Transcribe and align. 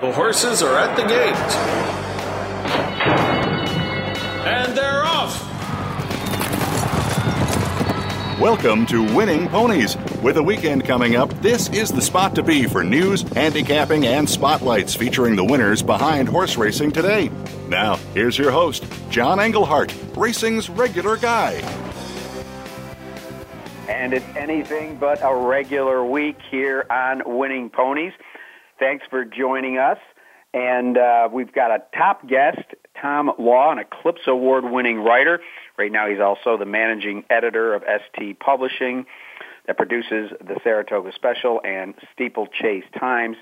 The 0.00 0.12
horses 0.12 0.62
are 0.62 0.78
at 0.78 0.94
the 0.94 1.02
gate. 1.02 1.34
And 4.46 4.78
they're 4.78 5.04
off. 5.04 5.42
Welcome 8.40 8.86
to 8.86 9.02
Winning 9.16 9.48
Ponies. 9.48 9.96
With 10.22 10.36
a 10.36 10.42
weekend 10.44 10.84
coming 10.84 11.16
up, 11.16 11.30
this 11.42 11.68
is 11.70 11.90
the 11.90 12.00
spot 12.00 12.36
to 12.36 12.44
be 12.44 12.66
for 12.66 12.84
news, 12.84 13.22
handicapping, 13.22 14.06
and 14.06 14.30
spotlights 14.30 14.94
featuring 14.94 15.34
the 15.34 15.44
winners 15.44 15.82
behind 15.82 16.28
horse 16.28 16.56
racing 16.56 16.92
today. 16.92 17.28
Now, 17.66 17.96
here's 18.14 18.38
your 18.38 18.52
host, 18.52 18.84
John 19.10 19.40
Englehart, 19.40 19.92
racing's 20.16 20.70
regular 20.70 21.16
guy. 21.16 21.54
And 23.88 24.12
it's 24.12 24.36
anything 24.36 24.94
but 24.94 25.18
a 25.24 25.34
regular 25.34 26.04
week 26.04 26.38
here 26.52 26.86
on 26.88 27.22
Winning 27.26 27.68
Ponies. 27.68 28.12
Thanks 28.78 29.04
for 29.10 29.24
joining 29.24 29.78
us. 29.78 29.98
And 30.54 30.96
uh, 30.96 31.28
we've 31.30 31.52
got 31.52 31.70
a 31.70 31.82
top 31.96 32.26
guest, 32.26 32.62
Tom 33.00 33.30
Law, 33.38 33.70
an 33.72 33.78
Eclipse 33.78 34.22
Award 34.26 34.64
winning 34.64 35.00
writer. 35.00 35.40
Right 35.76 35.92
now, 35.92 36.08
he's 36.08 36.20
also 36.20 36.56
the 36.56 36.64
managing 36.64 37.24
editor 37.28 37.74
of 37.74 37.82
ST 37.82 38.38
Publishing 38.40 39.04
that 39.66 39.76
produces 39.76 40.30
the 40.40 40.58
Saratoga 40.64 41.12
Special 41.12 41.60
and 41.64 41.94
Steeplechase 42.14 42.84
Times. 42.98 43.36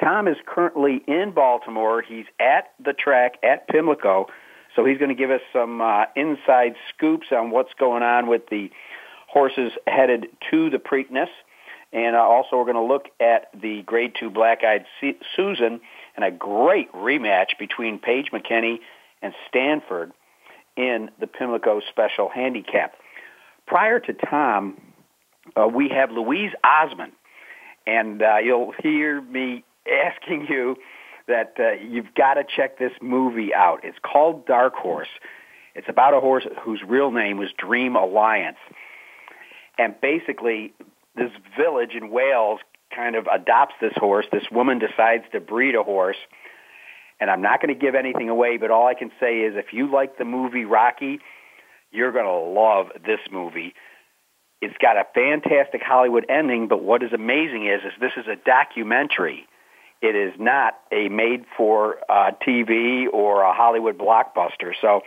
Tom 0.00 0.28
is 0.28 0.36
currently 0.46 1.02
in 1.08 1.32
Baltimore. 1.32 2.02
He's 2.02 2.26
at 2.38 2.72
the 2.78 2.92
track 2.92 3.34
at 3.42 3.66
Pimlico. 3.66 4.28
So 4.76 4.84
he's 4.84 4.98
going 4.98 5.08
to 5.08 5.16
give 5.16 5.30
us 5.30 5.40
some 5.52 5.80
uh, 5.80 6.04
inside 6.14 6.76
scoops 6.94 7.28
on 7.32 7.50
what's 7.50 7.72
going 7.80 8.04
on 8.04 8.28
with 8.28 8.42
the 8.48 8.70
horses 9.26 9.72
headed 9.86 10.28
to 10.50 10.70
the 10.70 10.78
Preakness. 10.78 11.28
And 11.92 12.16
uh, 12.16 12.20
also, 12.20 12.56
we're 12.56 12.64
going 12.64 12.74
to 12.76 12.82
look 12.82 13.06
at 13.20 13.48
the 13.58 13.82
Grade 13.82 14.12
2 14.20 14.30
Black 14.30 14.62
Eyed 14.62 14.84
Susan 15.36 15.80
and 16.16 16.24
a 16.24 16.30
great 16.30 16.92
rematch 16.92 17.58
between 17.58 17.98
Page 17.98 18.26
McKenney 18.32 18.78
and 19.22 19.32
Stanford 19.48 20.12
in 20.76 21.10
the 21.18 21.26
Pimlico 21.26 21.80
Special 21.88 22.28
Handicap. 22.28 22.94
Prior 23.66 24.00
to 24.00 24.12
Tom, 24.12 24.80
uh, 25.56 25.66
we 25.66 25.88
have 25.88 26.10
Louise 26.10 26.52
Osmond. 26.62 27.12
And 27.86 28.22
uh, 28.22 28.36
you'll 28.44 28.74
hear 28.82 29.20
me 29.22 29.64
asking 29.90 30.46
you 30.48 30.76
that 31.26 31.54
uh, 31.58 31.72
you've 31.72 32.14
got 32.14 32.34
to 32.34 32.44
check 32.44 32.78
this 32.78 32.92
movie 33.00 33.54
out. 33.54 33.80
It's 33.82 33.98
called 34.02 34.46
Dark 34.46 34.74
Horse. 34.74 35.08
It's 35.74 35.88
about 35.88 36.14
a 36.14 36.20
horse 36.20 36.46
whose 36.62 36.82
real 36.86 37.10
name 37.10 37.38
was 37.38 37.48
Dream 37.56 37.96
Alliance. 37.96 38.58
And 39.78 39.94
basically, 40.00 40.74
this 41.18 41.32
village 41.56 41.92
in 41.94 42.10
Wales 42.10 42.60
kind 42.94 43.16
of 43.16 43.26
adopts 43.32 43.74
this 43.80 43.92
horse. 43.96 44.26
This 44.32 44.44
woman 44.50 44.78
decides 44.78 45.24
to 45.32 45.40
breed 45.40 45.74
a 45.74 45.82
horse. 45.82 46.16
And 47.20 47.30
I'm 47.30 47.42
not 47.42 47.60
going 47.60 47.74
to 47.74 47.80
give 47.80 47.94
anything 47.94 48.28
away, 48.28 48.56
but 48.56 48.70
all 48.70 48.86
I 48.86 48.94
can 48.94 49.10
say 49.20 49.40
is 49.40 49.54
if 49.56 49.72
you 49.72 49.90
like 49.90 50.18
the 50.18 50.24
movie 50.24 50.64
Rocky, 50.64 51.18
you're 51.90 52.12
going 52.12 52.24
to 52.24 52.60
love 52.60 52.86
this 53.04 53.20
movie. 53.30 53.74
It's 54.60 54.76
got 54.80 54.96
a 54.96 55.04
fantastic 55.14 55.82
Hollywood 55.82 56.26
ending, 56.28 56.68
but 56.68 56.82
what 56.82 57.02
is 57.02 57.12
amazing 57.12 57.66
is, 57.66 57.80
is 57.84 57.92
this 58.00 58.12
is 58.16 58.26
a 58.26 58.36
documentary. 58.36 59.46
It 60.00 60.14
is 60.14 60.32
not 60.38 60.78
a 60.92 61.08
made 61.08 61.44
for 61.56 61.96
uh, 62.08 62.32
TV 62.46 63.06
or 63.12 63.42
a 63.42 63.52
Hollywood 63.52 63.98
blockbuster. 63.98 64.72
So 64.80 65.00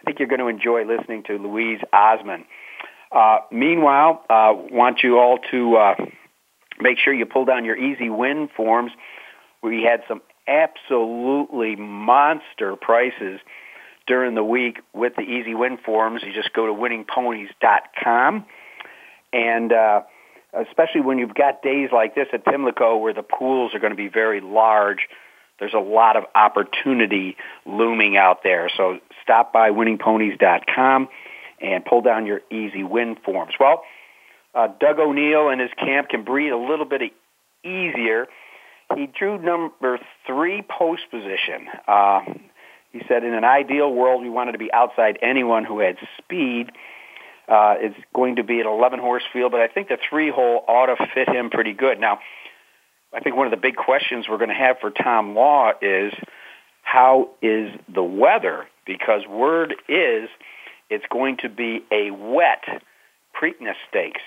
I 0.00 0.04
think 0.04 0.18
you're 0.18 0.28
going 0.28 0.40
to 0.40 0.48
enjoy 0.48 0.84
listening 0.84 1.22
to 1.24 1.38
Louise 1.38 1.80
Osmond. 1.92 2.44
Uh, 3.12 3.38
meanwhile, 3.50 4.24
uh, 4.30 4.52
want 4.54 5.02
you 5.02 5.18
all 5.18 5.38
to 5.50 5.76
uh, 5.76 5.94
make 6.80 6.98
sure 6.98 7.12
you 7.12 7.26
pull 7.26 7.44
down 7.44 7.64
your 7.64 7.76
easy 7.76 8.08
win 8.08 8.48
forms. 8.56 8.92
We 9.62 9.82
had 9.82 10.02
some 10.08 10.22
absolutely 10.48 11.76
monster 11.76 12.74
prices 12.76 13.40
during 14.06 14.34
the 14.34 14.42
week 14.42 14.80
with 14.92 15.14
the 15.16 15.22
easy 15.22 15.54
win 15.54 15.78
forms. 15.78 16.22
You 16.24 16.32
just 16.32 16.52
go 16.52 16.66
to 16.66 16.72
winningponies.com. 16.72 18.46
And 19.32 19.72
uh, 19.72 20.02
especially 20.52 21.02
when 21.02 21.18
you've 21.18 21.34
got 21.34 21.62
days 21.62 21.90
like 21.92 22.14
this 22.14 22.28
at 22.32 22.44
Pimlico 22.44 22.96
where 22.96 23.14
the 23.14 23.22
pools 23.22 23.74
are 23.74 23.78
going 23.78 23.92
to 23.92 23.96
be 23.96 24.08
very 24.08 24.40
large, 24.40 25.08
there's 25.60 25.74
a 25.74 25.78
lot 25.78 26.16
of 26.16 26.24
opportunity 26.34 27.36
looming 27.64 28.16
out 28.16 28.42
there. 28.42 28.70
So 28.76 28.98
stop 29.22 29.52
by 29.52 29.70
winningponies.com 29.70 31.08
and 31.62 31.84
pull 31.84 32.02
down 32.02 32.26
your 32.26 32.40
easy 32.50 32.82
win 32.82 33.16
forms. 33.24 33.54
Well, 33.58 33.82
uh, 34.54 34.68
Doug 34.80 34.98
O'Neill 34.98 35.48
and 35.48 35.60
his 35.60 35.70
camp 35.78 36.08
can 36.08 36.24
breathe 36.24 36.52
a 36.52 36.56
little 36.56 36.84
bit 36.84 37.02
easier. 37.64 38.26
He 38.96 39.06
drew 39.06 39.40
number 39.40 39.98
three 40.26 40.62
post 40.62 41.02
position. 41.10 41.68
Uh, 41.88 42.20
he 42.92 43.00
said, 43.08 43.24
in 43.24 43.32
an 43.32 43.44
ideal 43.44 43.90
world, 43.90 44.22
we 44.22 44.28
wanted 44.28 44.52
to 44.52 44.58
be 44.58 44.70
outside 44.72 45.18
anyone 45.22 45.64
who 45.64 45.80
had 45.80 45.96
speed. 46.18 46.70
Uh, 47.48 47.74
it's 47.78 47.96
going 48.14 48.36
to 48.36 48.44
be 48.44 48.60
an 48.60 48.66
11 48.66 48.98
horse 48.98 49.22
field, 49.32 49.52
but 49.52 49.60
I 49.60 49.68
think 49.68 49.88
the 49.88 49.98
three 50.10 50.30
hole 50.30 50.62
ought 50.68 50.86
to 50.86 50.96
fit 51.14 51.28
him 51.28 51.50
pretty 51.50 51.72
good. 51.72 51.98
Now, 51.98 52.18
I 53.14 53.20
think 53.20 53.36
one 53.36 53.46
of 53.46 53.50
the 53.50 53.56
big 53.56 53.76
questions 53.76 54.26
we're 54.28 54.38
going 54.38 54.50
to 54.50 54.54
have 54.54 54.76
for 54.80 54.90
Tom 54.90 55.34
Law 55.34 55.72
is 55.80 56.12
how 56.82 57.30
is 57.40 57.70
the 57.92 58.02
weather? 58.02 58.66
Because 58.86 59.26
word 59.26 59.74
is 59.88 60.28
it's 60.92 61.06
going 61.10 61.38
to 61.38 61.48
be 61.48 61.82
a 61.90 62.10
wet 62.10 62.64
Preakness 63.34 63.76
Stakes. 63.88 64.20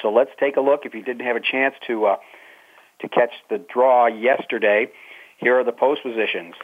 So 0.00 0.10
let's 0.10 0.30
take 0.40 0.56
a 0.56 0.62
look. 0.62 0.86
If 0.86 0.94
you 0.94 1.02
didn't 1.02 1.26
have 1.26 1.36
a 1.36 1.40
chance 1.40 1.74
to 1.86 2.06
uh, 2.06 2.16
to 3.00 3.08
catch 3.08 3.32
the 3.50 3.58
draw 3.58 4.06
yesterday, 4.06 4.88
here 5.36 5.60
are 5.60 5.64
the 5.64 5.72
post 5.72 6.02
positions. 6.02 6.54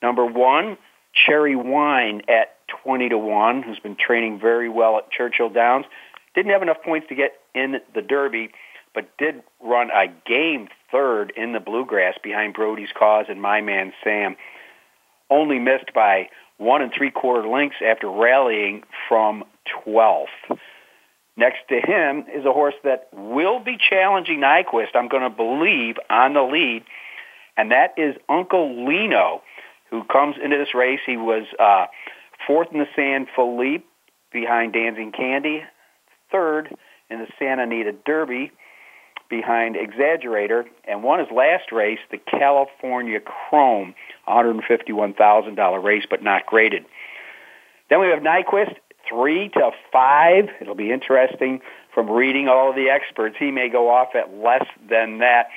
Number 0.00 0.24
one, 0.24 0.78
Cherry 1.26 1.56
Wine 1.56 2.22
at 2.28 2.54
20 2.84 3.08
to 3.08 3.18
1, 3.18 3.62
who's 3.62 3.80
been 3.80 3.96
training 3.96 4.38
very 4.40 4.68
well 4.68 4.98
at 4.98 5.10
Churchill 5.10 5.50
Downs. 5.50 5.86
Didn't 6.34 6.52
have 6.52 6.62
enough 6.62 6.82
points 6.84 7.08
to 7.08 7.16
get 7.16 7.32
in 7.54 7.80
the 7.94 8.02
Derby, 8.02 8.50
but 8.94 9.16
did 9.18 9.42
run 9.60 9.90
a 9.90 10.06
game 10.24 10.68
third 10.92 11.32
in 11.36 11.52
the 11.52 11.60
Bluegrass 11.60 12.14
behind 12.22 12.54
Brody's 12.54 12.90
Cause 12.96 13.26
and 13.28 13.42
My 13.42 13.60
Man 13.60 13.92
Sam. 14.04 14.36
Only 15.28 15.58
missed 15.58 15.92
by 15.94 16.28
one 16.58 16.82
and 16.82 16.92
three 16.96 17.10
quarter 17.10 17.48
lengths 17.48 17.78
after 17.84 18.10
rallying 18.10 18.82
from 19.08 19.44
12th. 19.86 20.26
Next 21.36 21.60
to 21.68 21.80
him 21.80 22.24
is 22.34 22.44
a 22.44 22.52
horse 22.52 22.74
that 22.82 23.08
will 23.12 23.60
be 23.60 23.78
challenging 23.78 24.40
Nyquist, 24.40 24.94
I'm 24.94 25.08
going 25.08 25.22
to 25.22 25.30
believe, 25.30 25.96
on 26.10 26.34
the 26.34 26.42
lead, 26.42 26.82
and 27.56 27.70
that 27.70 27.94
is 27.96 28.16
Uncle 28.28 28.86
Lino, 28.86 29.42
who 29.90 30.02
comes 30.04 30.36
into 30.42 30.58
this 30.58 30.74
race. 30.74 31.00
He 31.06 31.16
was 31.16 31.44
uh, 31.58 31.86
fourth 32.46 32.68
in 32.72 32.78
the 32.78 32.88
San 32.96 33.26
Felipe 33.34 33.86
behind 34.32 34.72
Dancing 34.72 35.12
Candy, 35.12 35.62
third 36.30 36.74
in 37.08 37.20
the 37.20 37.28
Santa 37.38 37.62
Anita 37.62 37.92
Derby 38.04 38.52
behind 39.28 39.76
Exaggerator, 39.76 40.64
and 40.84 41.02
won 41.02 41.18
his 41.18 41.28
last 41.30 41.70
race, 41.72 41.98
the 42.10 42.18
California 42.18 43.20
Chrome, 43.20 43.94
$151,000 44.26 45.82
race, 45.82 46.04
but 46.08 46.22
not 46.22 46.46
graded. 46.46 46.84
Then 47.90 48.00
we 48.00 48.08
have 48.08 48.20
Nyquist, 48.20 48.74
three 49.08 49.48
to 49.50 49.70
five. 49.92 50.48
It'll 50.60 50.74
be 50.74 50.92
interesting 50.92 51.60
from 51.94 52.10
reading 52.10 52.48
all 52.48 52.70
of 52.70 52.76
the 52.76 52.90
experts. 52.90 53.36
He 53.38 53.50
may 53.50 53.68
go 53.68 53.90
off 53.90 54.14
at 54.14 54.34
less 54.34 54.66
than 54.88 55.18
that. 55.18 55.48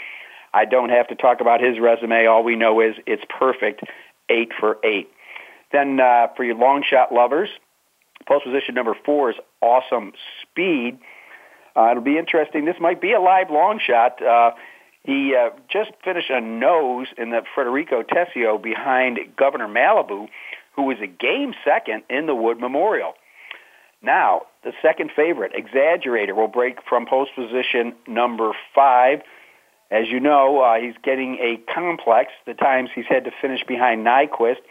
I 0.54 0.66
don't 0.66 0.90
have 0.90 1.08
to 1.10 1.16
talk 1.16 1.42
about 1.42 1.62
his 1.62 1.80
resume. 1.80 2.26
All 2.26 2.44
we 2.44 2.56
know 2.56 2.82
is 2.82 2.96
it's 3.06 3.24
perfect, 3.30 3.84
eight 4.30 4.52
for 4.60 4.78
eight. 4.84 5.10
Then 5.72 6.00
uh, 6.00 6.28
for 6.36 6.44
your 6.44 6.56
long 6.56 6.84
shot 6.84 7.14
lovers, 7.14 7.50
post 8.28 8.46
position 8.46 8.76
number 8.76 8.96
four 9.06 9.32
is 9.32 9.38
Awesome 9.62 10.14
Speed. 10.42 11.00
Uh, 11.76 11.92
it'll 11.92 12.04
be 12.04 12.18
interesting. 12.18 12.66
This 12.66 12.80
might 12.80 13.02
be 13.02 13.14
a 13.14 13.20
live 13.20 13.50
long 13.50 13.80
shot. 13.80 14.22
Uh, 14.22 14.52
he 15.04 15.36
uh, 15.36 15.50
just 15.70 15.92
finished 16.04 16.30
a 16.30 16.42
nose 16.42 17.08
in 17.18 17.32
the 17.32 17.42
Federico 17.56 18.04
Tessio 18.04 18.62
behind 18.62 19.20
Governor 19.36 19.68
Malibu, 19.68 20.28
who 20.76 20.84
was 20.84 20.98
a 21.02 21.08
game 21.08 21.54
second 21.66 22.04
in 22.10 22.28
the 22.28 22.36
Wood 22.36 22.60
Memorial. 22.60 23.14
Now, 24.02 24.44
the 24.64 24.74
second 24.82 25.12
favorite, 25.16 25.54
Exaggerator, 25.54 26.36
will 26.36 26.48
break 26.48 26.80
from 26.88 27.06
post 27.06 27.32
position 27.36 27.94
number 28.08 28.52
five. 28.76 29.22
As 29.90 30.08
you 30.08 30.20
know, 30.20 30.62
uh, 30.62 30.80
he's 30.80 30.96
getting 31.04 31.38
a 31.40 31.58
complex. 31.72 32.32
The 32.46 32.54
times 32.54 32.90
he's 32.94 33.06
had 33.08 33.26
to 33.26 33.32
finish 33.42 33.64
behind 33.68 34.06
Nyquist. 34.06 34.62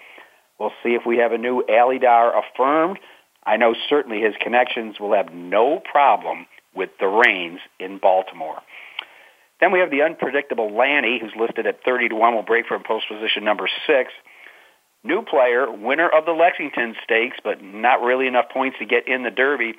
We'll 0.58 0.72
see 0.82 0.90
if 0.90 1.06
we 1.06 1.18
have 1.18 1.32
a 1.32 1.38
new 1.38 1.62
Alydar 1.68 2.32
affirmed. 2.38 2.98
I 3.44 3.56
know 3.56 3.74
certainly 3.88 4.20
his 4.20 4.34
connections 4.40 5.00
will 5.00 5.14
have 5.14 5.32
no 5.32 5.80
problem 5.80 6.46
with 6.74 6.90
the 6.98 7.06
reins 7.06 7.60
in 7.78 7.98
Baltimore. 7.98 8.60
Then 9.60 9.72
we 9.72 9.80
have 9.80 9.90
the 9.90 10.02
unpredictable 10.02 10.74
Lani, 10.74 11.18
who's 11.20 11.34
listed 11.38 11.66
at 11.66 11.84
30 11.84 12.10
to 12.10 12.14
1, 12.14 12.34
will 12.34 12.42
break 12.42 12.66
from 12.66 12.82
post 12.82 13.06
position 13.08 13.44
number 13.44 13.68
6. 13.86 14.12
New 15.02 15.22
player, 15.22 15.70
winner 15.70 16.08
of 16.08 16.24
the 16.24 16.32
Lexington 16.32 16.94
Stakes, 17.04 17.36
but 17.42 17.62
not 17.62 18.02
really 18.02 18.26
enough 18.26 18.50
points 18.50 18.78
to 18.78 18.86
get 18.86 19.08
in 19.08 19.22
the 19.22 19.30
Derby. 19.30 19.74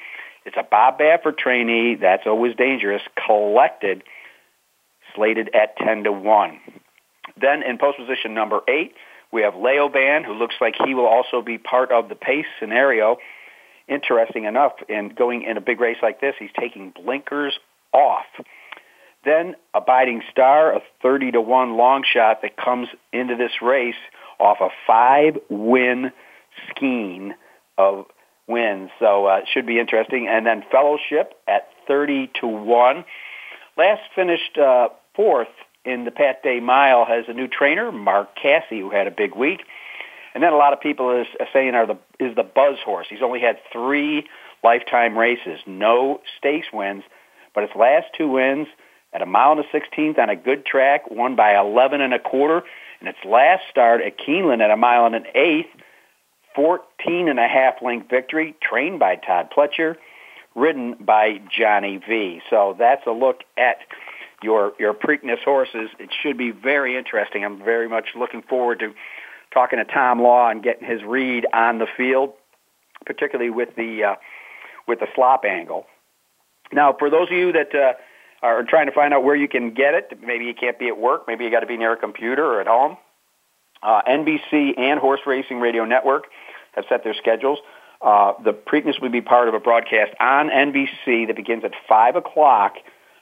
It's 0.45 0.57
a 0.57 0.63
Bob 0.63 0.99
Baffert 0.99 1.38
trainee. 1.38 1.95
That's 1.95 2.23
always 2.25 2.55
dangerous. 2.55 3.01
Collected, 3.25 4.03
slated 5.15 5.49
at 5.53 5.77
10 5.77 6.05
to 6.05 6.11
1. 6.11 6.59
Then 7.39 7.63
in 7.63 7.77
post 7.77 7.97
position 7.97 8.33
number 8.33 8.61
8, 8.67 8.93
we 9.31 9.43
have 9.43 9.53
Laoban, 9.53 10.25
who 10.25 10.33
looks 10.33 10.55
like 10.59 10.75
he 10.85 10.93
will 10.93 11.07
also 11.07 11.41
be 11.41 11.57
part 11.57 11.91
of 11.91 12.09
the 12.09 12.15
pace 12.15 12.45
scenario. 12.59 13.17
Interesting 13.91 14.45
enough, 14.45 14.71
in 14.88 15.09
going 15.09 15.43
in 15.43 15.57
a 15.57 15.61
big 15.61 15.81
race 15.81 15.97
like 16.01 16.21
this, 16.21 16.33
he's 16.39 16.49
taking 16.57 16.91
blinkers 16.91 17.59
off. 17.91 18.25
Then 19.25 19.55
Abiding 19.73 20.21
Star, 20.31 20.73
a 20.73 20.79
30 21.01 21.33
to 21.33 21.41
1 21.41 21.75
long 21.75 22.05
shot 22.09 22.41
that 22.41 22.55
comes 22.55 22.88
into 23.11 23.35
this 23.35 23.51
race 23.61 23.99
off 24.39 24.59
a 24.61 24.69
five 24.88 25.38
win 25.49 26.13
scheme 26.69 27.33
of 27.77 28.05
wins. 28.47 28.91
So 28.97 29.27
uh, 29.27 29.39
it 29.39 29.49
should 29.53 29.65
be 29.65 29.77
interesting. 29.77 30.25
And 30.29 30.45
then 30.45 30.63
Fellowship 30.71 31.33
at 31.45 31.67
30 31.85 32.31
to 32.39 32.47
1. 32.47 33.03
Last 33.77 34.01
finished 34.15 34.57
uh, 34.57 34.88
fourth 35.15 35.49
in 35.83 36.05
the 36.05 36.11
Pat 36.11 36.43
Day 36.43 36.61
Mile 36.61 37.03
has 37.03 37.25
a 37.27 37.33
new 37.33 37.49
trainer, 37.49 37.91
Mark 37.91 38.38
Casse, 38.41 38.69
who 38.69 38.89
had 38.89 39.07
a 39.07 39.11
big 39.11 39.35
week. 39.35 39.63
And 40.33 40.44
then 40.44 40.54
a 40.54 40.57
lot 40.57 40.74
of 40.74 40.80
people 40.80 41.19
is 41.19 41.28
saying 41.51 41.75
are 41.75 41.86
the 41.86 41.98
is 42.19 42.36
the 42.36 42.44
buzz 42.44 42.78
horse. 42.86 43.07
He's 43.10 43.22
only 43.22 43.42
had 43.42 43.57
three 43.72 44.28
lifetime 44.63 45.18
races, 45.18 45.60
no 45.66 46.22
stakes 46.38 46.68
wins, 46.72 47.04
but 47.54 47.63
his 47.63 47.75
last 47.75 48.07
two 48.18 48.30
wins 48.30 48.68
at 49.13 49.22
a 49.22 49.25
mile 49.25 49.51
and 49.51 49.60
a 49.60 49.66
sixteenth 49.72 50.18
on 50.18 50.30
a 50.30 50.36
good 50.36 50.66
track, 50.66 51.10
won 51.12 51.36
by 51.36 51.60
eleven 51.60 52.00
and 52.00 52.13
a 52.13 52.19
quarter, 52.19 52.63
and 53.00 53.10
its 53.10 53.18
last 53.25 53.63
start 53.69 54.01
at 54.01 54.18
Keeneland 54.18 54.62
at 54.62 54.72
a 54.72 54.78
mile 54.78 55.06
and 55.06 55.16
an 55.16 55.25
eighth, 55.36 55.69
fourteen 56.56 57.27
and 57.27 57.39
a 57.39 57.48
half 57.48 57.81
length 57.81 58.10
victory, 58.10 58.56
trained 58.62 59.00
by 59.00 59.18
Todd 59.18 59.51
Pletcher, 59.56 59.98
ridden 60.56 60.95
by 61.00 61.42
Johnny 61.50 61.98
V. 61.98 62.42
So 62.50 62.75
that's 62.80 63.06
a 63.06 63.12
look 63.12 63.42
at 63.57 63.80
your 64.42 64.74
your 64.80 64.94
Preakness 64.94 65.44
horses. 65.44 65.89
It 66.00 66.10
should 66.22 66.38
be 66.38 66.51
very 66.51 66.95
interesting. 66.95 67.44
I'm 67.44 67.62
very 67.62 67.89
much 67.89 68.10
looking 68.16 68.44
forward 68.44 68.80
to 68.80 68.94
talking 69.53 69.80
to 69.80 69.86
Tom 69.86 70.21
Law 70.21 70.50
and 70.50 70.63
getting 70.63 70.88
his 70.88 71.03
read 71.03 71.45
on 71.53 71.80
the 71.80 71.88
field, 71.98 72.33
particularly 73.06 73.50
with 73.50 73.75
the 73.75 74.03
uh, 74.03 74.15
with 74.88 75.00
the 75.00 75.07
slop 75.15 75.44
angle. 75.45 75.86
Now, 76.71 76.95
for 76.98 77.09
those 77.09 77.27
of 77.27 77.33
you 77.33 77.51
that 77.51 77.75
uh, 77.75 77.94
are 78.42 78.63
trying 78.63 78.88
to 78.88 78.94
find 78.94 79.13
out 79.13 79.24
where 79.24 79.36
you 79.36 79.48
can 79.48 79.74
get 79.74 79.94
it, 79.94 80.18
maybe 80.21 80.45
you 80.45 80.53
can't 80.53 80.80
be 80.80 80.88
at 80.88 80.98
work, 80.98 81.24
maybe 81.27 81.44
you 81.44 81.51
got 81.51 81.59
to 81.59 81.68
be 81.68 81.77
near 81.77 81.94
a 81.94 81.98
computer 81.98 82.45
or 82.45 82.62
at 82.62 82.68
home. 82.68 82.98
Uh, 83.83 84.01
NBC 84.07 84.77
and 84.77 85.00
Horse 85.00 85.21
Racing 85.25 85.59
Radio 85.59 85.86
Network 85.86 86.25
have 86.74 86.86
set 86.88 87.03
their 87.03 87.15
schedules. 87.15 87.59
Uh, 88.01 88.33
the 88.44 88.53
Preakness 88.53 89.01
will 89.01 89.09
be 89.09 89.21
part 89.21 89.48
of 89.48 89.53
a 89.53 89.59
broadcast 89.59 90.13
on 90.19 90.50
NBC 90.50 91.27
that 91.27 91.36
begins 91.36 91.63
at 91.63 91.74
5 91.88 92.15
o'clock 92.15 92.75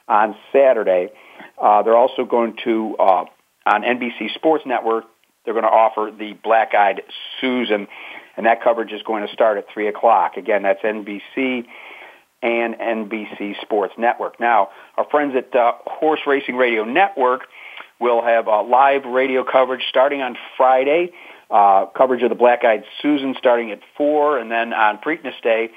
on 0.08 0.36
Saturday. 0.52 1.10
Uh, 1.60 1.82
they're 1.82 1.96
also 1.96 2.24
going 2.24 2.56
to, 2.64 2.96
uh, 2.98 3.24
on 3.66 3.82
NBC 3.82 4.32
Sports 4.34 4.64
Network, 4.66 5.04
they're 5.44 5.54
going 5.54 5.64
to 5.64 5.70
offer 5.70 6.10
the 6.16 6.34
Black 6.42 6.74
Eyed 6.74 7.02
Susan, 7.40 7.88
and 8.36 8.46
that 8.46 8.62
coverage 8.62 8.92
is 8.92 9.02
going 9.02 9.26
to 9.26 9.32
start 9.32 9.58
at 9.58 9.66
3 9.72 9.88
o'clock. 9.88 10.36
Again, 10.36 10.62
that's 10.62 10.82
NBC 10.82 11.66
and 12.42 12.74
NBC 12.74 13.60
Sports 13.60 13.94
Network. 13.98 14.40
Now, 14.40 14.70
our 14.96 15.04
friends 15.10 15.34
at 15.36 15.54
uh, 15.54 15.72
Horse 15.86 16.20
Racing 16.26 16.56
Radio 16.56 16.84
Network 16.84 17.42
will 17.98 18.22
have 18.22 18.48
uh, 18.48 18.62
live 18.62 19.04
radio 19.04 19.44
coverage 19.44 19.82
starting 19.88 20.22
on 20.22 20.36
Friday, 20.56 21.12
uh, 21.50 21.86
coverage 21.86 22.22
of 22.22 22.30
the 22.30 22.34
Black 22.34 22.64
Eyed 22.64 22.84
Susan 23.02 23.34
starting 23.38 23.70
at 23.70 23.80
4, 23.96 24.38
and 24.38 24.50
then 24.50 24.72
on 24.72 24.98
Preakness 24.98 25.40
Day, 25.42 25.70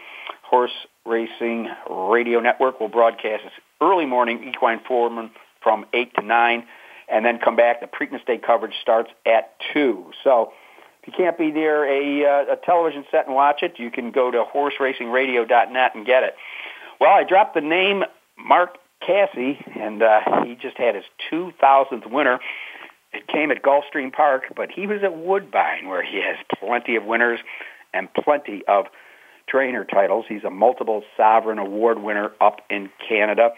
Horse 0.44 0.71
Racing 1.06 1.68
Radio 1.89 2.39
Network 2.39 2.80
will 2.80 2.88
broadcast 2.88 3.44
early 3.81 4.06
morning 4.06 4.48
equine 4.48 4.80
foreman 4.88 5.31
from 5.62 5.86
8 5.94 6.13
to 6.15 6.25
9, 6.25 6.63
and 7.09 7.25
then 7.25 7.39
come 7.39 7.55
back. 7.55 7.81
The 7.81 7.88
Preakness 7.88 8.25
Day 8.25 8.38
coverage 8.38 8.73
starts 8.81 9.09
at 9.25 9.53
2. 9.73 10.11
So 10.23 10.53
if 11.01 11.07
you 11.07 11.13
can't 11.15 11.38
be 11.38 11.51
near 11.51 11.85
a, 11.85 12.25
uh, 12.25 12.53
a 12.53 12.55
television 12.55 13.05
set 13.11 13.27
and 13.27 13.35
watch 13.35 13.61
it, 13.61 13.73
you 13.77 13.91
can 13.91 14.11
go 14.11 14.31
to 14.31 14.44
horseracingradio.net 14.44 15.95
and 15.95 16.05
get 16.05 16.23
it. 16.23 16.35
Well, 17.00 17.11
I 17.11 17.23
dropped 17.23 17.55
the 17.55 17.61
name 17.61 18.03
Mark 18.38 18.77
Casse, 19.05 19.57
and 19.75 20.01
uh, 20.01 20.21
he 20.45 20.55
just 20.55 20.77
had 20.77 20.95
his 20.95 21.03
2,000th 21.31 22.09
winner. 22.09 22.39
It 23.11 23.27
came 23.27 23.51
at 23.51 23.61
Gulfstream 23.61 24.11
Park, 24.11 24.53
but 24.55 24.71
he 24.71 24.88
was 24.88 25.03
at 25.03 25.15
Woodbine, 25.15 25.88
where 25.88 26.03
he 26.03 26.21
has 26.21 26.38
plenty 26.57 26.95
of 26.95 27.03
winners 27.03 27.39
and 27.94 28.11
plenty 28.13 28.63
of 28.67 28.85
trainer 29.47 29.85
titles. 29.85 30.25
He's 30.27 30.44
a 30.44 30.50
multiple 30.50 31.03
Sovereign 31.15 31.59
Award 31.59 32.01
winner 32.01 32.31
up 32.41 32.61
in 32.69 32.89
Canada. 33.07 33.50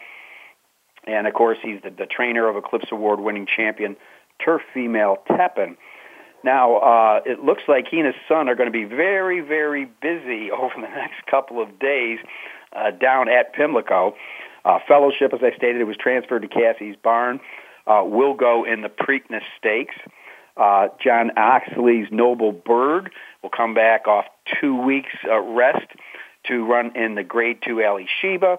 And 1.08 1.28
of 1.28 1.34
course, 1.34 1.58
he's 1.62 1.82
the, 1.84 1.92
the 1.92 2.06
trainer 2.06 2.48
of 2.48 2.56
Eclipse 2.56 2.88
Award 2.92 3.20
winning 3.20 3.46
champion 3.46 3.96
Turf 4.44 4.62
Female 4.74 5.20
Tepin. 5.30 5.78
Now, 6.44 6.78
uh, 6.78 7.22
it 7.26 7.44
looks 7.44 7.64
like 7.68 7.88
he 7.90 7.98
and 7.98 8.06
his 8.06 8.16
son 8.28 8.50
are 8.50 8.56
going 8.56 8.72
to 8.72 8.78
be 8.78 8.86
very, 8.86 9.42
very 9.42 9.86
busy 9.86 10.52
over 10.52 10.76
the 10.76 10.82
next 10.82 11.26
couple 11.30 11.62
of 11.62 11.80
days 11.80 12.20
uh, 12.74 12.92
down 12.92 13.30
at 13.30 13.54
Pimlico. 13.54 14.16
Uh, 14.64 14.80
fellowship, 14.88 15.34
as 15.34 15.42
I 15.44 15.56
stated, 15.56 15.82
it 15.82 15.86
was 15.86 15.98
transferred 15.98 16.42
to 16.42 16.48
Casse's 16.48 16.96
Barn. 17.02 17.40
Uh, 17.88 18.04
will 18.04 18.34
go 18.34 18.66
in 18.66 18.82
the 18.82 18.90
Preakness 18.90 19.44
Stakes. 19.60 19.96
Uh, 20.58 20.88
John 21.04 21.32
Oxley's 21.38 22.08
Noble 22.12 22.52
Bird 22.52 23.12
will 23.44 23.50
come 23.52 23.74
back 23.74 24.08
off 24.08 24.26
two 24.60 24.76
weeks 24.76 25.12
uh, 25.30 25.40
rest 25.40 25.86
to 26.46 26.66
run 26.66 26.96
in 26.96 27.16
the 27.16 27.24
Grade 27.24 27.60
2 27.64 27.84
Alysheba. 27.84 28.58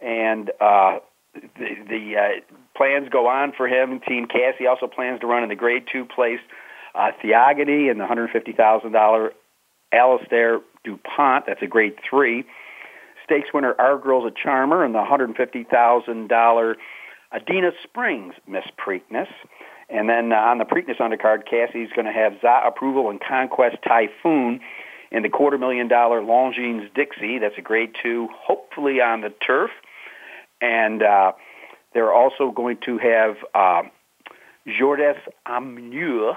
And 0.00 0.50
uh, 0.60 0.98
the, 1.34 1.68
the 1.88 2.16
uh, 2.16 2.56
plans 2.76 3.08
go 3.10 3.28
on 3.28 3.52
for 3.56 3.66
him. 3.66 4.00
Team 4.00 4.26
Casse 4.26 4.66
also 4.68 4.86
plans 4.86 5.20
to 5.20 5.26
run 5.26 5.42
in 5.42 5.48
the 5.48 5.56
Grade 5.56 5.84
2 5.90 6.04
place 6.04 6.40
uh, 6.94 7.10
Theogony 7.20 7.88
and 7.88 7.98
the 7.98 8.04
$150,000 8.04 9.30
Allaire 9.92 10.60
DuPont. 10.84 11.46
That's 11.46 11.62
a 11.62 11.66
Grade 11.66 11.94
3. 12.08 12.44
Stakes 13.24 13.48
winner 13.54 13.74
Our 13.78 13.98
Girl's 13.98 14.26
a 14.26 14.30
Charmer 14.30 14.84
and 14.84 14.94
the 14.94 14.98
$150,000 14.98 16.74
Adena 17.32 17.70
Springs 17.82 18.34
Miss 18.46 18.64
Preakness. 18.78 19.28
And 19.88 20.08
then 20.08 20.32
uh, 20.32 20.36
on 20.36 20.58
the 20.58 20.64
Preakness 20.64 20.98
undercard, 20.98 21.46
Casse's 21.48 21.90
going 21.94 22.06
to 22.06 22.12
have 22.12 22.34
Za 22.40 22.62
Approval 22.66 23.10
and 23.10 23.20
Conquest 23.20 23.76
Typhoon 23.86 24.60
in 25.10 25.22
the 25.22 25.28
quarter 25.28 25.58
million 25.58 25.88
dollar 25.88 26.20
Longines 26.20 26.92
Dixie. 26.94 27.38
That's 27.38 27.56
a 27.58 27.62
grade 27.62 27.94
two, 28.02 28.28
hopefully 28.34 29.00
on 29.00 29.20
the 29.20 29.30
turf. 29.46 29.70
And 30.62 31.02
uh, 31.02 31.32
they're 31.92 32.12
also 32.12 32.52
going 32.52 32.78
to 32.86 32.98
have 32.98 33.36
uh, 33.54 33.82
Jourdain 34.66 35.16
Amur, 35.44 36.36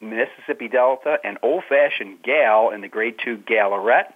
Mississippi 0.00 0.68
Delta, 0.68 1.16
and 1.24 1.38
Old 1.42 1.64
Fashioned 1.68 2.22
Gal 2.22 2.70
in 2.70 2.80
the 2.80 2.88
grade 2.88 3.16
two 3.22 3.36
Gallorette. 3.36 4.14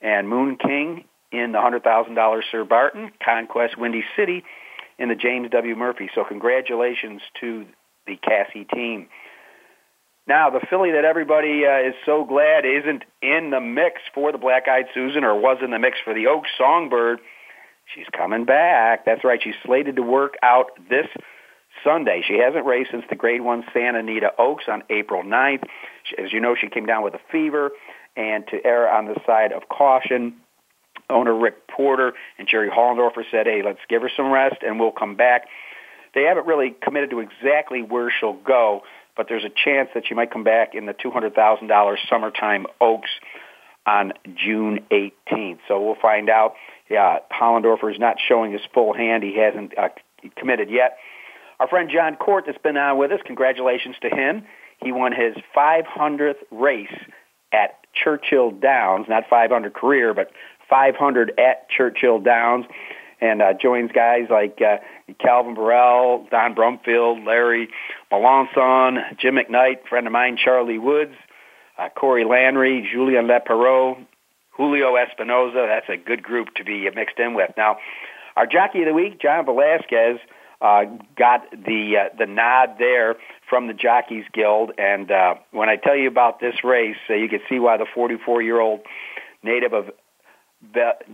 And 0.00 0.28
Moon 0.28 0.56
King 0.56 1.04
in 1.30 1.52
the 1.52 1.58
$100,000 1.58 2.40
Sir 2.50 2.64
Barton, 2.64 3.12
Conquest 3.24 3.78
Windy 3.78 4.04
City 4.16 4.42
in 4.98 5.08
the 5.08 5.14
James 5.14 5.50
W. 5.50 5.76
Murphy. 5.76 6.10
So 6.14 6.24
congratulations 6.24 7.22
to 7.40 7.66
the 8.06 8.16
Casse 8.16 8.66
team. 8.72 9.08
Now, 10.26 10.50
the 10.50 10.60
filly 10.70 10.92
that 10.92 11.04
everybody 11.04 11.64
uh, 11.66 11.88
is 11.88 11.94
so 12.06 12.24
glad 12.24 12.64
isn't 12.64 13.02
in 13.20 13.50
the 13.50 13.60
mix 13.60 14.00
for 14.14 14.30
the 14.30 14.38
Black 14.38 14.68
Eyed 14.68 14.86
Susan 14.94 15.24
or 15.24 15.38
was 15.38 15.58
in 15.62 15.70
the 15.70 15.78
mix 15.78 15.98
for 16.04 16.14
the 16.14 16.28
Oaks 16.28 16.50
Songbird, 16.56 17.18
she's 17.94 18.06
coming 18.16 18.44
back. 18.44 19.04
That's 19.04 19.24
right. 19.24 19.40
She's 19.42 19.54
slated 19.64 19.96
to 19.96 20.02
work 20.02 20.34
out 20.42 20.70
this 20.88 21.06
Sunday. 21.84 22.22
She 22.26 22.34
hasn't 22.34 22.66
raced 22.66 22.90
since 22.90 23.04
the 23.08 23.16
Grade 23.16 23.40
1 23.40 23.64
Santa 23.72 24.00
Anita 24.00 24.30
Oaks 24.38 24.64
on 24.68 24.82
April 24.90 25.22
9th. 25.22 25.64
As 26.18 26.32
you 26.32 26.40
know, 26.40 26.54
she 26.58 26.68
came 26.68 26.86
down 26.86 27.02
with 27.02 27.14
a 27.14 27.20
fever. 27.30 27.70
And 28.16 28.46
to 28.48 28.64
err 28.64 28.92
on 28.92 29.06
the 29.06 29.18
side 29.26 29.52
of 29.52 29.68
caution, 29.70 30.34
owner 31.08 31.34
Rick 31.34 31.66
Porter 31.68 32.12
and 32.38 32.46
Jerry 32.46 32.68
Hollendorfer 32.68 33.24
said, 33.30 33.46
hey, 33.46 33.62
let's 33.64 33.80
give 33.88 34.02
her 34.02 34.10
some 34.14 34.30
rest 34.30 34.56
and 34.62 34.78
we'll 34.78 34.92
come 34.92 35.16
back. 35.16 35.46
They 36.14 36.22
haven't 36.22 36.46
really 36.46 36.74
committed 36.82 37.10
to 37.10 37.20
exactly 37.20 37.80
where 37.80 38.12
she'll 38.20 38.34
go, 38.34 38.82
but 39.16 39.26
there's 39.28 39.44
a 39.44 39.50
chance 39.64 39.88
that 39.94 40.04
she 40.06 40.14
might 40.14 40.30
come 40.30 40.44
back 40.44 40.74
in 40.74 40.84
the 40.84 40.92
$200,000 40.92 41.96
summertime 42.08 42.66
Oaks 42.80 43.10
on 43.86 44.12
June 44.34 44.80
18th. 44.90 45.58
So 45.68 45.80
we'll 45.82 45.96
find 46.00 46.28
out. 46.28 46.54
Yeah, 46.92 47.20
Hollendorfer 47.32 47.90
is 47.90 47.98
not 47.98 48.18
showing 48.20 48.52
his 48.52 48.60
full 48.74 48.92
hand. 48.92 49.22
He 49.22 49.38
hasn't 49.38 49.76
uh, 49.78 49.88
committed 50.36 50.68
yet. 50.70 50.98
Our 51.58 51.66
friend 51.66 51.88
John 51.90 52.16
Court 52.16 52.44
that's 52.46 52.58
been 52.58 52.76
on 52.76 52.98
with 52.98 53.10
us, 53.12 53.20
congratulations 53.24 53.96
to 54.02 54.10
him. 54.10 54.44
He 54.84 54.92
won 54.92 55.12
his 55.12 55.34
500th 55.56 56.42
race 56.50 56.92
at 57.50 57.78
Churchill 57.94 58.50
Downs, 58.50 59.06
not 59.08 59.24
500 59.30 59.72
career, 59.72 60.12
but 60.12 60.32
500 60.68 61.32
at 61.38 61.70
Churchill 61.70 62.20
Downs, 62.20 62.66
and 63.22 63.40
uh, 63.40 63.54
joins 63.54 63.90
guys 63.92 64.26
like 64.28 64.60
uh, 64.60 64.76
Calvin 65.18 65.54
Borel, 65.54 66.26
Don 66.30 66.54
Brumfield, 66.54 67.26
Larry 67.26 67.68
Melancon, 68.12 69.16
Jim 69.18 69.36
McKnight, 69.36 69.88
friend 69.88 70.06
of 70.06 70.12
mine, 70.12 70.36
Charlie 70.36 70.78
Woods, 70.78 71.14
uh, 71.78 71.88
Corey 71.88 72.24
Lanerie, 72.24 72.84
Julian 72.92 73.28
Leparoux, 73.28 73.96
Julio 74.52 74.94
Espinoza. 74.94 75.66
That's 75.66 75.88
a 75.88 75.96
good 75.96 76.22
group 76.22 76.54
to 76.56 76.64
be 76.64 76.88
mixed 76.94 77.18
in 77.18 77.34
with. 77.34 77.50
Now, 77.56 77.78
our 78.36 78.46
jockey 78.46 78.80
of 78.80 78.86
the 78.86 78.94
week, 78.94 79.20
John 79.20 79.44
Velazquez, 79.44 80.18
uh, 80.60 80.84
got 81.18 81.50
the 81.50 81.96
uh, 81.96 82.16
the 82.16 82.26
nod 82.26 82.76
there 82.78 83.16
from 83.48 83.66
the 83.66 83.74
Jockeys 83.74 84.24
Guild. 84.32 84.72
And 84.78 85.10
uh, 85.10 85.34
when 85.50 85.68
I 85.68 85.76
tell 85.76 85.96
you 85.96 86.08
about 86.08 86.40
this 86.40 86.62
race, 86.62 86.96
uh, 87.10 87.14
you 87.14 87.28
can 87.28 87.40
see 87.48 87.58
why 87.58 87.76
the 87.76 87.86
44 87.92 88.42
year 88.42 88.60
old 88.60 88.80
native 89.42 89.72
of 89.72 89.90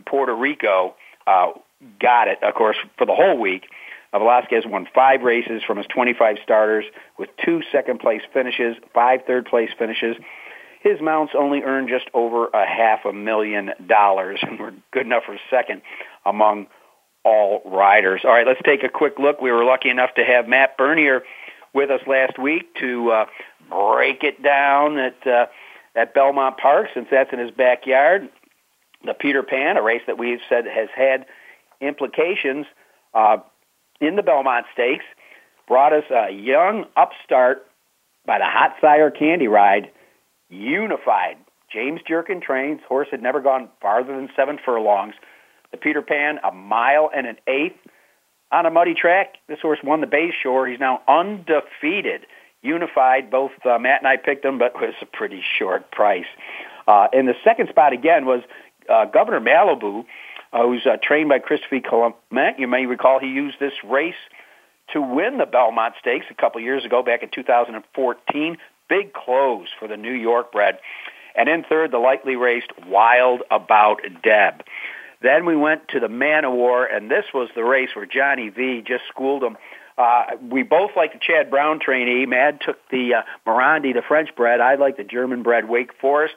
Puerto 0.07 0.35
Rico 0.35 0.95
uh, 1.27 1.53
got 2.01 2.29
it. 2.29 2.43
Of 2.43 2.55
course, 2.55 2.77
for 2.99 3.07
the 3.07 3.15
whole 3.15 3.39
week, 3.39 3.67
uh, 4.13 4.19
Velazquez 4.19 4.65
won 4.67 4.87
five 4.95 5.23
races 5.23 5.63
from 5.67 5.79
his 5.79 5.87
25 5.87 6.37
starters 6.43 6.85
with 7.19 7.31
two 7.45 7.63
second 7.73 8.01
place 8.01 8.23
finishes, 8.33 8.77
five 8.95 9.21
third 9.27 9.47
place 9.47 9.71
finishes. 9.79 10.17
His 10.81 11.01
mounts 11.01 11.33
only 11.37 11.63
earned 11.63 11.89
just 11.89 12.07
over 12.15 12.47
a 12.49 12.67
half 12.67 13.05
a 13.05 13.13
million 13.13 13.73
dollars 13.87 14.39
and 14.43 14.59
were 14.59 14.73
good 14.93 15.07
enough 15.07 15.25
for 15.27 15.37
second 15.51 15.83
among 16.25 16.69
all 17.25 17.63
riders. 17.65 18.23
All 18.25 18.31
right, 18.31 18.47
let's 18.47 18.61
take 18.65 18.85
a 18.85 18.89
quick 18.89 19.19
look. 19.19 19.41
We 19.41 19.51
were 19.51 19.65
lucky 19.65 19.91
enough 19.91 20.15
to 20.15 20.25
have 20.25 20.49
Matt 20.49 20.77
Bernier 20.79 21.25
with 21.75 21.91
us 21.91 22.01
last 22.07 22.39
week 22.39 22.75
to 22.77 23.11
uh, 23.11 23.27
break 23.69 24.23
it 24.23 24.43
down 24.43 24.99
at 24.99 25.27
uh, 25.27 25.47
at 25.95 26.15
Belmont 26.15 26.59
Park, 26.59 26.89
since 26.95 27.09
that's 27.11 27.33
in 27.33 27.39
his 27.39 27.51
backyard. 27.51 28.29
The 29.05 29.15
Peter 29.15 29.43
Pan, 29.43 29.77
a 29.77 29.83
race 29.83 30.03
that 30.07 30.19
we've 30.19 30.41
said 30.49 30.67
has 30.67 30.89
had 30.95 31.27
implications 31.81 32.67
uh, 33.15 33.39
in 34.01 34.17
the 34.17 34.23
Belmont 34.23 34.67
Stakes, 34.73 35.05
brought 35.67 35.93
us 35.93 36.05
a 36.11 36.31
young 36.31 36.87
upstart 36.97 37.67
by 38.27 38.39
the 38.39 38.45
Hot 38.45 38.75
Sire 38.81 39.11
Candy 39.11 39.49
Ride, 39.49 39.91
Unified. 40.51 41.37
James 41.73 42.01
Jerkens 42.09 42.43
trains. 42.43 42.81
Horse 42.89 43.09
had 43.11 43.23
never 43.23 43.41
gone 43.41 43.69
farther 43.81 44.17
than 44.17 44.29
seven 44.35 44.59
furlongs. 44.65 45.15
The 45.71 45.77
Peter 45.77 46.01
Pan, 46.01 46.39
a 46.43 46.53
mile 46.53 47.11
and 47.15 47.27
an 47.27 47.37
eighth 47.47 47.77
on 48.51 48.65
a 48.65 48.71
muddy 48.71 48.95
track. 48.95 49.37
This 49.49 49.61
horse 49.61 49.79
won 49.85 50.01
the 50.01 50.07
Bay 50.07 50.33
Shore. 50.43 50.67
He's 50.67 50.81
now 50.81 51.03
undefeated. 51.07 52.27
Unified, 52.63 53.31
both 53.31 53.53
uh, 53.65 53.79
Matt 53.79 54.01
and 54.01 54.09
I 54.09 54.17
picked 54.17 54.45
him, 54.45 54.59
but 54.59 54.73
it 54.75 54.81
was 54.81 54.95
a 55.03 55.07
pretty 55.07 55.43
short 55.59 55.91
price. 55.93 56.27
Uh, 56.89 57.07
and 57.13 57.29
the 57.29 57.35
second 57.45 57.69
spot 57.69 57.93
again 57.93 58.25
was 58.25 58.43
uh, 58.89 59.05
Governor 59.05 59.41
Malibu, 59.41 60.05
uh, 60.53 60.63
who's 60.63 60.87
uh, 60.87 60.97
trained 61.03 61.29
by 61.29 61.39
Christophe 61.39 61.83
Clement. 61.85 62.59
You 62.59 62.67
may 62.67 62.87
recall 62.87 63.21
he 63.21 63.29
used 63.29 63.61
this 63.61 63.75
race 63.85 64.17
to 64.93 65.03
win 65.03 65.37
the 65.39 65.47
Belmont 65.47 65.95
Stakes 66.01 66.27
a 66.31 66.35
couple 66.35 66.61
years 66.61 66.85
ago, 66.85 67.03
back 67.03 67.23
in 67.23 67.29
2014. 67.29 68.57
Big 68.89 69.13
close 69.13 69.69
for 69.79 69.89
the 69.89 69.97
New 69.97 70.13
York 70.13 70.53
bred. 70.53 70.79
And 71.35 71.49
in 71.49 71.65
third, 71.65 71.93
the 71.93 71.99
lightly 71.99 72.37
raced 72.37 72.73
Wild 72.87 73.43
About 73.51 74.01
Deb. 74.23 74.65
Then 75.21 75.47
we 75.47 75.57
went 75.57 75.89
to 75.89 76.01
the 76.01 76.09
Man 76.09 76.45
of 76.45 76.53
War, 76.53 76.85
and 76.85 77.11
this 77.11 77.27
was 77.35 77.49
the 77.55 77.65
race 77.65 77.91
where 77.95 78.07
Johnny 78.07 78.49
V 78.49 78.83
just 78.87 79.05
schooled 79.09 79.43
him. 79.43 79.57
Uh, 79.97 80.37
we 80.49 80.63
both 80.63 80.93
like 80.95 81.13
the 81.13 81.19
Chad 81.19 81.51
Brown 81.51 81.81
trainee. 81.81 82.25
Mad 82.25 82.61
took 82.61 82.79
the 82.91 83.15
uh, 83.15 83.23
Morandi, 83.45 83.93
the 83.93 84.03
French 84.03 84.35
bred. 84.37 84.61
I 84.61 84.77
like 84.77 84.97
the 84.97 85.05
German 85.05 85.43
bred 85.43 85.69
Wake 85.69 85.91
Forest. 86.01 86.35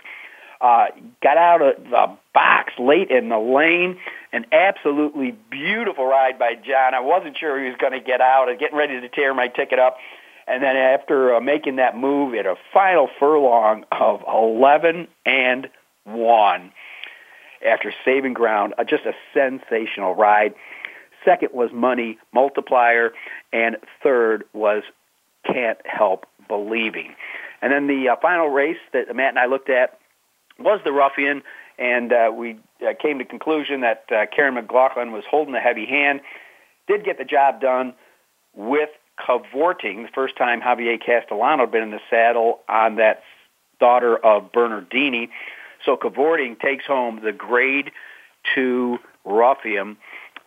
Uh, 0.59 0.87
got 1.21 1.37
out 1.37 1.61
of 1.61 1.83
the 1.83 2.17
box 2.33 2.73
late 2.79 3.11
in 3.11 3.29
the 3.29 3.37
lane. 3.37 3.99
An 4.31 4.45
absolutely 4.51 5.35
beautiful 5.49 6.05
ride 6.05 6.39
by 6.39 6.55
John. 6.55 6.95
I 6.95 7.01
wasn't 7.01 7.37
sure 7.37 7.59
he 7.59 7.67
was 7.67 7.77
going 7.79 7.93
to 7.93 7.99
get 7.99 8.21
out. 8.21 8.47
I 8.47 8.51
was 8.51 8.59
getting 8.59 8.77
ready 8.77 8.99
to 8.99 9.09
tear 9.09 9.33
my 9.33 9.47
ticket 9.47 9.77
up. 9.77 9.97
And 10.47 10.63
then 10.63 10.75
after 10.75 11.35
uh, 11.35 11.41
making 11.41 11.77
that 11.77 11.97
move 11.97 12.33
at 12.35 12.45
a 12.45 12.55
final 12.73 13.09
furlong 13.19 13.85
of 13.91 14.21
11 14.27 15.07
and 15.25 15.69
1 16.05 16.71
after 17.65 17.93
saving 18.03 18.33
ground, 18.33 18.73
uh, 18.77 18.83
just 18.83 19.05
a 19.05 19.13
sensational 19.33 20.15
ride. 20.15 20.53
Second 21.23 21.49
was 21.53 21.71
Money 21.71 22.17
Multiplier, 22.33 23.13
and 23.53 23.77
third 24.01 24.43
was 24.53 24.83
Can't 25.45 25.77
Help 25.85 26.25
Believing. 26.47 27.13
And 27.61 27.71
then 27.71 27.87
the 27.87 28.09
uh, 28.09 28.15
final 28.21 28.49
race 28.49 28.79
that 28.93 29.15
Matt 29.15 29.29
and 29.29 29.39
I 29.39 29.45
looked 29.45 29.69
at 29.69 29.99
was 30.57 30.79
the 30.83 30.91
Ruffian, 30.91 31.43
and 31.77 32.11
uh, 32.11 32.31
we 32.35 32.57
uh, 32.81 32.93
came 32.99 33.19
to 33.19 33.25
conclusion 33.25 33.81
that 33.81 34.05
uh, 34.09 34.25
Kiaran 34.35 34.55
McLaughlin 34.55 35.11
was 35.11 35.23
holding 35.29 35.53
a 35.53 35.59
heavy 35.59 35.85
hand, 35.85 36.21
did 36.87 37.05
get 37.05 37.17
the 37.17 37.25
job 37.25 37.61
done 37.61 37.93
with 38.55 38.89
cavorting, 39.17 40.03
the 40.03 40.09
first 40.13 40.35
time 40.37 40.61
Javier 40.61 41.03
Castellano 41.03 41.63
had 41.63 41.71
been 41.71 41.83
in 41.83 41.91
the 41.91 41.99
saddle 42.09 42.59
on 42.67 42.95
that 42.95 43.23
daughter 43.79 44.17
of 44.17 44.51
Bernardini. 44.51 45.29
So 45.85 45.97
cavorting 45.97 46.55
takes 46.55 46.85
home 46.85 47.21
the 47.23 47.31
grade 47.31 47.91
two 48.55 48.99
Ruffian. 49.25 49.97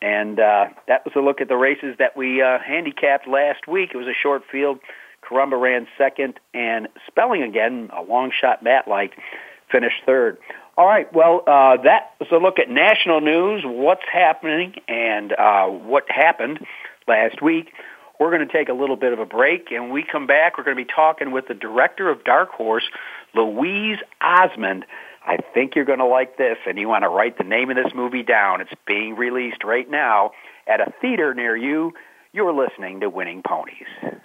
And 0.02 0.38
uh, 0.38 0.66
that 0.87 1.04
was 1.04 1.14
a 1.16 1.21
look 1.21 1.40
at 1.40 1.49
the 1.49 1.56
races 1.56 1.97
that 1.99 2.16
we 2.16 2.42
uh, 2.42 2.59
handicapped 2.59 3.26
last 3.26 3.66
week. 3.66 3.90
It 3.94 3.97
was 3.97 4.06
a 4.06 4.14
short 4.14 4.42
field. 4.50 4.78
Carumba 5.23 5.59
ran 5.59 5.87
second, 5.97 6.38
and 6.52 6.88
Spelling 7.06 7.42
again, 7.42 7.90
a 7.97 8.02
long 8.02 8.30
shot 8.30 8.62
Matt 8.62 8.87
like, 8.87 9.12
finished 9.73 10.02
third. 10.04 10.37
All 10.76 10.87
right, 10.87 11.11
well, 11.14 11.42
uh, 11.47 11.78
that 11.83 12.11
was 12.18 12.28
a 12.33 12.37
look 12.37 12.59
at 12.59 12.68
national 12.68 13.21
news, 13.21 13.62
what's 13.64 14.04
happening, 14.12 14.75
and 14.88 15.33
uh, 15.33 15.66
what 15.66 16.04
happened 16.11 16.66
last 17.09 17.40
week. 17.40 17.73
We're 18.25 18.31
going 18.31 18.49
to 18.49 18.57
take 18.57 18.71
a 18.71 18.73
little 18.73 18.97
bit 18.97 19.12
of 19.12 19.19
a 19.19 19.26
break, 19.26 19.71
and 19.71 19.85
when 19.85 19.93
we 19.93 20.02
come 20.02 20.26
back. 20.26 20.57
We're 20.57 20.64
going 20.64 20.78
to 20.78 20.83
be 20.83 20.88
talking 20.88 21.31
with 21.31 21.47
the 21.47 21.52
director 21.52 22.09
of 22.09 22.25
Dark 22.25 22.49
Horse, 22.49 22.88
Louise 23.35 23.99
Osmond. 24.23 24.87
I 25.26 25.37
think 25.52 25.76
you're 25.76 25.85
going 25.85 25.99
to 25.99 26.07
like 26.07 26.38
this, 26.38 26.57
and 26.66 26.78
you 26.78 26.88
want 26.88 27.04
to 27.04 27.11
write 27.11 27.37
the 27.37 27.45
name 27.45 27.69
of 27.69 27.76
this 27.76 27.93
movie 27.95 28.23
down. 28.23 28.62
It's 28.62 28.73
being 28.87 29.14
released 29.14 29.62
right 29.62 29.85
now 29.90 30.31
at 30.66 30.81
a 30.81 30.90
theater 31.02 31.35
near 31.35 31.54
you. 31.54 31.93
You're 32.33 32.54
listening 32.54 33.00
to 33.00 33.11
Winning 33.11 33.43
Ponies. 33.47 33.93
The 34.00 34.16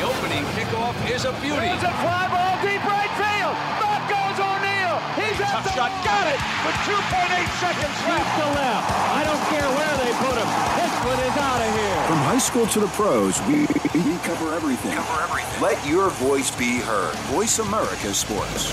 opening 0.00 0.48
kickoff 0.56 0.96
is 1.12 1.26
a 1.28 1.32
beauty. 1.44 1.68
It's 1.76 1.84
a 1.84 1.92
fly 2.00 2.24
ball 2.32 2.56
deep 2.64 2.80
right 2.88 3.12
field. 3.20 3.52
Back 3.84 4.00
goes 4.08 4.40
O'Neill. 4.40 4.96
He's 5.20 5.36
at 5.44 5.60
the 5.60 5.76
shot. 5.76 5.92
Got 6.00 6.24
it 6.32 6.40
with 6.64 6.72
2.8 6.88 7.04
seconds 7.60 8.00
left. 8.08 8.32
to 8.40 8.48
left. 8.56 8.88
I 9.12 9.28
don't 9.28 9.44
care 9.52 9.68
where 9.76 9.92
they 10.00 10.08
put 10.24 10.40
him. 10.40 10.48
This 10.76 10.92
one 11.04 11.20
is 11.20 11.36
out 11.36 11.40
of 11.40 11.52
here. 11.52 11.55
From 12.06 12.18
high 12.18 12.38
school 12.38 12.68
to 12.68 12.78
the 12.78 12.86
pros, 12.86 13.42
we, 13.48 13.62
we 13.62 14.16
cover 14.18 14.54
everything. 14.54 14.92
Cover 14.92 15.22
everything. 15.24 15.60
Let 15.60 15.84
your 15.84 16.08
voice 16.10 16.56
be 16.56 16.78
heard. 16.78 17.16
Voice 17.34 17.58
America 17.58 18.14
Sports. 18.14 18.72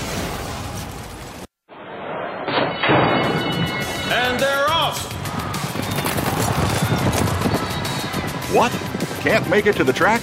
And 4.12 4.38
they're 4.38 4.70
off. 4.70 5.02
What? 8.54 8.70
Can't 9.22 9.50
make 9.50 9.66
it 9.66 9.74
to 9.78 9.82
the 9.82 9.92
track? 9.92 10.22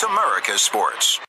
Voice 0.00 0.08
America 0.08 0.58
Sports. 0.58 1.20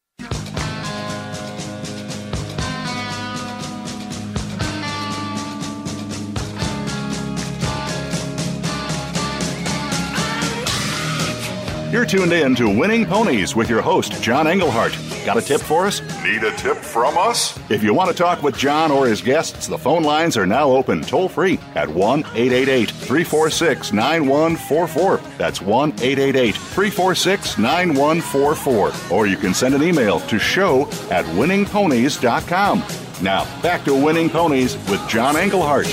You're 11.91 12.05
tuned 12.05 12.31
in 12.31 12.55
to 12.55 12.69
Winning 12.69 13.05
Ponies 13.05 13.55
with 13.55 13.69
your 13.69 13.81
host, 13.81 14.21
John 14.21 14.47
Englehart. 14.47 14.97
Got 15.25 15.37
a 15.37 15.41
tip 15.41 15.61
for 15.61 15.85
us? 15.85 16.01
Need 16.23 16.43
a 16.43 16.55
tip 16.55 16.77
from 16.77 17.17
us? 17.17 17.59
If 17.69 17.83
you 17.83 17.93
want 17.93 18.09
to 18.09 18.15
talk 18.15 18.41
with 18.41 18.57
John 18.57 18.91
or 18.91 19.05
his 19.05 19.21
guests, 19.21 19.67
the 19.67 19.77
phone 19.77 20.03
lines 20.03 20.37
are 20.37 20.47
now 20.47 20.69
open 20.69 21.01
toll 21.01 21.27
free 21.27 21.59
at 21.75 21.89
1 21.89 22.19
888 22.19 22.89
346 22.89 23.93
9144. 23.93 25.20
That's 25.41 25.59
1 25.59 25.93
888 25.93 26.55
346 26.55 27.57
9144. 27.57 28.91
Or 29.11 29.25
you 29.25 29.35
can 29.35 29.55
send 29.55 29.73
an 29.73 29.81
email 29.81 30.19
to 30.19 30.37
show 30.37 30.83
at 31.09 31.25
winningponies.com. 31.33 32.83
Now, 33.23 33.61
back 33.63 33.83
to 33.85 33.95
Winning 33.95 34.29
Ponies 34.29 34.75
with 34.87 35.01
John 35.09 35.35
Englehart. 35.35 35.87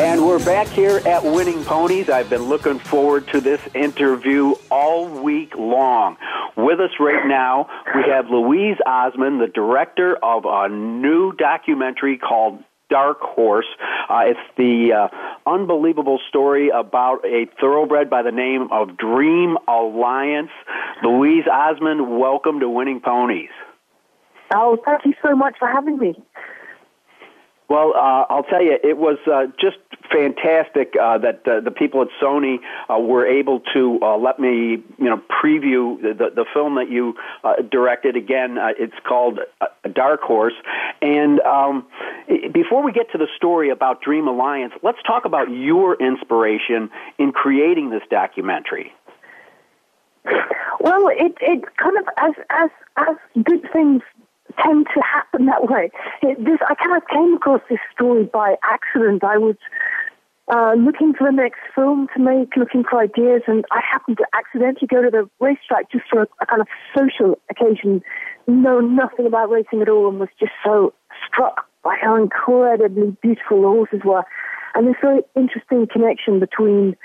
And 0.00 0.26
we're 0.26 0.42
back 0.42 0.66
here 0.68 1.02
at 1.04 1.22
Winning 1.22 1.62
Ponies. 1.64 2.08
I've 2.08 2.30
been 2.30 2.44
looking 2.44 2.78
forward 2.78 3.28
to 3.28 3.42
this 3.42 3.60
interview 3.74 4.54
all 4.70 5.06
week 5.06 5.54
long. 5.54 6.16
With 6.56 6.80
us 6.80 6.92
right 6.98 7.26
now, 7.26 7.68
we 7.94 8.10
have 8.10 8.30
Louise 8.30 8.78
Osmond, 8.86 9.42
the 9.42 9.48
director 9.48 10.16
of 10.16 10.46
a 10.46 10.70
new 10.70 11.32
documentary 11.32 12.16
called 12.16 12.64
Dark 12.92 13.20
Horse. 13.22 13.66
Uh, 14.10 14.20
it's 14.26 14.40
the 14.58 14.92
uh, 14.92 15.50
unbelievable 15.50 16.20
story 16.28 16.68
about 16.68 17.24
a 17.24 17.46
thoroughbred 17.58 18.10
by 18.10 18.20
the 18.20 18.30
name 18.30 18.68
of 18.70 18.98
Dream 18.98 19.56
Alliance. 19.66 20.50
Louise 21.02 21.44
Osmond, 21.50 22.18
welcome 22.18 22.60
to 22.60 22.68
Winning 22.68 23.00
Ponies. 23.00 23.48
Oh, 24.54 24.76
thank 24.84 25.06
you 25.06 25.14
so 25.22 25.34
much 25.34 25.54
for 25.58 25.66
having 25.66 25.96
me. 25.96 26.22
Well, 27.68 27.94
uh, 27.96 28.26
I'll 28.28 28.42
tell 28.42 28.62
you, 28.62 28.76
it 28.82 28.98
was 28.98 29.18
uh, 29.26 29.46
just 29.58 29.78
fantastic 30.10 30.94
uh, 31.00 31.16
that 31.18 31.46
uh, 31.46 31.60
the 31.60 31.70
people 31.70 32.02
at 32.02 32.08
Sony 32.22 32.58
uh, 32.90 32.98
were 32.98 33.26
able 33.26 33.60
to 33.72 33.98
uh, 34.02 34.18
let 34.18 34.38
me, 34.38 34.82
you 34.98 35.04
know, 35.04 35.22
preview 35.42 36.00
the, 36.02 36.12
the, 36.12 36.30
the 36.34 36.44
film 36.52 36.74
that 36.74 36.90
you 36.90 37.14
uh, 37.44 37.54
directed. 37.70 38.16
Again, 38.16 38.58
uh, 38.58 38.72
it's 38.78 38.94
called 39.08 39.38
uh, 39.60 39.66
Dark 39.90 40.20
Horse. 40.20 40.54
And 41.00 41.40
um, 41.40 41.86
before 42.52 42.82
we 42.82 42.92
get 42.92 43.10
to 43.12 43.18
the 43.18 43.28
story 43.36 43.70
about 43.70 44.02
Dream 44.02 44.28
Alliance, 44.28 44.74
let's 44.82 45.02
talk 45.06 45.24
about 45.24 45.50
your 45.50 45.94
inspiration 45.94 46.90
in 47.18 47.32
creating 47.32 47.88
this 47.88 48.02
documentary. 48.10 48.92
Well, 50.80 51.08
it 51.08 51.36
it 51.40 51.76
kind 51.76 51.96
of 51.96 52.04
as 52.16 52.32
as 52.50 52.70
as 52.96 53.16
good 53.42 53.68
things 53.72 54.02
tend 54.62 54.86
to 54.94 55.00
happen 55.00 55.46
that 55.46 55.68
way. 55.68 55.90
It, 56.22 56.38
this 56.44 56.58
I 56.68 56.74
kind 56.74 56.96
of 56.96 57.06
came 57.08 57.34
across 57.34 57.60
this 57.68 57.78
story 57.94 58.24
by 58.24 58.56
accident. 58.62 59.24
I 59.24 59.38
was 59.38 59.56
uh, 60.48 60.74
looking 60.76 61.14
for 61.14 61.30
the 61.30 61.36
next 61.36 61.60
film 61.74 62.08
to 62.14 62.20
make, 62.20 62.56
looking 62.56 62.84
for 62.88 63.00
ideas, 63.00 63.42
and 63.46 63.64
I 63.70 63.80
happened 63.80 64.18
to 64.18 64.26
accidentally 64.34 64.88
go 64.88 65.02
to 65.02 65.10
the 65.10 65.30
racetrack 65.40 65.90
just 65.90 66.04
for 66.10 66.22
a, 66.22 66.26
a 66.40 66.46
kind 66.46 66.60
of 66.60 66.68
social 66.96 67.38
occasion, 67.50 68.02
know 68.46 68.80
nothing 68.80 69.26
about 69.26 69.50
racing 69.50 69.82
at 69.82 69.88
all, 69.88 70.08
and 70.08 70.18
was 70.18 70.28
just 70.38 70.52
so 70.64 70.92
struck 71.26 71.66
by 71.82 71.96
how 72.00 72.16
incredibly 72.16 73.16
beautiful 73.22 73.62
the 73.62 73.68
horses 73.68 74.00
were, 74.04 74.24
and 74.74 74.88
this 74.88 74.96
very 75.00 75.22
interesting 75.36 75.86
connection 75.86 76.40
between 76.40 76.96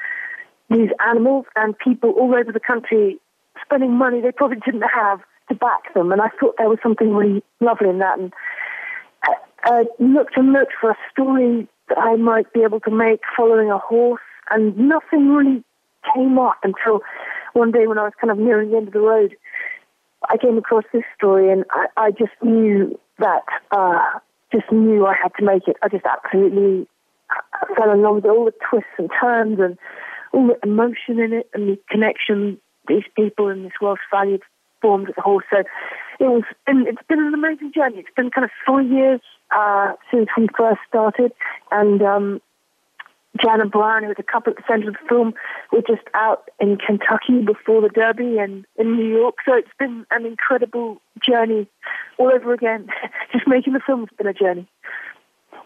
these 0.70 0.90
animals 1.08 1.46
and 1.56 1.78
people 1.78 2.12
all 2.12 2.34
over 2.34 2.52
the 2.52 2.60
country 2.60 3.18
spending 3.64 3.92
money 3.92 4.22
they 4.22 4.32
probably 4.32 4.58
didn't 4.66 4.84
have 4.94 5.20
to 5.50 5.56
back 5.56 5.94
them. 5.94 6.12
And 6.12 6.22
I 6.22 6.30
thought 6.40 6.56
there 6.58 6.70
was 6.70 6.80
something 6.82 7.14
really 7.14 7.44
lovely 7.60 7.90
in 7.90 8.00
that. 8.00 8.20
And 8.20 8.34
I, 9.24 9.34
I 9.64 9.84
looked 10.00 10.38
and 10.38 10.54
looked 10.54 10.74
for 10.80 10.92
a 10.92 10.98
story 11.12 11.68
that 11.90 11.98
I 11.98 12.16
might 12.16 12.52
be 12.54 12.62
able 12.62 12.80
to 12.82 12.92
make 12.92 13.22
following 13.36 13.72
a 13.72 13.78
horse, 13.78 14.22
and 14.50 14.78
nothing 14.78 15.30
really 15.30 15.64
came 16.14 16.38
up 16.40 16.58
until 16.64 17.02
one 17.54 17.72
day 17.72 17.88
when 17.88 17.98
I 17.98 18.04
was 18.04 18.14
kind 18.20 18.32
of 18.32 18.38
nearing 18.38 18.72
the 18.72 18.78
end 18.78 18.88
of 18.88 18.94
the 18.94 19.00
road. 19.00 19.36
I 20.30 20.38
came 20.38 20.58
across 20.58 20.84
this 20.92 21.04
story, 21.16 21.52
and 21.52 21.64
I, 21.72 21.88
I 21.98 22.12
just 22.12 22.34
knew 22.42 23.00
that, 23.20 23.44
uh, 23.72 24.20
just 24.52 24.72
knew 24.72 25.06
I 25.06 25.14
had 25.22 25.32
to 25.40 25.46
make 25.46 25.68
it. 25.68 25.78
I 25.82 25.90
just 25.90 26.06
absolutely 26.06 26.88
fell 27.76 27.92
in 27.92 28.02
love 28.02 28.16
with 28.16 28.26
all 28.26 28.46
the 28.46 28.54
twists 28.70 28.90
and 28.98 29.10
turns 29.20 29.60
and 29.60 29.78
all 30.34 30.48
the 30.48 30.60
emotion 30.64 31.20
in 31.20 31.34
it 31.34 31.50
and 31.54 31.70
the 31.70 31.80
connection 31.90 32.60
these 32.88 33.04
people 33.16 33.50
in 33.50 33.64
this 33.64 33.74
Welsh 33.82 34.00
Valley 34.12 34.40
formed 34.82 35.12
a 35.18 35.22
whole. 35.22 35.42
So 35.50 35.60
it 36.20 36.24
was, 36.24 36.44
and 36.66 36.88
it's 36.88 37.02
been 37.08 37.20
an 37.20 37.34
amazing 37.34 37.72
journey. 37.74 38.00
It's 38.00 38.16
been 38.16 38.32
kind 38.32 38.46
of 38.46 38.52
four 38.66 38.82
years 38.82 39.22
uh, 39.56 39.94
since 40.12 40.30
we 40.38 40.48
first 40.58 40.80
started, 40.88 41.32
and 41.72 42.02
um, 42.02 42.42
Jan 43.42 43.62
and 43.62 43.72
Brian, 43.72 44.04
who 44.04 44.10
was 44.10 44.18
a 44.20 44.24
couple 44.24 44.52
at 44.52 44.58
the 44.58 44.64
centre 44.68 44.90
of 44.90 44.96
the 44.96 45.08
film, 45.08 45.34
were 45.72 45.82
just 45.82 46.08
out 46.14 46.50
in 46.60 46.78
Kentucky 46.78 47.42
before 47.46 47.82
the 47.82 47.90
Derby 47.90 48.40
and 48.40 48.66
in 48.78 48.96
New 48.96 49.08
York. 49.08 49.36
So 49.46 49.54
it's 49.54 49.68
been 49.78 50.06
an 50.12 50.26
incredible 50.26 51.02
journey 51.22 51.68
all 52.18 52.32
over 52.34 52.54
again. 52.54 52.88
just 53.32 53.48
making 53.48 53.74
the 53.74 53.82
film 53.86 54.02
has 54.02 54.10
been 54.18 54.28
a 54.28 54.34
journey. 54.34 54.68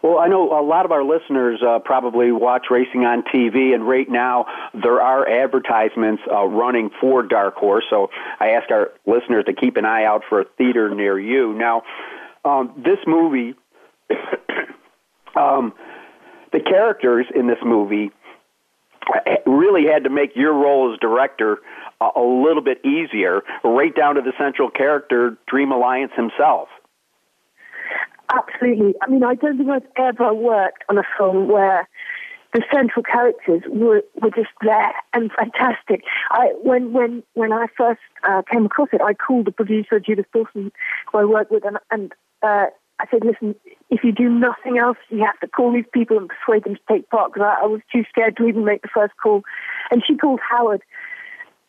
Well, 0.02 0.18
I 0.18 0.26
know 0.26 0.58
a 0.58 0.66
lot 0.66 0.84
of 0.84 0.90
our 0.90 1.04
listeners 1.04 1.62
uh, 1.64 1.78
probably 1.78 2.32
watch 2.32 2.66
racing 2.70 3.04
on 3.04 3.22
TV, 3.22 3.72
and 3.72 3.86
right 3.86 4.08
now 4.08 4.46
there 4.74 5.00
are 5.00 5.28
advertisements 5.28 6.22
uh, 6.30 6.44
running 6.44 6.90
for 7.00 7.22
Dark 7.22 7.54
Horse. 7.54 7.84
So 7.88 8.10
I 8.40 8.50
ask 8.50 8.68
our 8.72 8.90
listeners 9.06 9.44
to 9.46 9.52
keep 9.52 9.76
an 9.76 9.84
eye 9.84 10.04
out 10.04 10.22
for 10.28 10.40
a 10.40 10.44
theater 10.58 10.92
near 10.92 11.18
you. 11.18 11.52
Now, 11.52 11.82
um, 12.44 12.72
this 12.84 12.98
movie, 13.06 13.54
um, 15.36 15.72
the 16.52 16.58
characters 16.58 17.26
in 17.32 17.46
this 17.46 17.58
movie 17.64 18.10
uh, 19.06 19.50
really 19.50 19.84
had 19.86 20.02
to 20.02 20.10
make 20.10 20.34
your 20.34 20.52
role 20.52 20.92
as 20.92 20.98
director 20.98 21.58
a, 22.00 22.08
a 22.16 22.42
little 22.44 22.62
bit 22.62 22.84
easier, 22.84 23.42
right 23.62 23.94
down 23.94 24.16
to 24.16 24.20
the 24.20 24.32
central 24.36 24.68
character, 24.68 25.36
Dream 25.46 25.70
Alliance 25.70 26.12
himself. 26.16 26.68
Absolutely. 28.32 28.94
I 29.02 29.10
mean, 29.10 29.22
I 29.24 29.34
don't 29.34 29.58
think 29.58 29.68
I've 29.68 29.82
ever 29.96 30.32
worked 30.32 30.84
on 30.88 30.98
a 30.98 31.02
film 31.18 31.48
where 31.48 31.88
the 32.54 32.62
central 32.72 33.02
characters 33.02 33.62
were, 33.68 34.02
were 34.20 34.30
just 34.30 34.50
there 34.62 34.92
and 35.12 35.30
fantastic. 35.32 36.02
I, 36.30 36.52
when 36.62 36.92
when 36.92 37.22
when 37.34 37.52
I 37.52 37.66
first 37.76 38.00
uh, 38.24 38.42
came 38.50 38.66
across 38.66 38.88
it, 38.92 39.00
I 39.00 39.14
called 39.14 39.46
the 39.46 39.52
producer 39.52 40.00
Judith 40.00 40.26
Dawson, 40.32 40.72
who 41.10 41.18
I 41.18 41.24
work 41.24 41.50
with, 41.50 41.64
and, 41.64 41.78
and 41.90 42.12
uh, 42.42 42.66
I 42.98 43.06
said, 43.10 43.24
"Listen, 43.24 43.54
if 43.90 44.04
you 44.04 44.12
do 44.12 44.28
nothing 44.28 44.78
else, 44.78 44.98
you 45.08 45.24
have 45.24 45.40
to 45.40 45.48
call 45.48 45.72
these 45.72 45.86
people 45.92 46.18
and 46.18 46.28
persuade 46.28 46.64
them 46.64 46.76
to 46.76 46.80
take 46.90 47.08
part." 47.10 47.32
Because 47.32 47.46
I, 47.58 47.64
I 47.64 47.66
was 47.66 47.80
too 47.90 48.04
scared 48.08 48.36
to 48.36 48.46
even 48.46 48.64
make 48.64 48.82
the 48.82 48.88
first 48.92 49.14
call. 49.22 49.42
And 49.90 50.02
she 50.06 50.16
called 50.16 50.40
Howard, 50.48 50.82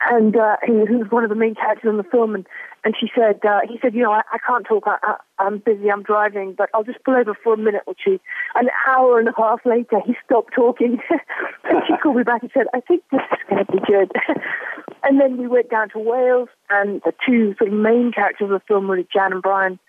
and 0.02 0.36
uh, 0.36 0.58
who, 0.66 0.86
who 0.86 1.00
was 1.00 1.12
one 1.12 1.24
of 1.24 1.30
the 1.30 1.36
main 1.36 1.56
characters 1.56 1.90
in 1.90 1.98
the 1.98 2.04
film, 2.04 2.36
and 2.36 2.46
and 2.86 2.96
she 3.00 3.10
said, 3.16 3.40
uh, 3.46 3.62
he 3.68 3.80
said, 3.82 3.94
you 3.94 4.04
know, 4.04 4.12
I, 4.12 4.24
I 4.34 4.38
can't 4.46 4.66
talk. 4.66 4.84
I, 4.86 5.16
am 5.40 5.60
busy. 5.60 5.90
I'm 5.90 6.04
driving, 6.04 6.54
but 6.54 6.70
I'll 6.74 6.84
just 6.84 7.02
pull 7.06 7.16
over 7.16 7.34
for 7.34 7.54
a 7.54 7.58
minute 7.58 7.84
or 7.86 7.96
two. 8.04 8.20
An 8.56 8.70
hour 8.88 9.20
and 9.20 9.30
a 9.30 9.34
half 9.38 9.66
later, 9.66 10.02
he 10.06 10.16
stopped 10.26 10.54
talking, 10.54 11.00
and 11.64 11.82
she 11.88 11.94
called 12.04 12.18
me 12.18 12.24
back 12.24 12.42
and 12.42 12.52
said, 12.54 12.68
I 12.74 12.82
think 12.82 13.04
this 13.10 13.22
is 13.32 13.38
going 13.50 13.66
to 13.66 13.72
be 13.72 13.80
good. 13.88 14.12
and 15.04 15.20
then 15.20 15.38
we 15.38 15.48
went 15.48 15.70
down 15.70 15.90
to 15.92 16.00
Wales, 16.00 16.50
and 16.70 17.02
the 17.06 17.14
two 17.26 17.56
sort 17.58 17.72
of 17.72 17.78
main 17.78 18.12
characters 18.12 18.46
of 18.46 18.50
the 18.50 18.62
film, 18.68 18.92
really 18.92 19.08
Jan 19.14 19.32
and 19.32 19.42
Brian, 19.42 19.80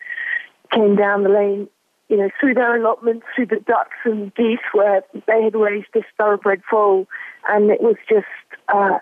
came 0.71 0.95
down 0.95 1.25
the 1.25 1.31
lane. 1.31 1.69
You 2.09 2.19
know, 2.19 2.29
through 2.39 2.55
their 2.55 2.77
allotments, 2.77 3.25
through 3.35 3.47
the 3.47 3.61
ducks 3.67 3.97
and 4.05 4.33
geese 4.35 4.59
where 4.73 5.03
they 5.27 5.43
had 5.43 5.55
raised 5.55 5.87
this 5.95 6.05
thoroughbred 6.19 6.63
foal, 6.71 7.09
and 7.49 7.71
it 7.71 7.81
was 7.81 7.97
just 8.09 8.27
uh, 8.69 8.99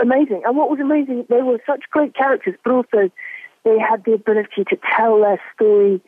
amazing. 0.00 0.42
And 0.44 0.56
what 0.56 0.70
was 0.70 0.80
amazing, 0.80 1.26
they 1.28 1.42
were 1.42 1.58
such 1.66 1.84
great 1.90 2.14
characters, 2.14 2.54
but 2.64 2.72
also 2.72 3.10
they 3.64 3.78
had 3.78 4.04
the 4.04 4.12
ability 4.12 4.64
to 4.68 4.78
tell 4.96 5.20
their 5.20 5.40
story 5.54 6.00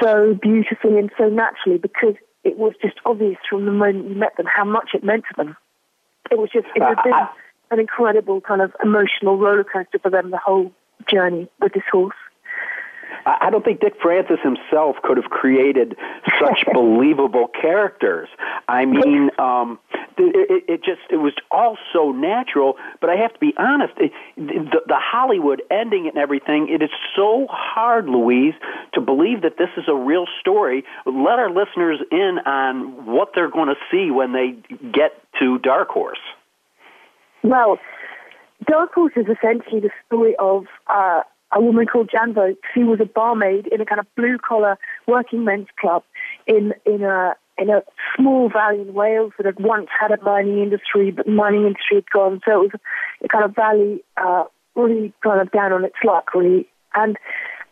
so 0.00 0.34
beautifully 0.40 0.98
and 0.98 1.10
so 1.18 1.28
naturally 1.28 1.78
because 1.78 2.14
it 2.44 2.58
was 2.58 2.72
just 2.80 2.96
obvious 3.04 3.38
from 3.48 3.64
the 3.64 3.72
moment 3.72 4.08
you 4.08 4.14
met 4.14 4.36
them 4.36 4.46
how 4.46 4.64
much 4.64 4.90
it 4.94 5.04
meant 5.04 5.24
to 5.28 5.34
them. 5.36 5.56
It 6.30 6.38
was 6.38 6.50
just, 6.52 6.66
it 6.74 6.82
had 6.82 7.02
been 7.04 7.12
an 7.70 7.80
incredible 7.80 8.40
kind 8.40 8.60
of 8.60 8.72
emotional 8.82 9.38
roller 9.38 9.64
coaster 9.64 9.98
for 9.98 10.10
them 10.10 10.30
the 10.30 10.38
whole 10.38 10.72
journey 11.08 11.48
with 11.60 11.72
this 11.72 11.82
horse. 11.90 12.16
I 13.24 13.50
don't 13.50 13.64
think 13.64 13.80
Dick 13.80 13.94
Francis 14.00 14.38
himself 14.42 14.96
could 15.02 15.16
have 15.16 15.30
created 15.30 15.96
such 16.40 16.64
believable 16.72 17.48
characters. 17.48 18.28
I 18.68 18.84
mean, 18.84 19.30
um, 19.38 19.78
it, 20.18 20.64
it 20.68 20.84
just 20.84 21.00
it 21.10 21.16
was 21.16 21.34
all 21.50 21.76
so 21.92 22.10
natural. 22.10 22.76
But 23.00 23.10
I 23.10 23.16
have 23.16 23.32
to 23.34 23.38
be 23.38 23.54
honest, 23.56 23.94
it, 23.98 24.12
the, 24.36 24.80
the 24.86 24.98
Hollywood 24.98 25.62
ending 25.70 26.08
and 26.08 26.16
everything. 26.16 26.68
It 26.68 26.82
is 26.82 26.90
so 27.14 27.46
hard, 27.50 28.06
Louise, 28.06 28.54
to 28.94 29.00
believe 29.00 29.42
that 29.42 29.56
this 29.58 29.70
is 29.76 29.84
a 29.88 29.94
real 29.94 30.26
story. 30.40 30.84
Let 31.06 31.38
our 31.38 31.50
listeners 31.50 32.00
in 32.10 32.38
on 32.44 33.06
what 33.06 33.30
they're 33.34 33.50
going 33.50 33.68
to 33.68 33.76
see 33.90 34.10
when 34.10 34.32
they 34.32 34.56
get 34.90 35.12
to 35.38 35.58
Dark 35.58 35.88
Horse. 35.88 36.18
Well, 37.42 37.78
Dark 38.66 38.94
Horse 38.94 39.12
is 39.16 39.26
essentially 39.26 39.80
the 39.80 39.90
story 40.06 40.36
of 40.38 40.66
uh, 40.86 41.22
a 41.52 41.60
woman 41.60 41.86
called 41.86 42.10
Jan 42.10 42.34
Vogt. 42.34 42.58
She 42.74 42.82
was 42.82 43.00
a 43.00 43.06
barmaid 43.06 43.66
in 43.68 43.80
a 43.80 43.86
kind 43.86 44.00
of 44.00 44.06
blue 44.16 44.38
collar 44.38 44.78
working 45.06 45.44
men's 45.44 45.68
club 45.80 46.02
in 46.46 46.72
in 46.86 47.02
a 47.02 47.34
in 47.58 47.70
a 47.70 47.82
small 48.16 48.48
valley 48.48 48.80
in 48.80 48.94
Wales 48.94 49.32
that 49.36 49.46
had 49.46 49.60
once 49.60 49.88
had 49.98 50.10
a 50.10 50.22
mining 50.22 50.62
industry, 50.62 51.10
but 51.10 51.26
the 51.26 51.32
mining 51.32 51.62
industry 51.66 51.96
had 51.96 52.10
gone. 52.10 52.40
So 52.44 52.62
it 52.62 52.72
was 52.72 52.80
a 53.24 53.28
kind 53.28 53.44
of 53.44 53.54
valley 53.54 54.02
uh, 54.16 54.44
really 54.74 55.12
kind 55.22 55.40
of 55.40 55.50
down 55.52 55.72
on 55.72 55.84
its 55.84 55.96
luck, 56.04 56.34
really. 56.34 56.66
And 56.94 57.16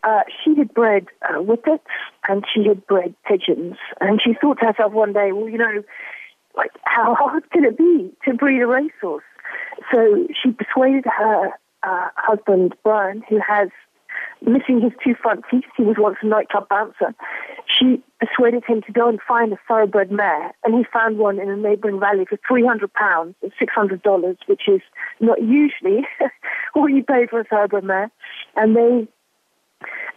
uh, 0.03 0.23
she 0.43 0.55
had 0.57 0.73
bred 0.75 1.07
uh, 1.29 1.41
whippets 1.41 1.81
and 2.29 2.45
she 2.53 2.67
had 2.69 2.87
bred 2.87 3.15
pigeons. 3.27 3.77
And 4.01 4.21
she 4.23 4.35
thought 4.35 4.61
to 4.61 4.67
herself 4.67 4.93
one 4.93 5.13
day, 5.13 5.33
well, 5.33 5.49
you 5.49 5.59
know, 5.59 5.83
like, 6.57 6.71
how 6.83 7.15
hard 7.19 7.51
can 7.51 7.65
it 7.65 7.79
be 7.79 8.13
to 8.27 8.35
breed 8.35 8.63
a 8.63 8.67
racehorse? 8.67 9.25
So 9.93 10.27
she 10.43 10.53
persuaded 10.53 11.05
her 11.07 11.51
uh, 11.83 12.09
husband, 12.17 12.75
Brian, 12.83 13.23
who 13.29 13.39
has 13.47 13.69
missing 14.43 14.81
his 14.81 14.93
two 15.05 15.15
front 15.15 15.45
teeth. 15.51 15.65
He 15.77 15.83
was 15.83 15.97
once 15.99 16.17
a 16.23 16.27
nightclub 16.27 16.69
bouncer. 16.69 17.15
She 17.67 18.03
persuaded 18.19 18.65
him 18.67 18.83
to 18.83 18.93
go 18.93 19.09
and 19.09 19.21
find 19.27 19.53
a 19.53 19.59
thoroughbred 19.69 20.11
mare, 20.11 20.53
and 20.65 20.75
he 20.75 20.85
found 20.93 21.19
one 21.19 21.39
in 21.39 21.49
a 21.49 21.57
neighboring 21.57 22.01
valley 22.01 22.25
for 22.29 22.39
three 22.47 22.65
hundred 22.65 22.93
pounds, 22.95 23.35
six 23.59 23.73
hundred 23.73 24.03
dollars, 24.03 24.37
which 24.47 24.63
is 24.69 24.81
not 25.21 25.43
usually 25.43 26.07
what 26.73 26.89
you 26.89 27.03
pay 27.03 27.27
for 27.27 27.41
a 27.41 27.45
thoroughbred 27.45 27.85
mare. 27.85 28.11
And 28.57 28.77
they 28.77 29.09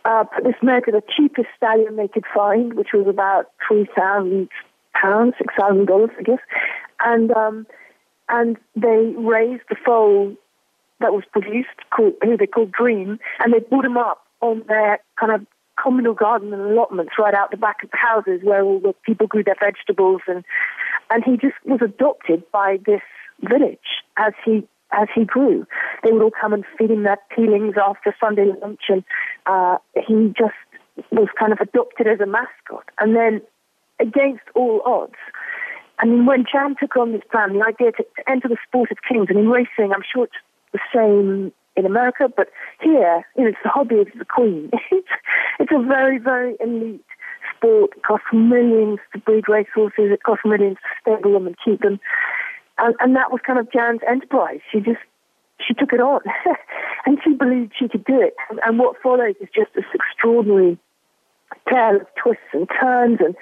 uh, 0.05 0.23
put 0.23 0.43
this 0.43 0.55
mare 0.61 0.81
to 0.81 0.91
the 0.91 1.03
cheapest 1.15 1.47
stallion 1.55 1.95
they 1.95 2.07
could 2.07 2.25
find, 2.33 2.73
which 2.73 2.89
was 2.93 3.07
about 3.07 3.51
three 3.67 3.87
thousand 3.95 4.49
pounds, 4.93 5.35
six 5.37 5.53
thousand 5.59 5.85
dollars, 5.85 6.11
I 6.17 6.23
guess. 6.23 6.39
And 6.99 7.31
um, 7.31 7.67
and 8.29 8.57
they 8.75 9.13
raised 9.17 9.63
the 9.69 9.75
foal 9.85 10.35
that 11.03 11.13
was 11.13 11.23
produced, 11.31 11.77
called, 11.95 12.13
who 12.23 12.37
they 12.37 12.47
called 12.47 12.71
Dream, 12.71 13.19
and 13.39 13.53
they 13.53 13.59
put 13.59 13.85
him 13.85 13.97
up 13.97 14.25
on 14.41 14.63
their 14.67 14.99
kind 15.19 15.31
of 15.31 15.45
communal 15.81 16.13
garden 16.13 16.53
and 16.53 16.61
allotments 16.61 17.13
right 17.19 17.33
out 17.33 17.51
the 17.51 17.57
back 17.57 17.83
of 17.83 17.91
the 17.91 17.97
houses 17.97 18.39
where 18.43 18.63
all 18.63 18.79
the 18.79 18.93
people 19.05 19.27
grew 19.27 19.43
their 19.43 19.55
vegetables 19.59 20.21
and 20.27 20.43
and 21.09 21.23
he 21.23 21.31
just 21.35 21.55
was 21.65 21.79
adopted 21.83 22.43
by 22.51 22.77
this 22.85 23.01
village 23.41 24.03
as 24.17 24.33
he 24.45 24.67
as 24.91 25.07
he 25.15 25.25
grew. 25.25 25.65
They 26.03 26.11
would 26.11 26.21
all 26.21 26.31
come 26.39 26.53
and 26.53 26.63
feed 26.77 26.91
him 26.91 27.03
their 27.03 27.17
peelings 27.35 27.75
after 27.81 28.15
Sunday 28.19 28.45
lunch 28.61 28.81
and 28.89 29.03
uh, 29.47 29.77
he 29.95 30.31
just 30.37 30.53
was 31.11 31.27
kind 31.39 31.51
of 31.51 31.59
adopted 31.59 32.07
as 32.07 32.19
a 32.19 32.27
mascot. 32.27 32.85
And 32.99 33.15
then 33.15 33.41
against 33.99 34.43
all 34.53 34.81
odds, 34.85 35.17
I 35.99 36.05
mean, 36.05 36.25
when 36.25 36.45
Jan 36.51 36.75
took 36.79 36.95
on 36.95 37.11
this 37.11 37.21
plan, 37.31 37.53
the 37.53 37.65
idea 37.65 37.91
to, 37.93 38.03
to 38.03 38.29
enter 38.29 38.47
the 38.47 38.57
sport 38.67 38.91
of 38.91 38.97
kings, 39.07 39.27
and 39.29 39.39
in 39.39 39.49
racing, 39.49 39.91
I'm 39.93 40.03
sure 40.11 40.25
it's 40.25 40.33
the 40.73 40.79
same 40.93 41.53
in 41.75 41.85
America, 41.85 42.29
but 42.35 42.49
here, 42.81 43.25
you 43.35 43.43
know, 43.43 43.49
it's 43.49 43.57
the 43.63 43.69
hobby 43.69 43.99
of 43.99 44.07
the 44.17 44.25
queen. 44.25 44.71
It's, 45.59 45.71
a 45.71 45.81
very, 45.81 46.17
very 46.17 46.55
elite 46.59 47.05
sport. 47.55 47.91
It 47.95 48.03
costs 48.03 48.25
millions 48.33 48.99
to 49.13 49.19
breed 49.19 49.45
racehorses. 49.47 50.11
It 50.11 50.23
costs 50.23 50.43
millions 50.45 50.77
to 50.77 50.89
stable 51.01 51.33
them 51.33 51.47
and 51.47 51.55
keep 51.63 51.81
them. 51.81 51.99
And, 52.79 52.95
and 52.99 53.15
that 53.15 53.31
was 53.31 53.39
kind 53.45 53.59
of 53.59 53.71
Jan's 53.71 54.01
enterprise. 54.09 54.59
She 54.71 54.79
just, 54.79 54.99
she 55.65 55.73
took 55.75 55.93
it 55.93 56.01
on. 56.01 56.21
and 57.05 57.19
she 57.23 57.33
believed 57.33 57.73
she 57.77 57.87
could 57.87 58.03
do 58.03 58.19
it. 58.19 58.33
And, 58.49 58.59
and 58.65 58.79
what 58.79 58.95
follows 59.01 59.35
is 59.39 59.47
just 59.55 59.73
this 59.75 59.85
extraordinary 59.93 60.77
tale 61.69 61.97
of 61.97 62.07
twists 62.21 62.43
and 62.51 62.67
turns 62.81 63.19
and, 63.21 63.35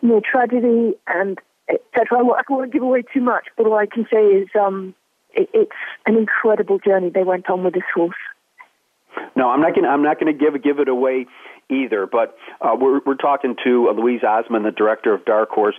you 0.00 0.08
know, 0.08 0.20
tragedy 0.20 0.96
and 1.08 1.38
etc. 1.68 2.18
I 2.18 2.22
won't 2.22 2.48
want 2.48 2.70
to 2.70 2.74
give 2.74 2.82
away 2.82 3.02
too 3.12 3.20
much, 3.20 3.46
but 3.56 3.66
all 3.66 3.74
I 3.74 3.86
can 3.86 4.06
say 4.10 4.24
is, 4.24 4.48
um, 4.58 4.94
it's 5.34 5.72
an 6.06 6.16
incredible 6.16 6.78
journey 6.78 7.10
they 7.10 7.24
went 7.24 7.48
on 7.50 7.64
with 7.64 7.74
this 7.74 7.82
horse. 7.94 8.16
No, 9.36 9.50
I'm 9.50 9.60
not 9.60 9.74
going. 9.74 9.86
I'm 9.86 10.02
not 10.02 10.18
going 10.18 10.36
to 10.36 10.38
give 10.38 10.60
give 10.62 10.78
it 10.78 10.88
away 10.88 11.26
either. 11.68 12.06
But 12.06 12.36
uh, 12.60 12.76
we're 12.78 13.00
we're 13.04 13.14
talking 13.14 13.56
to 13.64 13.88
uh, 13.88 13.92
Louise 13.92 14.22
Osmond, 14.22 14.64
the 14.64 14.70
director 14.70 15.12
of 15.12 15.24
Dark 15.24 15.50
Horse. 15.50 15.76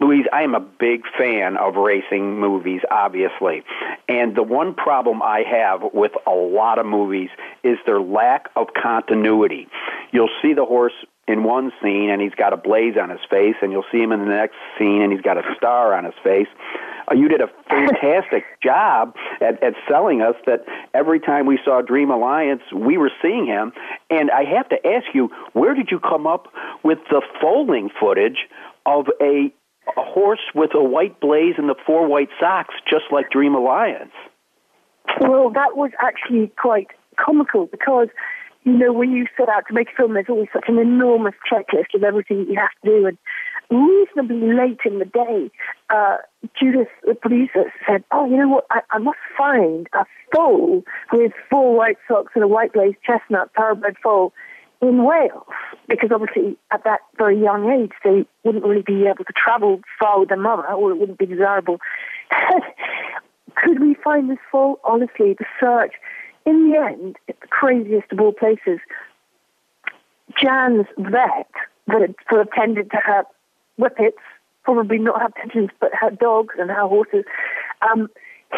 Louise, 0.00 0.26
I 0.32 0.42
am 0.42 0.56
a 0.56 0.60
big 0.60 1.04
fan 1.16 1.56
of 1.56 1.76
racing 1.76 2.40
movies, 2.40 2.80
obviously. 2.90 3.62
And 4.08 4.34
the 4.34 4.42
one 4.42 4.74
problem 4.74 5.22
I 5.22 5.44
have 5.48 5.82
with 5.94 6.12
a 6.26 6.32
lot 6.32 6.80
of 6.80 6.86
movies 6.86 7.30
is 7.62 7.78
their 7.86 8.00
lack 8.00 8.50
of 8.56 8.68
continuity. 8.74 9.68
You'll 10.10 10.34
see 10.42 10.52
the 10.52 10.64
horse 10.64 10.92
in 11.26 11.42
one 11.44 11.72
scene 11.82 12.10
and 12.10 12.20
he's 12.20 12.34
got 12.34 12.52
a 12.52 12.56
blaze 12.56 12.94
on 13.00 13.10
his 13.10 13.20
face, 13.30 13.56
and 13.62 13.72
you'll 13.72 13.84
see 13.90 13.98
him 13.98 14.12
in 14.12 14.20
the 14.20 14.26
next 14.26 14.56
scene 14.78 15.02
and 15.02 15.12
he's 15.12 15.22
got 15.22 15.38
a 15.38 15.42
star 15.56 15.94
on 15.94 16.04
his 16.04 16.14
face. 16.22 16.48
Uh, 17.10 17.14
you 17.14 17.28
did 17.28 17.40
a 17.40 17.48
fantastic 17.68 18.44
job 18.62 19.14
at, 19.40 19.62
at 19.62 19.74
selling 19.88 20.22
us 20.22 20.34
that 20.46 20.64
every 20.92 21.20
time 21.20 21.46
we 21.46 21.58
saw 21.64 21.80
Dream 21.82 22.10
Alliance, 22.10 22.62
we 22.74 22.96
were 22.96 23.10
seeing 23.22 23.46
him. 23.46 23.72
And 24.10 24.30
I 24.30 24.44
have 24.44 24.68
to 24.70 24.86
ask 24.86 25.06
you, 25.14 25.30
where 25.52 25.74
did 25.74 25.90
you 25.90 25.98
come 26.00 26.26
up 26.26 26.48
with 26.82 26.98
the 27.10 27.22
foaling 27.40 27.90
footage 27.98 28.46
of 28.86 29.06
a, 29.20 29.52
a 29.96 30.02
horse 30.02 30.44
with 30.54 30.70
a 30.74 30.82
white 30.82 31.20
blaze 31.20 31.54
and 31.58 31.68
the 31.68 31.76
four 31.86 32.06
white 32.06 32.30
socks, 32.40 32.74
just 32.90 33.04
like 33.10 33.30
Dream 33.30 33.54
Alliance? 33.54 34.12
Well, 35.20 35.50
that 35.50 35.76
was 35.76 35.90
actually 36.00 36.50
quite 36.58 36.88
comical 37.18 37.66
because 37.66 38.08
you 38.64 38.72
know, 38.72 38.92
when 38.92 39.12
you 39.12 39.26
set 39.36 39.48
out 39.48 39.64
to 39.68 39.74
make 39.74 39.88
a 39.90 39.96
film, 39.96 40.14
there's 40.14 40.26
always 40.28 40.48
such 40.52 40.64
an 40.68 40.78
enormous 40.78 41.34
checklist 41.50 41.94
of 41.94 42.02
everything 42.02 42.46
you 42.48 42.58
have 42.58 42.70
to 42.82 42.90
do. 42.90 43.06
And 43.06 43.18
reasonably 43.70 44.52
late 44.52 44.80
in 44.86 44.98
the 44.98 45.04
day, 45.04 45.50
uh, 45.90 46.16
Judith, 46.58 46.88
the 47.06 47.14
producer, 47.14 47.70
said, 47.86 48.04
"Oh, 48.10 48.28
you 48.28 48.38
know 48.38 48.48
what? 48.48 48.66
I, 48.70 48.80
I 48.90 48.98
must 48.98 49.18
find 49.36 49.88
a 49.92 50.06
foal 50.34 50.82
with 51.12 51.32
four 51.50 51.76
white 51.76 51.98
socks 52.08 52.32
and 52.34 52.42
a 52.42 52.48
white 52.48 52.72
glazed 52.72 52.96
chestnut 53.04 53.50
thoroughbred 53.56 53.96
foal 54.02 54.32
in 54.80 55.04
Wales, 55.04 55.44
because 55.88 56.10
obviously 56.12 56.56
at 56.70 56.84
that 56.84 57.00
very 57.16 57.40
young 57.40 57.70
age 57.70 57.92
they 58.02 58.26
wouldn't 58.44 58.64
really 58.64 58.82
be 58.82 59.06
able 59.06 59.24
to 59.24 59.32
travel 59.32 59.80
far 59.98 60.20
with 60.20 60.30
their 60.30 60.38
mother, 60.38 60.66
or 60.72 60.90
it 60.90 60.96
wouldn't 60.96 61.18
be 61.18 61.26
desirable." 61.26 61.78
Could 63.56 63.80
we 63.80 63.94
find 64.02 64.28
this 64.30 64.38
foal? 64.50 64.80
Honestly, 64.84 65.34
the 65.34 65.44
search. 65.60 65.92
In 66.46 66.70
the 66.70 66.78
end, 66.78 67.16
the 67.26 67.34
craziest 67.48 68.12
of 68.12 68.20
all 68.20 68.32
places. 68.32 68.78
Jan's 70.40 70.86
vet 70.98 71.50
that 71.86 72.00
had 72.00 72.14
sort 72.28 72.40
of 72.42 72.52
tended 72.52 72.90
to 72.90 72.96
her 72.96 73.24
whippets, 73.76 74.18
probably 74.62 74.98
not 74.98 75.20
her 75.20 75.30
pigeons, 75.30 75.70
but 75.80 75.90
her 75.94 76.10
dogs 76.10 76.54
and 76.58 76.70
her 76.70 76.86
horses. 76.86 77.24
Um, 77.82 78.08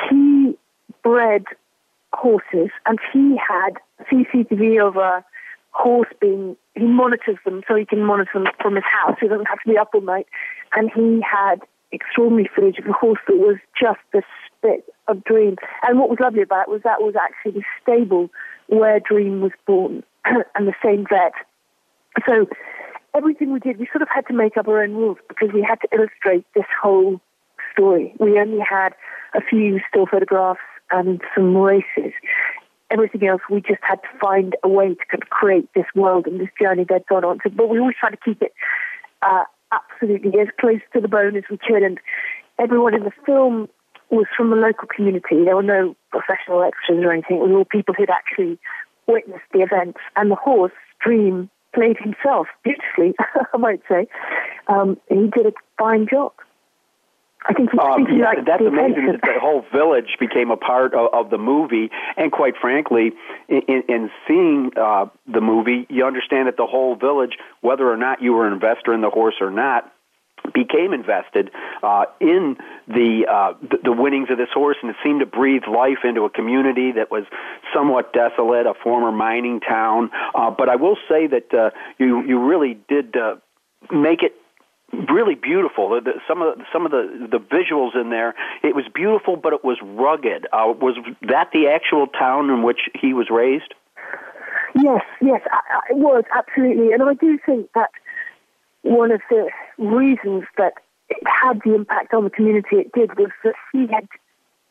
he 0.09 0.57
bred 1.03 1.45
horses, 2.13 2.71
and 2.87 2.99
he 3.13 3.37
had 3.37 3.79
CCTV 4.11 4.87
of 4.87 4.97
a 4.97 5.25
horse 5.71 6.09
being. 6.21 6.57
He 6.75 6.85
monitors 6.85 7.39
them 7.45 7.63
so 7.67 7.75
he 7.75 7.85
can 7.85 8.05
monitor 8.05 8.33
them 8.35 8.47
from 8.61 8.75
his 8.75 8.85
house. 8.85 9.17
He 9.21 9.29
doesn't 9.29 9.47
have 9.47 9.61
to 9.61 9.69
be 9.69 9.79
up 9.79 9.91
all 9.95 10.03
night. 10.03 10.27
And 10.75 10.91
he 10.95 11.23
had 11.23 11.61
extraordinary 11.97 12.49
footage 12.55 12.79
of 12.79 12.87
a 12.87 12.93
horse 12.93 13.19
that 13.27 13.37
was 13.37 13.57
just 13.79 14.01
the 14.13 14.23
spit 14.47 14.85
of 15.09 15.25
Dream. 15.25 15.57
And 15.83 15.99
what 15.99 16.09
was 16.09 16.19
lovely 16.21 16.43
about 16.43 16.69
it 16.69 16.71
was 16.71 16.83
that 16.85 17.01
was 17.01 17.15
actually 17.17 17.61
the 17.61 17.65
stable 17.83 18.31
where 18.69 19.01
Dream 19.01 19.41
was 19.41 19.53
born, 19.67 20.03
and 20.25 20.69
the 20.69 20.75
same 20.85 21.07
vet. 21.09 21.33
So 22.27 22.47
everything 23.15 23.53
we 23.53 23.61
did, 23.61 23.79
we 23.79 23.87
sort 23.93 24.03
of 24.03 24.09
had 24.15 24.27
to 24.29 24.35
make 24.35 24.57
up 24.57 24.69
our 24.69 24.83
own 24.83 24.95
rules 24.95 25.19
because 25.29 25.51
we 25.53 25.63
had 25.63 25.81
to 25.83 25.89
illustrate 25.93 26.45
this 26.55 26.67
whole 26.81 27.21
story. 27.73 28.15
We 28.19 28.39
only 28.39 28.61
had 28.61 28.91
a 29.35 29.41
few 29.41 29.81
still 29.89 30.07
photographs 30.07 30.61
and 30.91 31.21
some 31.35 31.57
races. 31.57 32.13
Everything 32.91 33.27
else, 33.27 33.43
we 33.51 33.61
just 33.61 33.83
had 33.83 33.97
to 34.03 34.19
find 34.21 34.55
a 34.63 34.69
way 34.69 34.95
to 34.95 35.19
create 35.29 35.69
this 35.75 35.87
world 35.95 36.27
and 36.27 36.41
this 36.41 36.49
journey 36.61 36.85
they'd 36.89 37.07
gone 37.07 37.25
on 37.25 37.39
to. 37.41 37.51
But 37.51 37.69
we 37.69 37.81
always 37.81 37.97
tried 37.99 38.11
to 38.11 38.19
keep 38.25 38.43
it 38.43 38.53
uh, 39.23 39.45
absolutely 39.73 40.39
as 40.41 40.49
close 40.61 40.81
to 40.93 41.01
the 41.01 41.09
bone 41.09 41.37
as 41.37 41.45
we 41.51 41.59
could. 41.59 41.83
And 41.83 41.99
everyone 42.59 42.95
in 42.95 43.05
the 43.05 43.13
film 43.25 43.69
was 44.11 44.27
from 44.37 44.51
the 44.51 44.57
local 44.57 44.89
community. 44.89 45.45
There 45.45 45.57
were 45.57 45.63
no 45.63 45.97
professional 46.11 46.63
extras 46.63 47.05
or 47.05 47.13
anything. 47.13 47.39
It 47.39 47.43
was 47.43 47.53
all 47.53 47.65
people 47.65 47.95
who'd 47.95 48.11
actually 48.11 48.59
witnessed 49.07 49.49
the 49.53 49.61
events. 49.61 49.99
And 50.15 50.31
the 50.31 50.37
horse, 50.37 50.73
Dream, 51.01 51.51
played 51.75 51.97
himself 51.99 52.47
beautifully, 52.65 53.15
I 53.55 53.57
might 53.57 53.83
say. 53.89 54.07
Um, 54.69 54.97
he 55.09 55.29
did 55.35 55.47
a 55.47 55.53
fine 55.79 56.07
job. 56.11 56.33
I 57.49 57.53
think 57.55 57.71
he, 57.71 57.79
um, 57.79 58.07
yeah, 58.11 58.35
that's 58.45 58.63
amazing 58.63 59.07
that 59.07 59.21
the 59.23 59.39
whole 59.41 59.65
village 59.73 60.17
became 60.19 60.51
a 60.51 60.57
part 60.57 60.95
of, 60.95 61.13
of 61.13 61.31
the 61.31 61.39
movie. 61.39 61.91
And 62.17 62.33
quite 62.33 62.55
frankly, 62.61 63.13
in, 63.49 63.83
in 63.89 64.11
seeing 64.27 64.73
uh, 64.77 65.07
the 65.27 65.41
movie, 65.41 65.87
you 65.89 66.05
understand 66.05 66.49
that 66.49 66.57
the 66.57 66.67
whole 66.67 66.97
village, 66.97 67.39
whether 67.61 67.91
or 67.91 67.97
not 67.97 68.21
you 68.21 68.33
were 68.33 68.47
an 68.47 68.53
investor 68.53 68.93
in 68.93 69.01
the 69.01 69.11
horse 69.11 69.37
or 69.41 69.51
not, 69.51 69.93
became 70.55 70.93
invested 70.93 71.51
uh, 71.83 72.05
in 72.21 72.57
the, 72.87 73.27
uh, 73.29 73.55
the 73.63 73.79
the 73.85 73.93
winnings 73.93 74.29
of 74.31 74.39
this 74.39 74.51
horse, 74.53 74.77
and 74.83 74.91
it 74.91 74.97
seemed 75.03 75.21
to 75.21 75.27
breathe 75.27 75.63
life 75.67 76.05
into 76.05 76.25
a 76.25 76.31
community 76.31 76.93
that 76.93 77.11
was 77.11 77.25
somewhat 77.75 78.13
desolate, 78.13 78.67
a 78.67 78.75
former 78.75 79.11
mining 79.11 79.61
town. 79.61 80.11
Uh, 80.35 80.51
but 80.51 80.69
I 80.69 80.77
will 80.77 80.97
say 81.09 81.27
that 81.27 81.53
uh, 81.53 81.71
you 81.99 82.23
you 82.25 82.39
really 82.47 82.79
did 82.89 83.17
uh, 83.17 83.37
make 83.91 84.23
it 84.23 84.35
really 84.93 85.35
beautiful. 85.35 85.91
The, 85.91 86.01
the, 86.01 86.13
some 86.29 86.43
of 86.43 86.59
the, 86.59 86.65
some 86.73 86.85
of 86.85 86.93
the 86.93 87.29
the 87.31 87.39
visuals 87.39 88.01
in 88.01 88.11
there, 88.11 88.35
it 88.63 88.75
was 88.75 88.85
beautiful, 88.93 89.37
but 89.37 89.53
it 89.53 89.65
was 89.65 89.79
rugged. 89.83 90.47
Uh, 90.53 90.73
was 90.81 90.97
that 91.23 91.51
the 91.53 91.69
actual 91.69 92.07
town 92.07 92.51
in 92.51 92.63
which 92.63 92.89
he 92.95 93.13
was 93.13 93.29
raised? 93.31 93.75
Yes, 94.75 95.03
yes, 95.21 95.41
I, 95.51 95.57
I, 95.57 95.81
it 95.91 95.97
was 95.97 96.25
absolutely, 96.35 96.93
and 96.93 97.03
I 97.03 97.15
do 97.15 97.39
think 97.45 97.71
that 97.75 97.91
one 98.83 99.11
of 99.11 99.21
the 99.31 99.49
reasons 99.79 100.45
that 100.59 100.75
it 101.09 101.23
had 101.27 101.61
the 101.65 101.75
impact 101.75 102.13
on 102.15 102.25
the 102.25 102.31
community 102.31 102.77
it 102.77 102.93
did 102.93 103.17
was 103.19 103.31
that 103.43 103.55
he 103.73 103.87
had 103.87 104.07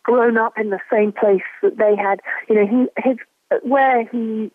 grown 0.04 0.38
up 0.38 0.58
in 0.58 0.70
the 0.70 0.80
same 0.92 1.12
place 1.12 1.42
that 1.62 1.78
they 1.78 1.96
had. 1.96 2.22
You 2.48 2.56
know, 2.56 2.68
he 2.68 3.10
his 3.10 3.18
where 3.64 4.06
he 4.06 4.52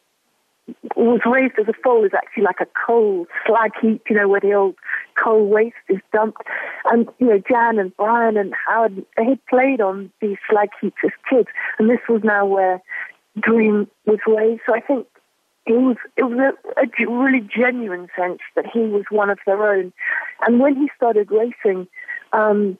was 0.96 1.20
raised 1.24 1.54
as 1.58 1.68
a 1.68 1.72
foal 1.82 2.04
is 2.04 2.12
actually 2.14 2.42
like 2.42 2.60
a 2.60 2.66
coal 2.86 3.26
slag 3.46 3.72
heap, 3.80 4.02
you 4.08 4.16
know, 4.16 4.28
where 4.28 4.40
the 4.40 4.52
old 4.52 4.74
coal 5.22 5.46
waste 5.46 5.76
is 5.88 5.98
dumped. 6.12 6.42
And, 6.86 7.08
you 7.18 7.26
know, 7.26 7.42
Jan 7.50 7.78
and 7.78 7.96
Brian 7.96 8.36
and 8.36 8.54
Howard, 8.66 9.04
they 9.16 9.24
had 9.24 9.46
played 9.46 9.80
on 9.80 10.10
these 10.20 10.36
slag 10.48 10.70
heaps 10.80 10.96
as 11.04 11.10
kids. 11.28 11.48
And 11.78 11.88
this 11.88 12.00
was 12.08 12.22
now 12.24 12.46
where 12.46 12.82
Dream 13.38 13.88
was 14.06 14.18
raised. 14.26 14.62
So 14.66 14.74
I 14.74 14.80
think 14.80 15.06
it 15.66 15.72
was, 15.72 15.96
it 16.16 16.24
was 16.24 16.54
a, 16.76 16.80
a 16.80 17.12
really 17.12 17.40
genuine 17.40 18.08
sense 18.18 18.40
that 18.56 18.66
he 18.66 18.80
was 18.80 19.04
one 19.10 19.30
of 19.30 19.38
their 19.46 19.72
own. 19.72 19.92
And 20.46 20.60
when 20.60 20.76
he 20.76 20.88
started 20.96 21.30
racing, 21.30 21.86
um, 22.32 22.78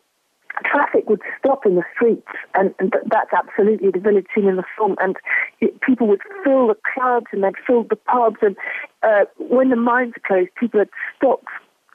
traffic 0.65 1.09
would 1.09 1.21
stop 1.39 1.65
in 1.67 1.77
the 1.77 1.85
streets, 1.95 2.27
and, 2.55 2.75
and 2.79 2.93
that's 3.07 3.31
absolutely 3.33 3.91
the 3.91 4.01
village 4.01 4.27
scene 4.35 4.49
in 4.49 4.57
the 4.57 4.65
film. 4.77 4.97
And 5.01 5.17
it, 5.61 5.81
people 5.81 6.07
would 6.09 6.23
fill 6.45 6.69
the 6.69 6.77
clubs 6.95 7.27
and 7.33 7.43
they'd 7.43 7.55
fill 7.67 7.85
the 7.85 7.97
pubs. 7.97 8.39
And 8.43 8.57
uh, 9.03 9.25
when 9.39 9.71
the 9.71 9.77
mines 9.77 10.15
closed, 10.27 10.51
people 10.59 10.81
had 10.81 10.91
stopped 11.17 11.47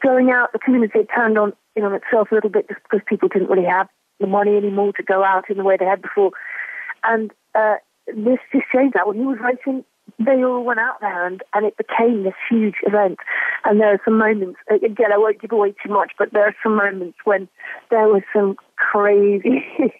going 0.03 0.31
out. 0.31 0.53
The 0.53 0.59
community 0.59 0.99
had 0.99 1.07
turned 1.13 1.37
on, 1.37 1.53
in 1.75 1.83
on 1.83 1.93
itself 1.93 2.31
a 2.31 2.35
little 2.35 2.49
bit 2.49 2.67
just 2.67 2.81
because 2.83 3.05
people 3.07 3.29
didn't 3.29 3.49
really 3.49 3.67
have 3.67 3.87
the 4.19 4.27
money 4.27 4.55
anymore 4.55 4.93
to 4.93 5.03
go 5.03 5.23
out 5.23 5.49
in 5.49 5.57
the 5.57 5.63
way 5.63 5.77
they 5.77 5.85
had 5.85 6.01
before. 6.01 6.31
And 7.03 7.31
uh, 7.53 7.75
this 8.07 8.39
just 8.51 8.65
changed 8.73 8.95
that. 8.95 9.07
When 9.07 9.17
he 9.17 9.25
was 9.25 9.37
racing, 9.41 9.83
they 10.19 10.43
all 10.43 10.63
went 10.63 10.80
out 10.80 10.99
there 11.01 11.25
and, 11.28 11.43
and 11.54 11.65
it 11.65 11.78
became 11.78 12.23
this 12.23 12.34
huge 12.49 12.75
event. 12.84 13.17
And 13.63 13.80
there 13.80 13.93
are 13.93 14.01
some 14.06 14.17
moments, 14.17 14.60
again, 14.69 15.12
I 15.13 15.17
won't 15.17 15.41
give 15.41 15.51
away 15.51 15.73
too 15.84 15.91
much, 15.91 16.13
but 16.17 16.32
there 16.32 16.45
are 16.45 16.56
some 16.63 16.75
moments 16.75 17.17
when 17.25 17.47
there 17.89 18.08
were 18.08 18.23
some 18.34 18.56
crazy, 18.78 19.65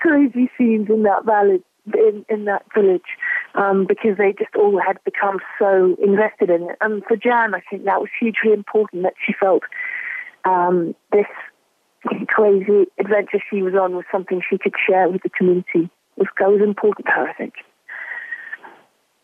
crazy 0.00 0.50
scenes 0.58 0.88
in 0.90 1.04
that 1.04 1.24
village, 1.24 1.62
in, 1.94 2.24
in 2.28 2.44
that 2.44 2.64
village, 2.74 3.16
um, 3.54 3.86
because 3.86 4.18
they 4.18 4.32
just 4.38 4.54
all 4.56 4.78
had 4.78 4.98
become 5.04 5.38
so 5.58 5.96
invested 6.02 6.50
in 6.50 6.62
it. 6.70 6.76
And 6.80 7.02
for 7.04 7.16
Jan, 7.16 7.54
I 7.54 7.62
think 7.70 7.84
that 7.84 8.00
was 8.00 8.10
hugely 8.18 8.52
important 8.52 9.02
that 9.04 9.14
she 9.24 9.32
felt 9.32 9.62
um, 10.44 10.94
this 11.12 11.26
crazy 12.26 12.86
adventure 12.98 13.38
she 13.50 13.62
was 13.62 13.74
on 13.74 13.94
was 13.94 14.04
something 14.10 14.42
she 14.48 14.58
could 14.58 14.74
share 14.86 15.08
with 15.08 15.22
the 15.22 15.30
community. 15.30 15.90
It 16.16 16.18
was, 16.18 16.28
it 16.38 16.44
was 16.44 16.60
important 16.62 17.06
to 17.06 17.12
her, 17.12 17.28
I 17.28 17.32
think. 17.32 17.54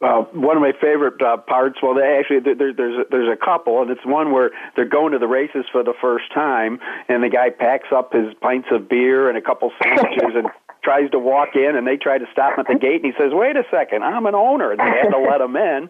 Uh, 0.00 0.22
one 0.30 0.56
of 0.56 0.62
my 0.62 0.72
favorite 0.80 1.20
uh, 1.20 1.36
parts. 1.38 1.78
Well, 1.82 1.94
they 1.94 2.18
actually 2.20 2.38
there, 2.40 2.72
there's 2.72 2.98
a, 2.98 3.04
there's 3.10 3.28
a 3.28 3.36
couple, 3.36 3.82
and 3.82 3.90
it's 3.90 4.04
one 4.06 4.30
where 4.30 4.50
they're 4.76 4.88
going 4.88 5.12
to 5.12 5.18
the 5.18 5.26
races 5.26 5.64
for 5.72 5.82
the 5.82 5.94
first 6.00 6.32
time, 6.32 6.78
and 7.08 7.22
the 7.22 7.28
guy 7.28 7.50
packs 7.50 7.88
up 7.90 8.12
his 8.12 8.32
pints 8.40 8.68
of 8.70 8.88
beer 8.88 9.28
and 9.28 9.36
a 9.36 9.42
couple 9.42 9.72
sandwiches 9.82 10.36
and 10.36 10.46
tries 10.84 11.10
to 11.10 11.18
walk 11.18 11.56
in, 11.56 11.74
and 11.74 11.84
they 11.84 11.96
try 11.96 12.16
to 12.16 12.26
stop 12.30 12.54
him 12.54 12.60
at 12.60 12.68
the 12.68 12.78
gate, 12.78 13.02
and 13.02 13.12
he 13.12 13.18
says, 13.18 13.32
"Wait 13.32 13.56
a 13.56 13.64
second, 13.72 14.04
I'm 14.04 14.26
an 14.26 14.36
owner." 14.36 14.70
And 14.70 14.78
they 14.78 14.84
had 14.84 15.10
to 15.10 15.18
let 15.18 15.40
him 15.40 15.56
in, 15.56 15.88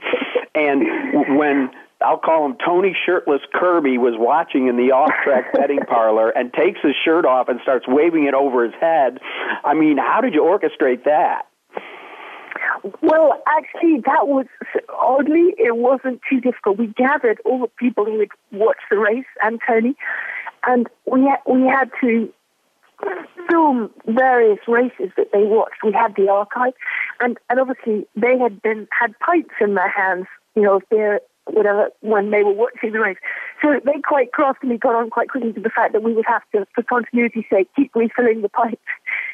and 0.55 1.37
when 1.37 1.71
I'll 2.01 2.16
call 2.16 2.47
him 2.47 2.57
Tony 2.64 2.97
Shirtless 3.05 3.42
Kirby 3.53 3.99
was 3.99 4.14
watching 4.16 4.68
in 4.68 4.77
the 4.77 4.92
off-track 4.92 5.53
betting 5.55 5.81
parlor 5.81 6.31
and 6.31 6.53
takes 6.53 6.81
his 6.81 6.94
shirt 7.05 7.27
off 7.27 7.49
and 7.49 7.61
starts 7.62 7.87
waving 7.87 8.25
it 8.25 8.35
over 8.35 8.64
his 8.64 8.75
head. 8.81 9.18
I 9.64 9.75
mean, 9.75 9.99
how 9.99 10.21
did 10.23 10.33
you 10.33 10.42
orchestrate 10.42 11.05
that? 11.05 11.47
Well, 13.03 13.42
actually, 13.47 14.01
that 14.07 14.29
was 14.29 14.47
oddly, 14.88 15.55
it 15.59 15.77
wasn't 15.77 16.21
too 16.31 16.40
difficult. 16.40 16.79
We 16.79 16.88
gathered 16.88 17.40
all 17.44 17.61
the 17.61 17.68
people 17.79 18.05
who 18.05 18.21
had 18.21 18.29
watched 18.53 18.87
the 18.90 18.99
race 18.99 19.27
and 19.42 19.61
Tony, 19.66 19.94
and 20.66 20.88
we 21.07 21.23
had, 21.25 21.38
we 21.47 21.66
had 21.66 21.90
to 22.01 22.33
film 23.49 23.90
various 24.07 24.59
races 24.66 25.11
that 25.16 25.29
they 25.33 25.44
watched. 25.44 25.83
We 25.85 25.92
had 25.92 26.14
the 26.16 26.29
archive, 26.29 26.75
and 27.21 27.38
and 27.49 27.61
obviously 27.61 28.07
they 28.16 28.38
had 28.38 28.61
been 28.62 28.88
had 28.99 29.14
pints 29.21 29.55
in 29.61 29.75
their 29.75 29.90
hands, 29.90 30.27
you 30.55 30.62
know, 30.62 30.77
if 30.77 30.85
they're 30.90 31.21
whatever 31.52 31.90
when 32.00 32.30
they 32.30 32.42
were 32.42 32.52
watching 32.52 32.92
the 32.92 33.00
race. 33.00 33.18
So 33.62 33.80
they 33.84 34.00
quite 34.06 34.32
craftily 34.32 34.78
got 34.78 34.94
on 34.94 35.11
quite 35.11 35.28
quickly 35.28 35.52
to 35.52 35.61
the 35.61 35.70
fact 35.70 35.92
that 35.92 36.02
we 36.02 36.14
would 36.14 36.26
have 36.26 36.42
to, 36.54 36.66
for 36.74 36.82
continuity's 36.82 37.44
sake, 37.50 37.68
keep 37.74 37.94
refilling 37.94 38.42
the 38.42 38.48
pipes. 38.48 38.76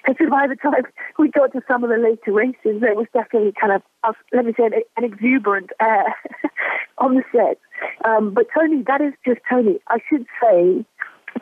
And 0.07 0.17
so 0.19 0.29
by 0.29 0.47
the 0.47 0.57
time 0.57 0.85
we 1.19 1.31
got 1.31 1.53
to 1.53 1.63
some 1.67 1.83
of 1.83 1.89
the 1.89 1.97
later 1.97 2.31
races, 2.31 2.83
there 2.83 2.95
was 2.95 3.07
definitely 3.15 3.55
kind 3.59 3.73
of, 3.73 4.15
let 4.35 4.45
me 4.45 4.53
say, 4.55 4.69
an 4.99 5.05
exuberant 5.05 5.71
air 5.81 6.15
on 6.99 7.15
the 7.15 7.23
set. 7.33 7.59
Um, 8.05 8.35
but 8.35 8.45
Tony, 8.55 8.83
that 8.87 9.01
is 9.01 9.15
just 9.25 9.41
Tony. 9.49 9.81
I 9.89 9.99
should 10.11 10.27
say 10.43 10.85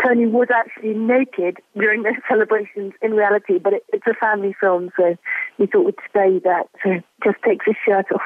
Tony 0.01 0.27
was 0.27 0.49
actually 0.55 0.95
naked 0.95 1.59
during 1.77 2.03
the 2.03 2.15
celebrations 2.29 2.93
in 3.03 3.13
reality, 3.13 3.59
but 3.59 3.75
it, 3.75 3.85
it's 3.93 4.07
a 4.07 4.15
family 4.15 4.55
film, 4.61 4.91
so 4.97 5.17
we 5.59 5.67
thought 5.67 5.85
we'd 5.85 5.95
stay 6.09 6.39
that. 6.45 6.69
So 6.83 7.01
just 7.25 7.43
takes 7.43 7.67
his 7.67 7.77
shirt 7.85 8.07
off. 8.13 8.23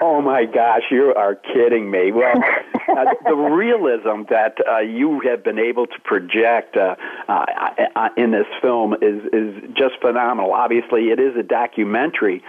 Oh 0.00 0.20
my 0.20 0.44
gosh, 0.44 0.82
you 0.90 1.14
are 1.16 1.34
kidding 1.34 1.90
me. 1.90 2.12
Well, 2.12 2.34
uh, 2.88 3.14
the 3.24 3.34
realism 3.34 4.28
that 4.28 4.56
uh, 4.68 4.78
you 4.80 5.20
have 5.20 5.42
been 5.42 5.58
able 5.58 5.86
to 5.86 6.00
project 6.04 6.76
uh, 6.76 6.96
uh, 7.28 7.44
uh, 7.94 8.08
in 8.16 8.32
this 8.32 8.46
film 8.60 8.94
is 8.94 9.22
is 9.32 9.54
just 9.74 10.00
phenomenal. 10.00 10.52
Obviously, 10.52 11.08
it 11.08 11.18
is 11.18 11.36
a 11.36 11.42
documentary, 11.42 12.42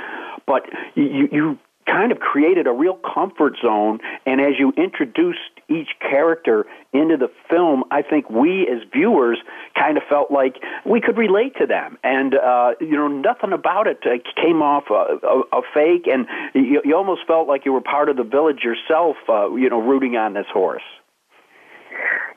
but 0.45 0.63
you 0.95 1.29
you 1.31 1.59
kind 1.87 2.11
of 2.11 2.19
created 2.19 2.67
a 2.67 2.71
real 2.71 2.99
comfort 3.13 3.53
zone. 3.61 3.99
And 4.25 4.39
as 4.41 4.53
you 4.59 4.73
introduced 4.77 5.39
each 5.69 5.89
character 5.99 6.65
into 6.93 7.17
the 7.17 7.31
film, 7.49 7.83
I 7.91 8.01
think 8.01 8.29
we 8.29 8.67
as 8.67 8.87
viewers 8.93 9.39
kind 9.75 9.97
of 9.97 10.03
felt 10.09 10.29
like 10.29 10.55
we 10.85 11.01
could 11.01 11.17
relate 11.17 11.55
to 11.59 11.65
them. 11.65 11.97
And, 12.03 12.35
uh, 12.35 12.71
you 12.79 12.95
know, 12.95 13.07
nothing 13.07 13.53
about 13.53 13.87
it 13.87 13.99
uh, 14.05 14.17
came 14.41 14.61
off 14.61 14.85
a, 14.89 15.25
a, 15.25 15.59
a 15.59 15.61
fake, 15.73 16.07
and 16.07 16.27
you, 16.53 16.81
you 16.83 16.95
almost 16.95 17.21
felt 17.25 17.47
like 17.47 17.65
you 17.65 17.73
were 17.73 17.81
part 17.81 18.09
of 18.09 18.17
the 18.17 18.23
village 18.23 18.63
yourself, 18.63 19.15
uh, 19.29 19.53
you 19.55 19.69
know, 19.69 19.81
rooting 19.81 20.15
on 20.15 20.33
this 20.33 20.47
horse. 20.51 20.83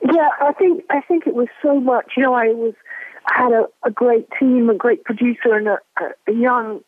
Yeah, 0.03 0.29
I 0.41 0.53
think 0.53 0.83
I 0.89 1.01
think 1.01 1.27
it 1.27 1.35
was 1.35 1.47
so 1.61 1.79
much. 1.79 2.13
You 2.17 2.23
know, 2.23 2.33
I 2.33 2.47
was 2.47 2.73
I 3.27 3.43
had 3.43 3.51
a, 3.51 3.65
a 3.85 3.91
great 3.91 4.27
team, 4.39 4.69
a 4.69 4.73
great 4.73 5.03
producer, 5.03 5.53
and 5.53 5.67
a, 5.67 5.77
a 6.27 6.33
young 6.33 6.81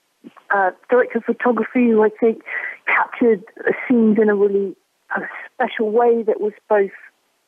uh, 0.53 0.71
director 0.89 1.17
of 1.17 1.23
photography 1.25 1.89
who 1.89 2.03
I 2.03 2.09
think 2.09 2.43
captured 2.87 3.43
scenes 3.87 4.17
in 4.21 4.29
a 4.29 4.35
really 4.35 4.75
uh, 5.15 5.21
special 5.53 5.91
way 5.91 6.23
that 6.23 6.39
was 6.39 6.53
both, 6.69 6.91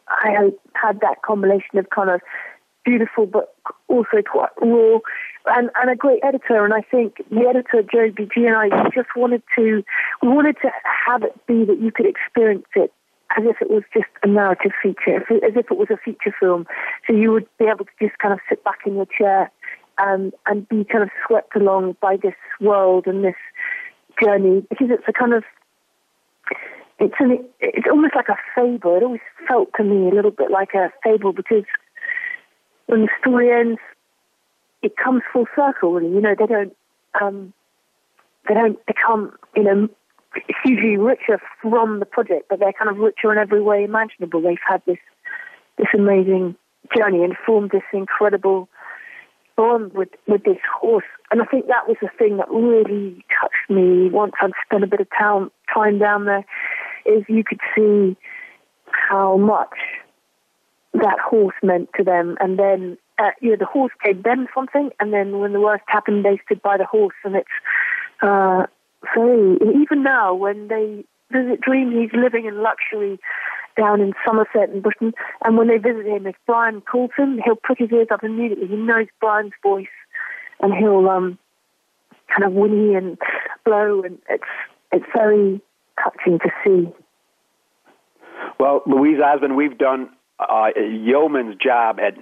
I 0.08 0.52
had 0.74 1.00
that 1.02 1.22
combination 1.24 1.78
of 1.78 1.90
kind 1.90 2.10
of 2.10 2.22
beautiful 2.84 3.26
but 3.26 3.56
also 3.88 4.22
quite 4.32 4.52
raw 4.62 5.00
and, 5.48 5.70
and 5.76 5.90
a 5.90 5.96
great 5.96 6.20
editor. 6.24 6.64
And 6.64 6.74
I 6.74 6.82
think 6.82 7.18
the 7.30 7.48
editor, 7.48 7.82
Joby 7.82 8.30
Gee, 8.34 8.46
and 8.46 8.56
I 8.56 8.70
just 8.94 9.10
wanted 9.16 9.42
to, 9.58 9.84
we 10.22 10.28
wanted 10.28 10.58
to 10.62 10.72
have 11.08 11.24
it 11.24 11.34
be 11.48 11.66
that 11.66 11.82
you 11.82 11.92
could 11.92 12.06
experience 12.06 12.66
it 12.76 12.94
as 13.38 13.44
if 13.46 13.58
it 13.62 13.70
was 13.70 13.84
just 13.94 14.08
a 14.24 14.28
narrative 14.28 14.72
feature, 14.82 15.18
as 15.18 15.54
if 15.56 15.72
it 15.72 15.78
was 15.78 15.88
a 15.90 15.98
feature 15.98 16.34
film. 16.40 16.66
So 17.08 17.14
you 17.14 17.32
would 17.32 17.48
be 17.58 17.66
able 17.66 17.86
to 17.86 17.92
just 18.00 18.18
kind 18.20 18.34
of 18.34 18.40
sit 18.48 18.64
back 18.64 18.80
in 18.86 18.96
your 18.96 19.08
chair 19.08 19.52
and 19.98 20.34
and 20.46 20.68
be 20.68 20.84
kind 20.84 21.04
of 21.04 21.10
swept 21.28 21.56
along 21.56 21.96
by 22.02 22.18
this 22.18 22.36
world 22.60 23.08
and 23.08 23.24
this 23.24 23.36
journey 24.22 24.66
because 24.70 24.88
it's 24.90 25.04
a 25.08 25.14
kind 25.14 25.34
of 25.34 25.44
it's 27.00 27.16
an 27.20 27.44
it's 27.60 27.88
almost 27.90 28.16
like 28.16 28.30
a 28.30 28.38
fable. 28.56 28.96
It 28.96 29.04
always 29.04 29.22
felt 29.48 29.70
to 29.78 29.84
me 29.84 30.10
a 30.10 30.14
little 30.14 30.32
bit 30.32 30.52
like 30.52 30.74
a 30.74 30.92
fable 31.04 31.34
because 31.34 31.64
when 32.88 33.02
the 33.02 33.10
story 33.20 33.52
ends, 33.52 33.80
it 34.82 34.96
comes 34.98 35.22
full 35.32 35.46
circle. 35.56 35.94
Really, 35.94 36.14
you 36.14 36.22
know, 36.22 36.36
they 36.38 36.46
don't 36.46 36.76
um, 37.22 37.54
they 38.48 38.54
don't 38.54 38.84
become 38.86 39.34
you 39.56 39.64
know 39.64 39.90
hugely 40.64 40.98
richer 40.98 41.40
from 41.62 42.00
the 42.00 42.06
project, 42.06 42.46
but 42.50 42.60
they're 42.60 42.74
kind 42.74 42.90
of 42.90 42.98
richer 42.98 43.32
in 43.32 43.38
every 43.38 43.62
way 43.62 43.84
imaginable. 43.84 44.42
They've 44.42 44.58
had 44.66 44.82
this 44.86 45.00
this 45.78 45.88
amazing 45.94 46.56
journey 46.96 47.24
and 47.24 47.36
formed 47.46 47.72
this 47.72 47.84
incredible 47.92 48.70
bond 49.56 49.94
with, 49.94 50.10
with 50.28 50.44
this 50.44 50.58
horse. 50.80 51.06
And 51.32 51.42
I 51.42 51.46
think 51.46 51.68
that 51.68 51.88
was 51.88 51.98
the 52.02 52.10
thing 52.18 52.38
that 52.38 52.50
really 52.50 53.24
touched 53.40 53.70
me 53.70 54.10
once 54.10 54.34
I'd 54.42 54.52
spent 54.66 54.84
a 54.84 54.88
bit 54.88 55.02
of 55.02 55.08
town, 55.18 55.52
time 55.74 56.00
down 56.00 56.26
there, 56.26 56.46
is 57.06 57.24
you 57.28 57.44
could 57.44 57.60
see 57.76 58.16
how 58.88 59.38
much 59.38 59.78
that 60.94 61.20
horse 61.20 61.56
meant 61.62 61.90
to 61.98 62.04
them. 62.04 62.38
And 62.40 62.58
then, 62.58 62.98
uh, 63.20 63.32
you 63.42 63.52
know, 63.52 63.58
the 63.58 63.66
horse 63.66 63.92
gave 64.04 64.24
them 64.24 64.48
something, 64.54 64.92
and 65.00 65.14
then 65.14 65.40
when 65.40 65.54
the 65.54 65.60
worst 65.60 65.84
happened, 65.88 66.26
they 66.26 66.40
stood 66.46 66.62
by 66.62 66.78
the 66.78 66.86
horse. 66.86 67.16
And 67.24 67.36
it's 67.36 67.48
uh, 68.22 68.66
so, 69.14 69.58
even 69.62 70.04
now, 70.04 70.34
when 70.34 70.68
they 70.68 71.04
visit 71.32 71.62
Dream, 71.62 71.92
he's 71.92 72.12
living 72.14 72.46
in 72.46 72.62
luxury 72.62 73.20
down 73.76 74.02
in 74.02 74.14
Somerset 74.26 74.70
in 74.70 74.82
Britain. 74.82 75.14
And 75.44 75.58
when 75.58 75.68
they 75.68 75.78
visit 75.78 76.06
him, 76.06 76.28
if 76.28 76.36
Brian 76.46 76.82
calls 76.82 77.12
him, 77.18 77.40
he'll 77.44 77.56
put 77.56 77.80
his 77.80 77.92
ears 77.92 78.08
up 78.12 78.24
immediately. 78.24 78.68
He 78.68 78.76
knows 78.76 79.08
Brian's 79.20 79.54
voice, 79.62 79.88
and 80.62 80.74
he'll 80.74 81.10
um, 81.10 81.38
kind 82.28 82.46
of 82.46 82.54
whinny 82.54 82.96
and 82.96 83.18
blow, 83.64 84.02
and 84.04 84.18
it's 84.30 84.44
it's 84.92 85.06
very 85.14 85.62
touching 86.02 86.40
to 86.40 86.50
see. 86.64 86.92
Well, 88.60 88.82
Louise 88.86 89.20
Osmond, 89.24 89.56
we've 89.56 89.78
done 89.78 90.10
uh, 90.40 90.70
a 90.76 90.88
yeoman's 90.88 91.56
job 91.56 92.00
at 92.00 92.14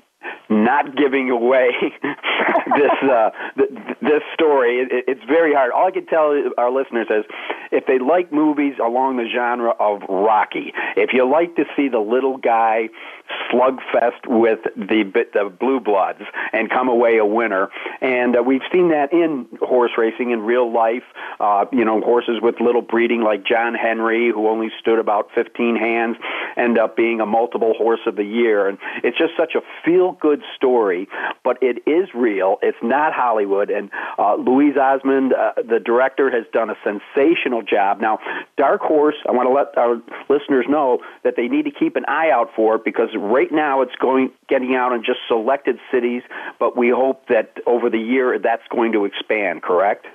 not 0.50 0.96
giving 0.96 1.30
away 1.30 1.72
this 2.02 3.10
uh, 3.10 3.30
th- 3.58 3.70
this 4.02 4.24
story. 4.34 4.80
It, 4.80 5.06
it's 5.08 5.24
very 5.28 5.54
hard. 5.54 5.72
All 5.72 5.88
I 5.88 5.92
can 5.92 6.06
tell 6.06 6.34
our 6.58 6.72
listeners 6.72 7.08
is 7.10 7.26
if 7.72 7.86
they 7.86 8.00
like 8.00 8.32
movies 8.32 8.76
along 8.84 9.18
the 9.18 9.28
genre 9.34 9.72
of 9.80 10.02
Rocky, 10.10 10.74
if 10.96 11.12
you 11.14 11.30
like 11.30 11.56
to 11.56 11.66
see 11.76 11.88
the 11.88 12.00
little 12.00 12.38
guy 12.38 12.90
slugfest 13.52 14.28
with 14.28 14.60
the 14.76 15.04
the 15.34 15.50
blue 15.50 15.80
bloods 15.80 16.22
and 16.52 16.70
come 16.70 16.90
away 16.90 17.18
a 17.18 17.26
winner, 17.26 17.70
and 18.02 18.38
uh, 18.38 18.44
we've 18.44 18.62
seen 18.72 18.90
that 18.90 19.14
in 19.14 19.48
horse 19.62 19.92
racing 19.98 20.32
in 20.32 20.42
real 20.42 20.72
life. 20.72 21.04
Uh, 21.40 21.66
you 21.72 21.86
know, 21.86 22.02
horses 22.02 22.40
with 22.42 22.60
little 22.60 22.82
breeding 22.82 23.22
like 23.22 23.46
John 23.46 23.74
Henry, 23.74 24.32
who 24.32 24.48
only 24.48 24.70
stood 24.80 25.00
about 25.00 25.30
15 25.34 25.76
hands, 25.76 26.18
end 26.58 26.78
up 26.78 26.96
being 26.96 27.22
a 27.22 27.26
multiple 27.26 27.74
horse 27.78 28.02
of 28.06 28.16
the 28.16 28.24
year, 28.24 28.68
and 28.68 28.78
it's 29.04 29.18
just 29.18 29.34
such 29.38 29.56
a 29.56 29.62
feel 29.84 30.13
good 30.14 30.42
story. 30.56 31.08
But 31.44 31.58
it 31.62 31.84
is 31.88 32.10
real. 32.14 32.58
It's 32.62 32.78
not 32.82 33.14
Hollywood, 33.14 33.70
and 33.70 33.90
uh, 34.18 34.36
Louise 34.36 34.78
Osmond, 34.78 35.34
uh, 35.34 35.54
the 35.58 35.80
director, 35.80 36.32
has 36.32 36.46
done 36.54 36.70
a 36.70 36.76
sensational 36.84 37.62
job. 37.62 38.00
Now, 38.00 38.20
Dark 38.58 38.82
Horse, 38.82 39.16
I 39.28 39.32
want 39.32 39.48
to 39.48 39.54
let 39.54 39.78
our 39.78 40.02
listeners 40.30 40.66
know 40.70 41.00
that 41.24 41.36
they 41.36 41.48
need 41.48 41.66
to 41.66 41.72
keep 41.72 41.96
an 41.96 42.06
eye 42.08 42.32
out 42.32 42.50
for 42.56 42.76
it 42.76 42.86
because 42.86 43.10
right 43.16 43.52
now 43.52 43.82
it's 43.82 43.96
going 44.00 44.32
getting 44.48 44.76
out 44.76 44.94
in 44.94 45.04
just 45.04 45.20
selected 45.28 45.78
cities, 45.92 46.22
but 46.60 46.78
we 46.78 46.90
hope 46.90 47.28
that 47.28 47.58
over 47.66 47.90
the 47.90 48.00
year 48.00 48.38
that's 48.40 48.64
going 48.70 48.92
to 48.94 49.06
expand. 49.06 49.62
Correct? 49.62 50.06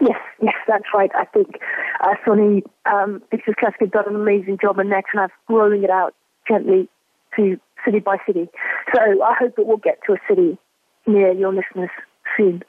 Yes, 0.00 0.20
yes, 0.40 0.54
that's 0.66 0.84
right. 0.94 1.10
I 1.14 1.24
think 1.24 1.58
uh, 2.00 2.14
Sony 2.26 2.62
um, 2.86 3.22
Pictures 3.30 3.54
Classic 3.58 3.80
has 3.80 3.90
done 3.90 4.04
an 4.08 4.14
amazing 4.14 4.58
job, 4.60 4.78
and 4.78 4.92
they're 4.92 5.02
kind 5.12 5.24
of 5.24 5.30
rolling 5.48 5.82
it 5.82 5.90
out 5.90 6.14
gently 6.46 6.88
to 7.38 7.58
city 7.84 8.00
by 8.00 8.18
city. 8.26 8.48
So 8.94 9.00
I 9.22 9.34
hope 9.38 9.58
it 9.58 9.66
will 9.66 9.78
get 9.78 10.00
to 10.06 10.12
a 10.12 10.18
city 10.28 10.58
near 11.06 11.32
your 11.32 11.52
listeners 11.52 11.90
soon. 12.36 12.62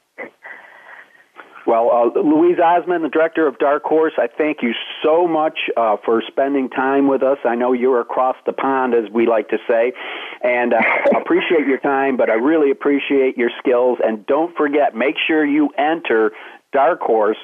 Well, 1.66 1.90
uh, 2.16 2.20
Louise 2.20 2.58
Osmond, 2.58 3.04
the 3.04 3.10
director 3.10 3.46
of 3.46 3.58
Dark 3.58 3.84
Horse, 3.84 4.14
I 4.16 4.26
thank 4.26 4.62
you 4.62 4.72
so 5.04 5.28
much 5.28 5.58
uh, 5.76 5.98
for 6.04 6.22
spending 6.26 6.70
time 6.70 7.06
with 7.06 7.22
us. 7.22 7.38
I 7.44 7.54
know 7.54 7.72
you're 7.72 8.00
across 8.00 8.36
the 8.46 8.52
pond, 8.52 8.94
as 8.94 9.10
we 9.12 9.26
like 9.26 9.50
to 9.50 9.58
say, 9.68 9.92
and 10.42 10.72
uh, 10.72 10.80
appreciate 11.16 11.66
your 11.66 11.78
time, 11.78 12.16
but 12.16 12.30
I 12.30 12.34
really 12.34 12.70
appreciate 12.70 13.36
your 13.36 13.50
skills. 13.58 13.98
And 14.02 14.26
don't 14.26 14.56
forget, 14.56 14.94
make 14.94 15.16
sure 15.26 15.44
you 15.44 15.68
enter 15.76 16.32
Dark 16.72 17.00
Horse 17.00 17.38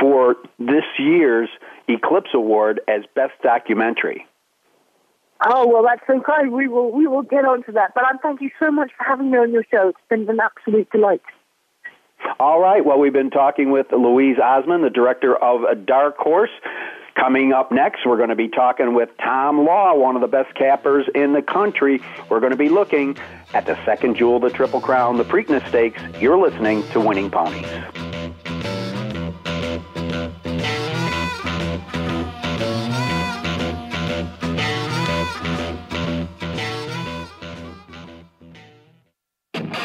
for 0.00 0.36
this 0.58 0.84
year's 0.98 1.50
Eclipse 1.86 2.30
Award 2.32 2.80
as 2.88 3.02
Best 3.14 3.34
Documentary. 3.42 4.26
Oh 5.42 5.66
well, 5.66 5.82
that's 5.82 6.02
so 6.06 6.20
kind. 6.20 6.52
We 6.52 6.68
will 6.68 6.92
we 6.92 7.06
will 7.06 7.22
get 7.22 7.44
on 7.44 7.62
to 7.64 7.72
that. 7.72 7.92
But 7.94 8.04
I 8.04 8.12
thank 8.22 8.40
you 8.40 8.50
so 8.58 8.70
much 8.70 8.90
for 8.96 9.04
having 9.04 9.30
me 9.30 9.38
on 9.38 9.52
your 9.52 9.64
show. 9.70 9.88
It's 9.88 9.98
been 10.08 10.28
an 10.28 10.38
absolute 10.40 10.90
delight. 10.90 11.22
All 12.38 12.60
right. 12.60 12.84
Well, 12.84 12.98
we've 12.98 13.12
been 13.12 13.30
talking 13.30 13.70
with 13.70 13.90
Louise 13.92 14.38
Osmond, 14.38 14.84
the 14.84 14.90
director 14.90 15.34
of 15.36 15.86
Dark 15.86 16.18
Horse. 16.18 16.50
Coming 17.16 17.52
up 17.52 17.72
next, 17.72 18.06
we're 18.06 18.16
going 18.16 18.28
to 18.28 18.36
be 18.36 18.48
talking 18.48 18.94
with 18.94 19.10
Tom 19.18 19.64
Law, 19.64 19.94
one 19.94 20.14
of 20.14 20.22
the 20.22 20.28
best 20.28 20.54
cappers 20.54 21.06
in 21.14 21.32
the 21.32 21.42
country. 21.42 22.00
We're 22.28 22.40
going 22.40 22.52
to 22.52 22.58
be 22.58 22.68
looking 22.68 23.16
at 23.52 23.66
the 23.66 23.82
second 23.84 24.16
jewel 24.16 24.38
the 24.38 24.50
Triple 24.50 24.80
Crown, 24.80 25.16
the 25.16 25.24
Preakness 25.24 25.66
Stakes. 25.68 26.00
You're 26.20 26.38
listening 26.38 26.86
to 26.90 27.00
Winning 27.00 27.30
Ponies. 27.30 27.66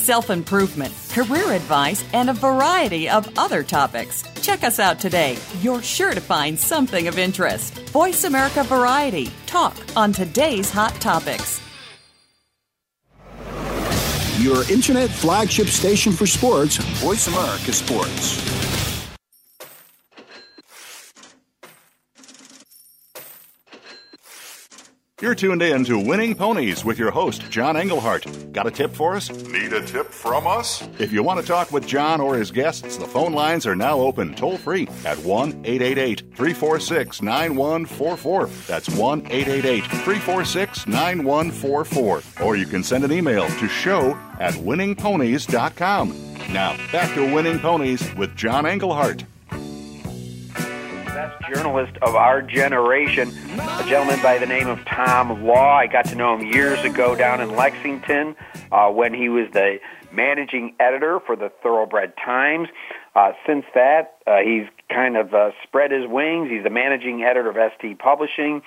self 0.00 0.30
improvement, 0.30 0.92
career 1.10 1.52
advice, 1.52 2.04
and 2.12 2.30
a 2.30 2.34
variety 2.34 3.08
of 3.08 3.28
other 3.38 3.62
topics. 3.62 4.22
Check 4.42 4.64
us 4.64 4.78
out 4.78 4.98
today. 4.98 5.36
You're 5.60 5.82
sure 5.82 6.12
to 6.12 6.20
find 6.20 6.58
something 6.58 7.08
of 7.08 7.18
interest. 7.18 7.78
Voice 7.90 8.24
America 8.24 8.64
Variety. 8.64 9.30
Talk 9.46 9.76
on 9.96 10.12
today's 10.12 10.70
hot 10.70 10.94
topics. 11.00 11.60
Your 14.40 14.68
internet 14.70 15.10
flagship 15.10 15.66
station 15.66 16.12
for 16.12 16.26
sports, 16.26 16.78
Voice 17.02 17.26
America 17.26 17.74
Sports. 17.74 18.69
You're 25.20 25.34
tuned 25.34 25.60
in 25.60 25.84
to 25.84 25.98
Winning 25.98 26.34
Ponies 26.34 26.82
with 26.82 26.98
your 26.98 27.10
host, 27.10 27.42
John 27.50 27.76
Englehart. 27.76 28.24
Got 28.54 28.66
a 28.66 28.70
tip 28.70 28.94
for 28.94 29.14
us? 29.14 29.28
Need 29.28 29.74
a 29.74 29.84
tip 29.84 30.06
from 30.06 30.46
us? 30.46 30.88
If 30.98 31.12
you 31.12 31.22
want 31.22 31.38
to 31.38 31.46
talk 31.46 31.70
with 31.70 31.86
John 31.86 32.22
or 32.22 32.36
his 32.36 32.50
guests, 32.50 32.96
the 32.96 33.04
phone 33.04 33.34
lines 33.34 33.66
are 33.66 33.76
now 33.76 34.00
open 34.00 34.34
toll 34.34 34.56
free 34.56 34.88
at 35.04 35.18
1 35.18 35.50
888 35.66 36.20
346 36.34 37.20
9144. 37.20 38.46
That's 38.66 38.88
1 38.88 39.26
888 39.26 39.84
346 39.84 40.86
9144. 40.86 42.22
Or 42.42 42.56
you 42.56 42.64
can 42.64 42.82
send 42.82 43.04
an 43.04 43.12
email 43.12 43.46
to 43.46 43.68
show 43.68 44.18
at 44.38 44.54
winningponies.com. 44.54 46.08
Now, 46.50 46.78
back 46.90 47.14
to 47.14 47.34
Winning 47.34 47.58
Ponies 47.58 48.14
with 48.14 48.34
John 48.36 48.64
Englehart 48.64 49.24
best 51.20 51.54
journalist 51.54 51.92
of 52.00 52.14
our 52.14 52.40
generation, 52.40 53.28
a 53.28 53.84
gentleman 53.86 54.18
by 54.22 54.38
the 54.38 54.46
name 54.46 54.68
of 54.68 54.82
Tom 54.86 55.44
Law. 55.44 55.76
I 55.76 55.86
got 55.86 56.06
to 56.06 56.14
know 56.14 56.34
him 56.34 56.46
years 56.46 56.82
ago 56.82 57.14
down 57.14 57.42
in 57.42 57.54
Lexington 57.54 58.34
uh, 58.72 58.88
when 58.88 59.12
he 59.12 59.28
was 59.28 59.46
the 59.52 59.80
managing 60.12 60.74
editor 60.80 61.20
for 61.20 61.36
the 61.36 61.52
Thoroughbred 61.62 62.14
Times. 62.16 62.68
Uh, 63.14 63.32
since 63.46 63.66
that, 63.74 64.16
uh, 64.26 64.38
he's 64.38 64.66
kind 64.88 65.18
of 65.18 65.34
uh, 65.34 65.50
spread 65.62 65.90
his 65.90 66.06
wings. 66.06 66.48
He's 66.48 66.64
the 66.64 66.70
managing 66.70 67.22
editor 67.22 67.50
of 67.50 67.72
ST 67.76 67.98
Publishing, 67.98 68.62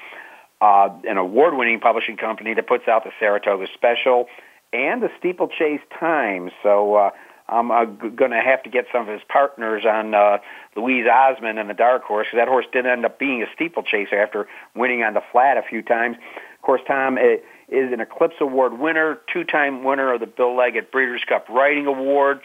uh, 0.62 0.90
an 1.06 1.18
award-winning 1.18 1.80
publishing 1.80 2.18
company 2.18 2.54
that 2.54 2.68
puts 2.68 2.88
out 2.88 3.04
the 3.04 3.12
Saratoga 3.20 3.66
Special 3.74 4.28
and 4.72 5.02
the 5.02 5.10
Steeplechase 5.18 5.82
Times. 6.00 6.52
So 6.62 6.96
uh, 6.96 7.10
I'm 7.48 7.72
uh, 7.72 7.86
g- 7.86 8.10
going 8.10 8.32
to 8.32 8.42
have 8.42 8.64
to 8.64 8.70
get 8.70 8.86
some 8.92 9.02
of 9.02 9.08
his 9.08 9.22
partners 9.28 9.84
on 9.86 10.14
uh, 10.14 10.38
Louise 10.76 11.06
Osmond 11.12 11.60
and 11.60 11.70
the 11.70 11.74
Dark 11.74 12.04
Horse 12.04 12.28
because 12.28 12.40
that 12.40 12.48
horse 12.48 12.66
did 12.72 12.86
end 12.86 13.06
up 13.06 13.20
being 13.20 13.44
a 13.44 13.48
steeplechaser 13.54 14.16
after 14.16 14.48
winning 14.76 15.04
on 15.04 15.14
the 15.14 15.22
flat 15.32 15.58
a 15.58 15.62
few 15.62 15.82
times. 15.82 16.18
Of 16.56 16.62
course, 16.62 16.82
Tom 16.88 17.18
uh, 17.18 17.38
is 17.68 17.92
an 17.92 18.00
Eclipse 18.00 18.36
Award 18.40 18.80
winner, 18.80 19.20
two-time 19.32 19.84
winner 19.84 20.14
of 20.14 20.20
the 20.22 20.28
Bill 20.28 20.56
Leggett 20.56 20.92
Breeders' 20.92 21.24
Cup 21.28 21.50
Writing 21.50 21.86
Award, 21.88 22.40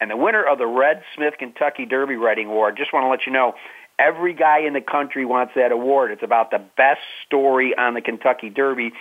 and 0.00 0.10
the 0.10 0.16
winner 0.16 0.42
of 0.42 0.58
the 0.58 0.66
Red 0.66 1.02
Smith 1.14 1.34
Kentucky 1.38 1.84
Derby 1.84 2.16
Writing 2.16 2.46
Award. 2.46 2.76
Just 2.76 2.92
want 2.92 3.04
to 3.04 3.08
let 3.08 3.26
you 3.26 3.32
know, 3.32 3.54
every 3.98 4.32
guy 4.32 4.60
in 4.60 4.72
the 4.72 4.80
country 4.80 5.26
wants 5.26 5.52
that 5.56 5.72
award. 5.72 6.10
It's 6.10 6.22
about 6.22 6.50
the 6.50 6.62
best 6.76 7.02
story 7.26 7.76
on 7.76 7.92
the 7.92 8.00
Kentucky 8.00 8.48
Derby, 8.48 8.92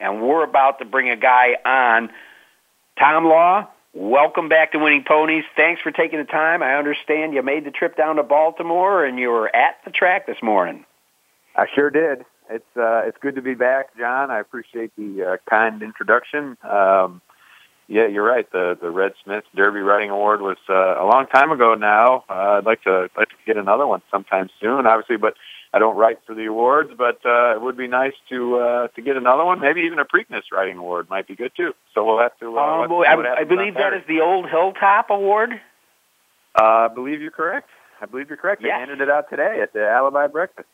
and 0.00 0.20
we're 0.20 0.42
about 0.42 0.80
to 0.80 0.84
bring 0.84 1.10
a 1.10 1.16
guy 1.16 1.56
on. 1.64 2.10
Tom 2.98 3.26
Law, 3.26 3.68
Welcome 4.00 4.48
back 4.48 4.70
to 4.72 4.78
Winning 4.78 5.02
Ponies. 5.02 5.42
Thanks 5.56 5.82
for 5.82 5.90
taking 5.90 6.20
the 6.20 6.24
time. 6.24 6.62
I 6.62 6.76
understand 6.76 7.34
you 7.34 7.42
made 7.42 7.64
the 7.64 7.72
trip 7.72 7.96
down 7.96 8.14
to 8.14 8.22
Baltimore 8.22 9.04
and 9.04 9.18
you 9.18 9.28
were 9.28 9.54
at 9.54 9.74
the 9.84 9.90
track 9.90 10.24
this 10.24 10.36
morning. 10.40 10.84
I 11.56 11.66
sure 11.74 11.90
did. 11.90 12.24
it's 12.48 12.76
uh, 12.76 13.02
it's 13.08 13.18
good 13.20 13.34
to 13.34 13.42
be 13.42 13.54
back, 13.54 13.98
John. 13.98 14.30
I 14.30 14.38
appreciate 14.38 14.92
the 14.96 15.24
uh, 15.24 15.36
kind 15.50 15.82
introduction. 15.82 16.56
Um, 16.62 17.20
yeah, 17.88 18.06
you're 18.06 18.24
right. 18.24 18.48
The 18.52 18.78
the 18.80 18.88
Red 18.88 19.14
Smith 19.24 19.42
Derby 19.56 19.80
Writing 19.80 20.10
Award 20.10 20.42
was 20.42 20.58
uh, 20.68 21.02
a 21.02 21.04
long 21.04 21.26
time 21.26 21.50
ago 21.50 21.74
now. 21.74 22.22
Uh, 22.30 22.58
I'd 22.58 22.66
like 22.66 22.84
to 22.84 23.10
like 23.16 23.30
to 23.30 23.34
get 23.48 23.56
another 23.56 23.88
one 23.88 24.02
sometime 24.12 24.48
soon, 24.60 24.86
obviously, 24.86 25.16
but 25.16 25.34
I 25.72 25.78
don't 25.78 25.96
write 25.96 26.18
for 26.26 26.34
the 26.34 26.46
awards. 26.46 26.90
But 26.96 27.20
uh, 27.24 27.54
it 27.56 27.62
would 27.62 27.76
be 27.76 27.88
nice 27.88 28.14
to 28.30 28.56
uh, 28.56 28.88
to 28.88 29.02
get 29.02 29.16
another 29.16 29.44
one. 29.44 29.60
Maybe 29.60 29.82
even 29.82 29.98
a 29.98 30.04
Preakness 30.04 30.42
Writing 30.52 30.78
Award 30.78 31.08
might 31.10 31.26
be 31.26 31.36
good 31.36 31.52
too. 31.56 31.74
So 31.94 32.04
we'll 32.04 32.20
have 32.20 32.36
to. 32.38 32.58
Uh, 32.58 32.60
um, 32.60 32.90
well, 32.90 33.04
I, 33.06 33.40
I 33.40 33.44
believe 33.44 33.74
that 33.74 33.94
is 33.94 34.02
the 34.08 34.20
Old 34.20 34.48
Hilltop 34.48 35.10
Award. 35.10 35.50
Uh, 36.58 36.62
I 36.62 36.88
believe 36.88 37.20
you're 37.20 37.30
correct. 37.30 37.68
I 38.00 38.06
believe 38.06 38.28
you're 38.28 38.38
correct. 38.38 38.62
They 38.62 38.68
handed 38.68 39.00
it 39.00 39.10
out 39.10 39.28
today 39.30 39.60
at 39.62 39.72
the 39.72 39.86
Alibi 39.86 40.28
Breakfast. 40.28 40.68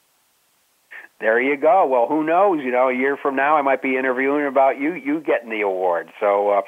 There 1.21 1.41
you 1.41 1.57
go. 1.57 1.87
Well, 1.87 2.07
who 2.07 2.25
knows? 2.25 2.61
You 2.63 2.71
know, 2.71 2.89
a 2.89 2.95
year 2.95 3.17
from 3.17 3.37
now, 3.37 3.57
I 3.57 3.63
might 3.63 3.83
be 3.83 3.97
interviewing 3.97 4.47
about 4.47 4.79
you, 4.79 4.95
you 4.95 5.21
getting 5.21 5.49
the 5.49 5.61
award. 5.63 6.11
So, 6.21 6.51
uh, 6.51 6.63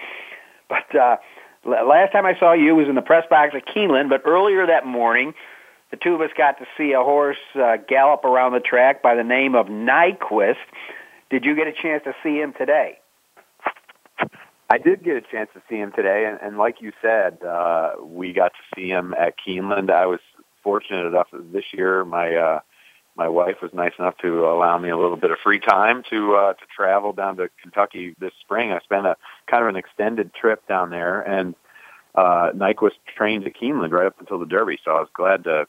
but 0.68 0.99
uh, 0.99 1.16
last 1.64 2.12
time 2.12 2.27
I 2.27 2.39
saw 2.39 2.53
you 2.53 2.74
was 2.74 2.89
in 2.89 2.95
the 2.95 3.03
press 3.03 3.24
box 3.29 3.55
at 3.55 3.66
Keeneland. 3.66 4.09
But 4.09 4.22
earlier 4.24 4.66
that 4.66 4.87
morning, 4.87 5.35
the 5.91 5.97
two 5.97 6.14
of 6.14 6.20
us 6.20 6.30
got 6.37 6.59
to 6.59 6.66
see 6.76 6.93
a 6.93 7.03
horse 7.03 7.37
uh, 7.55 7.76
gallop 7.89 8.24
around 8.24 8.53
the 8.53 8.61
track 8.61 9.03
by 9.03 9.14
the 9.14 9.24
name 9.24 9.55
of 9.55 9.66
Nyquist. 9.66 10.57
Did 11.30 11.45
you 11.45 11.55
get 11.55 11.66
a 11.66 11.72
chance 11.72 12.03
to 12.05 12.14
see 12.22 12.37
him 12.37 12.55
today? 12.57 12.99
I 14.68 14.78
did 14.78 15.05
get 15.05 15.16
a 15.16 15.20
chance 15.20 15.49
to 15.55 15.62
see 15.68 15.76
him 15.76 15.93
today, 15.93 16.26
and, 16.26 16.41
and 16.43 16.59
like 16.59 16.80
you 16.80 16.93
said, 17.01 17.43
uh, 17.43 17.93
we 18.03 18.32
got 18.32 18.53
to 18.53 18.74
see 18.74 18.89
him 18.89 19.14
at 19.14 19.34
Keeneland. 19.39 19.91
I 19.91 20.07
was 20.07 20.18
fortunate 20.64 21.07
enough 21.07 21.28
that 21.32 21.53
this 21.53 21.64
year. 21.72 22.05
My 22.05 22.34
uh, 22.34 22.61
my 23.16 23.28
wife 23.28 23.57
was 23.62 23.72
nice 23.72 23.93
enough 23.99 24.18
to 24.18 24.45
allow 24.47 24.76
me 24.76 24.91
a 24.91 24.97
little 24.97 25.16
bit 25.16 25.30
of 25.30 25.39
free 25.43 25.61
time 25.61 26.03
to 26.11 26.34
uh, 26.34 26.53
to 26.55 26.64
travel 26.74 27.12
down 27.12 27.37
to 27.37 27.49
Kentucky 27.62 28.16
this 28.18 28.32
spring. 28.41 28.72
I 28.72 28.80
spent 28.80 29.07
a 29.07 29.16
kind 29.49 29.62
of 29.62 29.68
an 29.68 29.76
extended 29.76 30.34
trip 30.34 30.66
down 30.66 30.91
there, 30.91 31.20
and 31.20 31.55
uh, 32.16 32.51
Nyquist 32.53 32.99
trained 33.16 33.47
at 33.47 33.55
Keeneland 33.55 33.93
right 33.93 34.07
up 34.07 34.18
until 34.18 34.41
the 34.41 34.47
Derby, 34.47 34.78
so 34.84 34.91
I 34.91 35.01
was 35.01 35.09
glad 35.14 35.45
to 35.45 35.66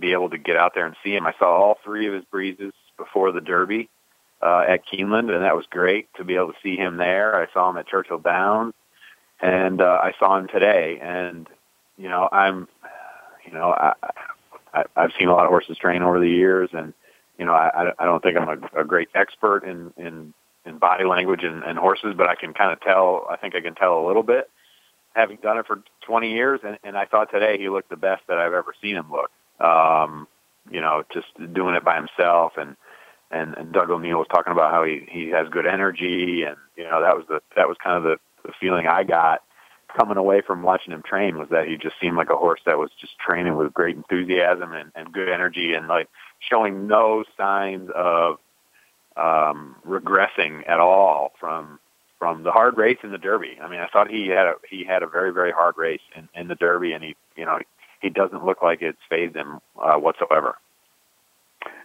be 0.00 0.12
able 0.12 0.30
to 0.30 0.38
get 0.38 0.56
out 0.56 0.72
there 0.74 0.86
and 0.86 0.96
see 1.02 1.14
him. 1.14 1.26
I 1.26 1.34
saw 1.38 1.50
all 1.50 1.78
three 1.84 2.06
of 2.06 2.14
his 2.14 2.24
breezes 2.24 2.72
before 2.96 3.32
the 3.32 3.40
Derby 3.40 3.88
uh, 4.42 4.64
at 4.68 4.86
Keeneland, 4.86 5.32
and 5.32 5.44
that 5.44 5.56
was 5.56 5.66
great 5.70 6.08
to 6.14 6.24
be 6.24 6.34
able 6.34 6.48
to 6.48 6.58
see 6.62 6.76
him 6.76 6.96
there. 6.96 7.36
I 7.36 7.52
saw 7.52 7.70
him 7.70 7.76
at 7.76 7.86
Churchill 7.86 8.18
Downs, 8.18 8.74
and 9.40 9.80
uh, 9.80 9.98
I 10.02 10.12
saw 10.18 10.38
him 10.38 10.48
today. 10.48 10.98
And 11.00 11.48
you 11.96 12.08
know, 12.08 12.28
I'm, 12.32 12.68
you 13.46 13.52
know, 13.52 13.70
I, 13.70 13.94
I 14.72 14.84
I've 14.96 15.12
seen 15.18 15.28
a 15.28 15.32
lot 15.32 15.44
of 15.44 15.50
horses 15.50 15.76
train 15.78 16.02
over 16.02 16.18
the 16.18 16.30
years, 16.30 16.70
and 16.72 16.94
you 17.38 17.44
know, 17.44 17.52
I 17.52 17.92
I 17.98 18.04
don't 18.04 18.22
think 18.22 18.36
I'm 18.36 18.48
a, 18.48 18.80
a 18.80 18.84
great 18.84 19.08
expert 19.14 19.64
in 19.64 19.92
in 19.96 20.32
in 20.64 20.78
body 20.78 21.04
language 21.04 21.42
and, 21.42 21.62
and 21.62 21.78
horses, 21.78 22.14
but 22.16 22.28
I 22.28 22.34
can 22.34 22.54
kind 22.54 22.72
of 22.72 22.80
tell. 22.80 23.26
I 23.30 23.36
think 23.36 23.54
I 23.54 23.60
can 23.60 23.74
tell 23.74 23.98
a 23.98 24.06
little 24.06 24.22
bit, 24.22 24.50
having 25.14 25.38
done 25.42 25.58
it 25.58 25.66
for 25.66 25.82
20 26.06 26.32
years. 26.32 26.60
And, 26.64 26.78
and 26.84 26.96
I 26.96 27.06
thought 27.06 27.30
today 27.30 27.58
he 27.58 27.68
looked 27.68 27.90
the 27.90 27.96
best 27.96 28.22
that 28.28 28.38
I've 28.38 28.52
ever 28.52 28.74
seen 28.80 28.96
him 28.96 29.10
look. 29.10 29.30
Um, 29.60 30.26
you 30.70 30.80
know, 30.80 31.02
just 31.12 31.26
doing 31.52 31.74
it 31.74 31.84
by 31.84 31.96
himself 31.96 32.52
and 32.56 32.76
and, 33.30 33.54
and 33.56 33.72
Doug 33.72 33.90
O'Neill 33.90 34.18
was 34.18 34.26
talking 34.28 34.52
about 34.52 34.72
how 34.72 34.84
he 34.84 35.06
he 35.08 35.28
has 35.28 35.48
good 35.48 35.66
energy, 35.66 36.42
and 36.42 36.56
you 36.76 36.84
know 36.84 37.00
that 37.00 37.16
was 37.16 37.24
the 37.28 37.40
that 37.56 37.68
was 37.68 37.76
kind 37.82 37.96
of 37.96 38.02
the, 38.02 38.16
the 38.44 38.52
feeling 38.60 38.86
I 38.86 39.04
got 39.04 39.42
coming 39.96 40.16
away 40.16 40.40
from 40.40 40.62
watching 40.62 40.92
him 40.92 41.02
train 41.02 41.38
was 41.38 41.48
that 41.50 41.66
he 41.66 41.76
just 41.76 41.96
seemed 42.00 42.16
like 42.16 42.30
a 42.30 42.36
horse 42.36 42.60
that 42.64 42.78
was 42.78 42.90
just 43.00 43.18
training 43.18 43.56
with 43.56 43.74
great 43.74 43.96
enthusiasm 43.96 44.72
and, 44.72 44.92
and 44.94 45.12
good 45.12 45.28
energy, 45.28 45.74
and 45.74 45.86
like 45.86 46.08
showing 46.40 46.86
no 46.86 47.24
signs 47.36 47.90
of 47.94 48.38
um, 49.16 49.76
regressing 49.86 50.68
at 50.68 50.80
all 50.80 51.32
from 51.38 51.78
from 52.18 52.42
the 52.42 52.52
hard 52.52 52.76
race 52.76 52.98
in 53.02 53.12
the 53.12 53.18
Derby. 53.18 53.58
I 53.62 53.68
mean, 53.68 53.80
I 53.80 53.86
thought 53.88 54.10
he 54.10 54.28
had 54.28 54.46
a 54.46 54.54
he 54.68 54.84
had 54.84 55.02
a 55.02 55.06
very 55.06 55.32
very 55.32 55.52
hard 55.52 55.76
race 55.76 56.02
in, 56.16 56.28
in 56.34 56.48
the 56.48 56.56
Derby, 56.56 56.92
and 56.92 57.04
he 57.04 57.14
you 57.36 57.44
know 57.44 57.60
he 58.00 58.10
doesn't 58.10 58.44
look 58.44 58.62
like 58.62 58.82
it's 58.82 58.98
phased 59.08 59.36
him 59.36 59.60
uh, 59.80 59.96
whatsoever. 59.96 60.56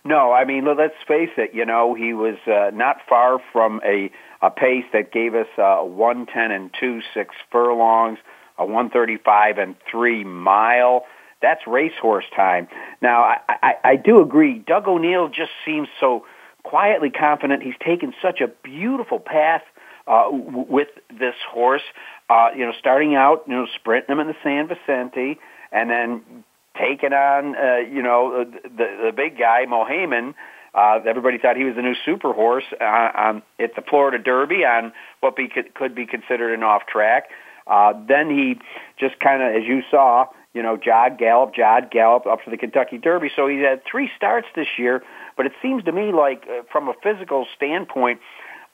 No, 0.03 0.31
I 0.31 0.45
mean, 0.45 0.65
let's 0.65 0.93
face 1.07 1.31
it. 1.37 1.51
You 1.53 1.65
know, 1.65 1.95
he 1.95 2.13
was 2.13 2.37
uh, 2.47 2.71
not 2.73 2.97
far 3.09 3.39
from 3.51 3.81
a 3.83 4.11
a 4.41 4.51
pace 4.51 4.85
that 4.93 5.11
gave 5.11 5.33
us 5.33 5.47
uh, 5.57 5.77
one 5.77 6.27
ten 6.27 6.51
and 6.51 6.69
two 6.79 7.01
six 7.13 7.33
furlongs, 7.51 8.19
a 8.57 8.65
one 8.65 8.89
thirty 8.89 9.17
five 9.17 9.57
and 9.57 9.75
three 9.89 10.23
mile. 10.23 11.05
That's 11.41 11.65
racehorse 11.67 12.25
time. 12.35 12.67
Now, 13.01 13.23
I, 13.23 13.37
I, 13.49 13.73
I 13.83 13.95
do 13.97 14.21
agree. 14.21 14.59
Doug 14.59 14.87
O'Neill 14.87 15.27
just 15.27 15.51
seems 15.65 15.87
so 15.99 16.25
quietly 16.63 17.09
confident. 17.09 17.61
He's 17.61 17.77
taken 17.83 18.13
such 18.21 18.41
a 18.41 18.47
beautiful 18.47 19.19
path 19.19 19.61
uh, 20.07 20.29
with 20.31 20.87
this 21.09 21.35
horse. 21.51 21.83
Uh, 22.29 22.49
you 22.55 22.65
know, 22.65 22.73
starting 22.79 23.15
out, 23.15 23.43
you 23.47 23.53
know, 23.53 23.67
sprinting 23.75 24.13
him 24.13 24.19
in 24.19 24.27
the 24.27 24.35
San 24.43 24.67
Vicente, 24.67 25.39
and 25.75 25.89
then 25.89 26.43
taking 26.79 27.13
on, 27.13 27.55
uh, 27.55 27.77
you 27.77 28.01
know, 28.01 28.45
the, 28.63 28.87
the 29.05 29.11
big 29.15 29.37
guy, 29.37 29.65
Mohaymen. 29.67 30.33
Uh, 30.73 30.99
everybody 31.07 31.37
thought 31.37 31.55
he 31.55 31.63
was 31.63 31.75
the 31.75 31.81
new 31.81 31.95
super 32.05 32.33
horse 32.33 32.65
uh, 32.81 32.83
on, 32.83 33.43
at 33.59 33.75
the 33.75 33.81
Florida 33.81 34.17
Derby 34.17 34.65
on 34.65 34.91
what 35.21 35.35
be, 35.35 35.47
could, 35.47 35.73
could 35.73 35.95
be 35.95 36.05
considered 36.05 36.53
an 36.53 36.63
off 36.63 36.85
track. 36.85 37.29
Uh, 37.65 37.93
then 38.07 38.29
he 38.29 38.59
just 38.99 39.19
kind 39.19 39.41
of, 39.41 39.55
as 39.55 39.67
you 39.67 39.83
saw, 39.89 40.25
you 40.53 40.61
know, 40.61 40.77
jog, 40.77 41.17
gallop, 41.17 41.53
jog, 41.53 41.91
gallop 41.91 42.25
up 42.25 42.43
to 42.43 42.49
the 42.49 42.57
Kentucky 42.57 42.97
Derby. 42.97 43.29
So 43.35 43.47
he's 43.47 43.61
had 43.61 43.83
three 43.89 44.09
starts 44.15 44.47
this 44.55 44.67
year, 44.77 45.03
but 45.37 45.45
it 45.45 45.53
seems 45.61 45.83
to 45.85 45.91
me 45.91 46.11
like 46.11 46.43
uh, 46.49 46.63
from 46.71 46.89
a 46.89 46.93
physical 47.01 47.45
standpoint, 47.55 48.19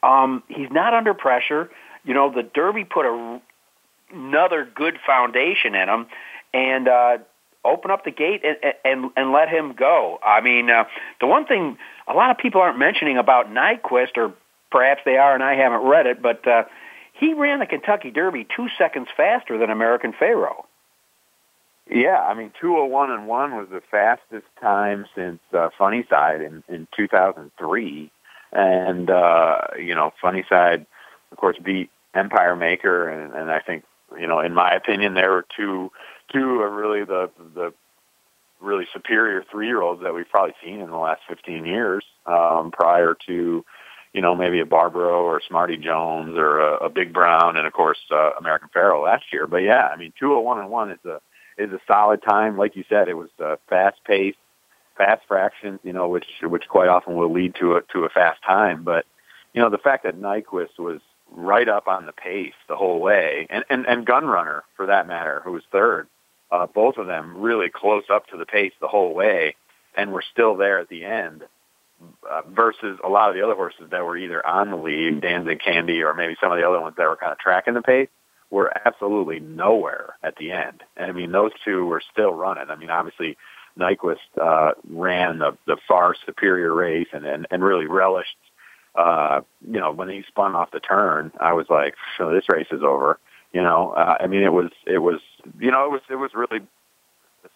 um, 0.04 0.44
he's 0.48 0.72
not 0.72 0.94
under 0.94 1.14
pressure. 1.14 1.70
You 2.04 2.14
know, 2.14 2.32
the 2.32 2.44
Derby 2.44 2.84
put 2.84 3.06
a, 3.06 3.42
another 4.12 4.68
good 4.74 4.98
foundation 5.06 5.76
in 5.76 5.88
him, 5.88 6.08
and 6.54 6.88
uh, 6.88 7.18
open 7.64 7.92
up 7.92 8.04
the 8.04 8.12
gate 8.12 8.44
and, 8.44 8.74
and 8.84 9.12
and 9.16 9.32
let 9.32 9.50
him 9.50 9.74
go. 9.74 10.20
I 10.24 10.42
mean, 10.42 10.70
uh, 10.70 10.86
the 11.20 11.28
one 11.28 11.46
thing 11.46 11.78
a 12.08 12.14
lot 12.14 12.32
of 12.32 12.38
people 12.38 12.62
aren't 12.62 12.80
mentioning 12.80 13.18
about 13.18 13.50
Nyquist, 13.50 14.18
or 14.18 14.34
perhaps 14.72 15.02
they 15.06 15.18
are, 15.18 15.34
and 15.34 15.44
I 15.44 15.56
haven't 15.56 15.82
read 15.82 16.08
it, 16.08 16.22
but 16.22 16.48
uh, 16.48 16.64
he 17.14 17.34
ran 17.34 17.60
the 17.60 17.66
Kentucky 17.66 18.10
Derby 18.12 18.48
two 18.56 18.68
seconds 18.78 19.08
faster 19.16 19.58
than 19.58 19.70
American 19.70 20.14
Pharoah. 20.18 20.64
Yeah, 21.90 22.22
I 22.22 22.34
mean, 22.34 22.52
201 22.60 23.12
and 23.12 23.28
1 23.28 23.56
was 23.58 23.68
the 23.70 23.82
fastest 23.92 24.46
time 24.62 25.06
since 25.14 25.40
uh, 25.54 25.70
Funny 25.78 26.06
Cide 26.10 26.42
in, 26.42 26.64
in 26.70 26.88
2003. 26.96 28.12
And, 28.54 29.10
uh, 29.10 29.58
you 29.78 29.94
know, 29.94 30.14
Funny 30.22 30.46
Cide, 30.48 30.86
of 31.32 31.38
course, 31.38 31.58
beat 31.62 31.90
Empire 32.14 32.56
Maker. 32.56 33.10
And, 33.10 33.34
and 33.34 33.52
I 33.52 33.60
think, 33.60 33.84
you 34.18 34.26
know, 34.26 34.40
in 34.40 34.54
my 34.54 34.72
opinion, 34.72 35.16
there 35.16 35.32
were 35.32 35.46
two, 35.56 35.92
two 36.32 36.62
are 36.62 36.70
really 36.70 37.04
the, 37.04 37.30
the 37.56 37.74
really 38.60 38.88
superior 38.94 39.44
three 39.52 39.68
year 39.68 39.82
olds 39.82 40.02
that 40.04 40.14
we've 40.14 40.30
probably 40.30 40.56
seen 40.64 40.80
in 40.80 40.90
the 40.90 40.98
last 40.98 41.22
15 41.28 41.66
years, 41.66 42.04
um, 42.26 42.72
prior 42.72 43.16
to, 43.28 43.66
you 44.14 44.22
know, 44.22 44.36
maybe 44.36 44.60
a 44.60 44.66
Barbaro 44.66 45.24
or 45.24 45.42
Smarty 45.48 45.78
Jones 45.78 46.38
or 46.38 46.60
a, 46.60 46.86
a 46.86 46.90
Big 46.90 47.14
Brown 47.14 47.58
and 47.58 47.66
of 47.66 47.74
course, 47.74 48.00
uh, 48.12 48.32
American 48.40 48.70
Pharoah 48.74 49.04
last 49.04 49.26
year. 49.32 49.48
But 49.48 49.58
yeah, 49.58 49.88
I 49.88 49.96
mean, 49.98 50.14
201 50.20 50.60
and 50.60 50.70
1 50.70 50.92
is 50.92 51.00
a, 51.06 51.22
is 51.58 51.72
a 51.72 51.80
solid 51.88 52.22
time. 52.22 52.58
Like 52.58 52.76
you 52.76 52.84
said, 52.88 53.08
it 53.08 53.16
was 53.16 53.30
uh, 53.44 53.56
fast 53.70 53.98
paced, 54.06 54.38
fast 54.98 55.22
fractions, 55.28 55.80
you 55.84 55.94
know, 55.94 56.08
which 56.08 56.26
which 56.44 56.68
quite 56.68 56.90
often 56.90 57.16
will 57.16 57.32
lead 57.32 57.56
to 57.56 57.76
a 57.76 57.82
to 57.94 58.06
a 58.06 58.10
fast 58.10 58.42
time. 58.44 58.84
But 58.84 59.06
you 59.54 59.62
know, 59.62 59.70
the 59.70 59.78
fact 59.78 60.04
that 60.04 60.20
Nyquist 60.20 60.80
was 60.80 61.02
right 61.32 61.68
up 61.68 61.88
on 61.88 62.06
the 62.06 62.12
pace 62.12 62.54
the 62.68 62.76
whole 62.76 63.00
way, 63.00 63.48
and 63.50 63.64
and 63.70 63.86
and 63.86 64.06
Gun 64.06 64.26
Runner 64.26 64.64
for 64.76 64.88
that 64.88 65.08
matter, 65.08 65.42
who 65.44 65.54
was 65.54 65.64
third, 65.72 66.08
uh, 66.52 66.68
both 66.68 66.98
of 66.98 67.08
them 67.08 67.38
really 67.38 67.70
close 67.70 68.04
up 68.10 68.28
to 68.28 68.38
the 68.38 68.46
pace 68.46 68.74
the 68.80 68.88
whole 68.88 69.14
way, 69.14 69.56
and 69.96 70.12
were 70.12 70.24
still 70.32 70.56
there 70.56 70.80
at 70.80 70.90
the 70.90 71.06
end. 71.06 71.44
Uh, 72.28 72.42
versus 72.50 72.98
a 73.04 73.08
lot 73.08 73.30
of 73.30 73.36
the 73.36 73.44
other 73.44 73.54
horses 73.54 73.86
that 73.92 74.04
were 74.04 74.18
either 74.18 74.44
on 74.46 74.72
the 74.72 74.76
lead, 74.76 75.22
Danzing 75.22 75.60
Candy, 75.60 76.02
or 76.02 76.16
maybe 76.16 76.36
some 76.42 76.52
of 76.52 76.58
the 76.58 76.68
other 76.68 76.82
ones 76.82 76.96
that 76.98 77.08
were 77.08 77.16
kind 77.16 77.32
of 77.32 77.38
tracking 77.38 77.76
the 77.76 77.82
pace 77.84 78.10
were 78.50 78.74
absolutely 78.86 79.40
nowhere 79.40 80.16
at 80.24 80.36
the 80.38 80.52
end. 80.52 80.84
And 80.98 81.12
I 81.12 81.14
mean, 81.14 81.32
those 81.32 81.52
two 81.64 81.86
were 81.86 82.02
still 82.12 82.34
running. 82.34 82.72
I 82.72 82.76
mean, 82.76 82.90
obviously, 82.90 83.38
Nyquist 83.80 84.18
uh, 84.40 84.72
ran 84.90 85.40
the, 85.40 85.58
the 85.68 85.78
far 85.88 86.16
superior 86.26 86.74
race 86.74 87.08
and, 87.14 87.26
and, 87.26 87.48
and 87.52 87.64
really 87.64 87.86
relished, 87.86 88.36
uh, 88.96 89.42
you 89.66 89.80
know, 89.80 89.92
when 89.92 90.10
he 90.10 90.24
spun 90.28 90.56
off 90.56 90.72
the 90.72 90.80
turn, 90.80 91.32
I 91.40 91.54
was 91.54 91.68
like, 91.70 91.96
so 92.18 92.32
this 92.32 92.50
race 92.50 92.68
is 92.72 92.82
over. 92.84 93.20
You 93.54 93.62
know, 93.62 93.92
uh, 93.92 94.18
I 94.20 94.28
mean, 94.28 94.44
it 94.44 94.54
was, 94.54 94.72
it 94.86 95.00
was, 95.00 95.20
you 95.60 95.72
know, 95.72 95.86
it 95.86 95.92
was, 95.92 96.02
it 96.10 96.16
was 96.16 96.32
really 96.34 96.66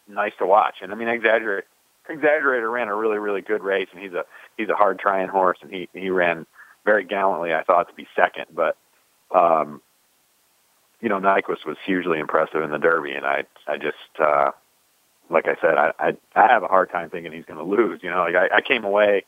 nice 0.08 0.34
to 0.39 0.46
watch. 0.46 0.76
And 0.82 0.91
I 0.91 0.96
mean, 0.96 1.08
exaggerate, 1.08 1.66
exaggerator 2.10 2.72
ran 2.72 2.89
a 2.89 2.96
really, 2.96 3.18
really 3.18 3.41
good 3.41 3.64
race 3.64 3.88
and 3.93 4.02
he's 4.02 4.14
a, 4.14 4.26
he's 4.58 4.70
a 4.70 4.76
hard 4.76 5.00
trying 5.00 5.30
horse 5.30 5.58
and 5.62 5.72
he, 5.72 5.88
he 5.93 6.10
ran 6.10 6.46
very 6.84 7.06
gallantly, 7.06 7.54
I 7.54 7.64
thought, 7.64 7.88
to 7.88 7.96
be 7.96 8.08
second, 8.16 8.46
but, 8.54 8.78
um, 9.34 9.82
you 11.02 11.10
know, 11.10 11.20
Nyquist 11.20 11.66
was 11.66 11.78
hugely 11.86 12.20
impressive 12.20 12.64
in 12.64 12.72
the 12.72 12.78
Derby, 12.78 13.12
and 13.12 13.26
I, 13.26 13.43
I 13.68 13.78
just, 13.78 13.96
uh, 14.20 14.52
like 15.30 15.48
I 15.48 15.56
said, 15.60 15.78
I, 15.78 15.91
I, 16.00 16.18
I 16.36 16.48
have 16.48 16.64
a 16.64 16.68
hard 16.68 16.89
time 16.89 17.10
thinking 17.10 17.32
he's 17.32 17.46
going 17.46 17.58
to 17.58 17.64
lose. 17.64 18.00
You 18.02 18.12
know, 18.12 18.20
like 18.20 18.36
I, 18.36 18.58
I 18.58 18.62
came 18.62 18.86
away 18.86 19.26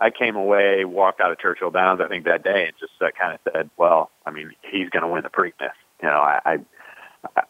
I 0.00 0.10
came 0.10 0.36
away, 0.36 0.84
walked 0.84 1.20
out 1.20 1.32
of 1.32 1.38
Churchill 1.38 1.70
Downs, 1.70 2.00
I 2.00 2.08
think 2.08 2.24
that 2.24 2.44
day, 2.44 2.66
and 2.66 2.72
just 2.78 2.92
uh, 3.00 3.10
kind 3.18 3.34
of 3.34 3.40
said, 3.52 3.70
well, 3.76 4.10
I 4.26 4.30
mean, 4.30 4.52
he's 4.62 4.90
going 4.90 5.02
to 5.02 5.08
win 5.08 5.22
the 5.22 5.30
Preakness. 5.30 5.72
You 6.02 6.08
know, 6.08 6.20
I, 6.20 6.40
I 6.44 6.58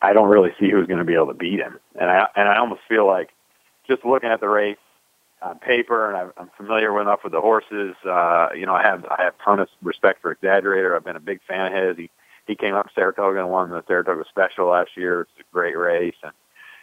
I 0.00 0.12
don't 0.12 0.28
really 0.28 0.52
see 0.58 0.70
who's 0.70 0.86
going 0.86 0.98
to 0.98 1.04
be 1.04 1.14
able 1.14 1.28
to 1.28 1.34
beat 1.34 1.60
him, 1.60 1.78
and 2.00 2.10
I 2.10 2.28
and 2.36 2.48
I 2.48 2.58
almost 2.58 2.82
feel 2.88 3.06
like 3.06 3.30
just 3.86 4.04
looking 4.04 4.30
at 4.30 4.40
the 4.40 4.48
race 4.48 4.76
on 5.42 5.58
paper, 5.58 6.10
and 6.12 6.32
I'm 6.36 6.50
familiar 6.56 6.98
enough 7.00 7.20
with 7.22 7.32
the 7.32 7.40
horses. 7.40 7.94
Uh, 8.04 8.48
you 8.54 8.66
know, 8.66 8.74
I 8.74 8.82
have 8.82 9.04
I 9.06 9.22
have 9.22 9.34
ton 9.44 9.60
of 9.60 9.68
respect 9.82 10.22
for 10.22 10.34
Exaggerator. 10.34 10.96
I've 10.96 11.04
been 11.04 11.16
a 11.16 11.20
big 11.20 11.40
fan 11.46 11.72
of 11.72 11.88
his. 11.88 11.96
He 11.96 12.10
he 12.46 12.54
came 12.54 12.74
up 12.74 12.86
to 12.86 12.92
Saratoga 12.94 13.40
and 13.40 13.50
won 13.50 13.70
the 13.70 13.82
Saratoga 13.86 14.24
Special 14.28 14.68
last 14.68 14.96
year. 14.96 15.22
It's 15.22 15.30
a 15.40 15.52
great 15.52 15.76
race, 15.76 16.14
and 16.22 16.32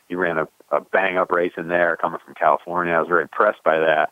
he 0.08 0.16
ran 0.16 0.38
a, 0.38 0.48
a 0.72 0.82
bang 0.82 1.18
up 1.18 1.32
race 1.32 1.54
in 1.58 1.68
there 1.68 1.98
coming 1.98 2.20
from 2.24 2.36
California. 2.36 2.94
I 2.94 3.00
was 3.00 3.08
very 3.08 3.24
impressed 3.24 3.64
by 3.64 3.80
that. 3.80 4.12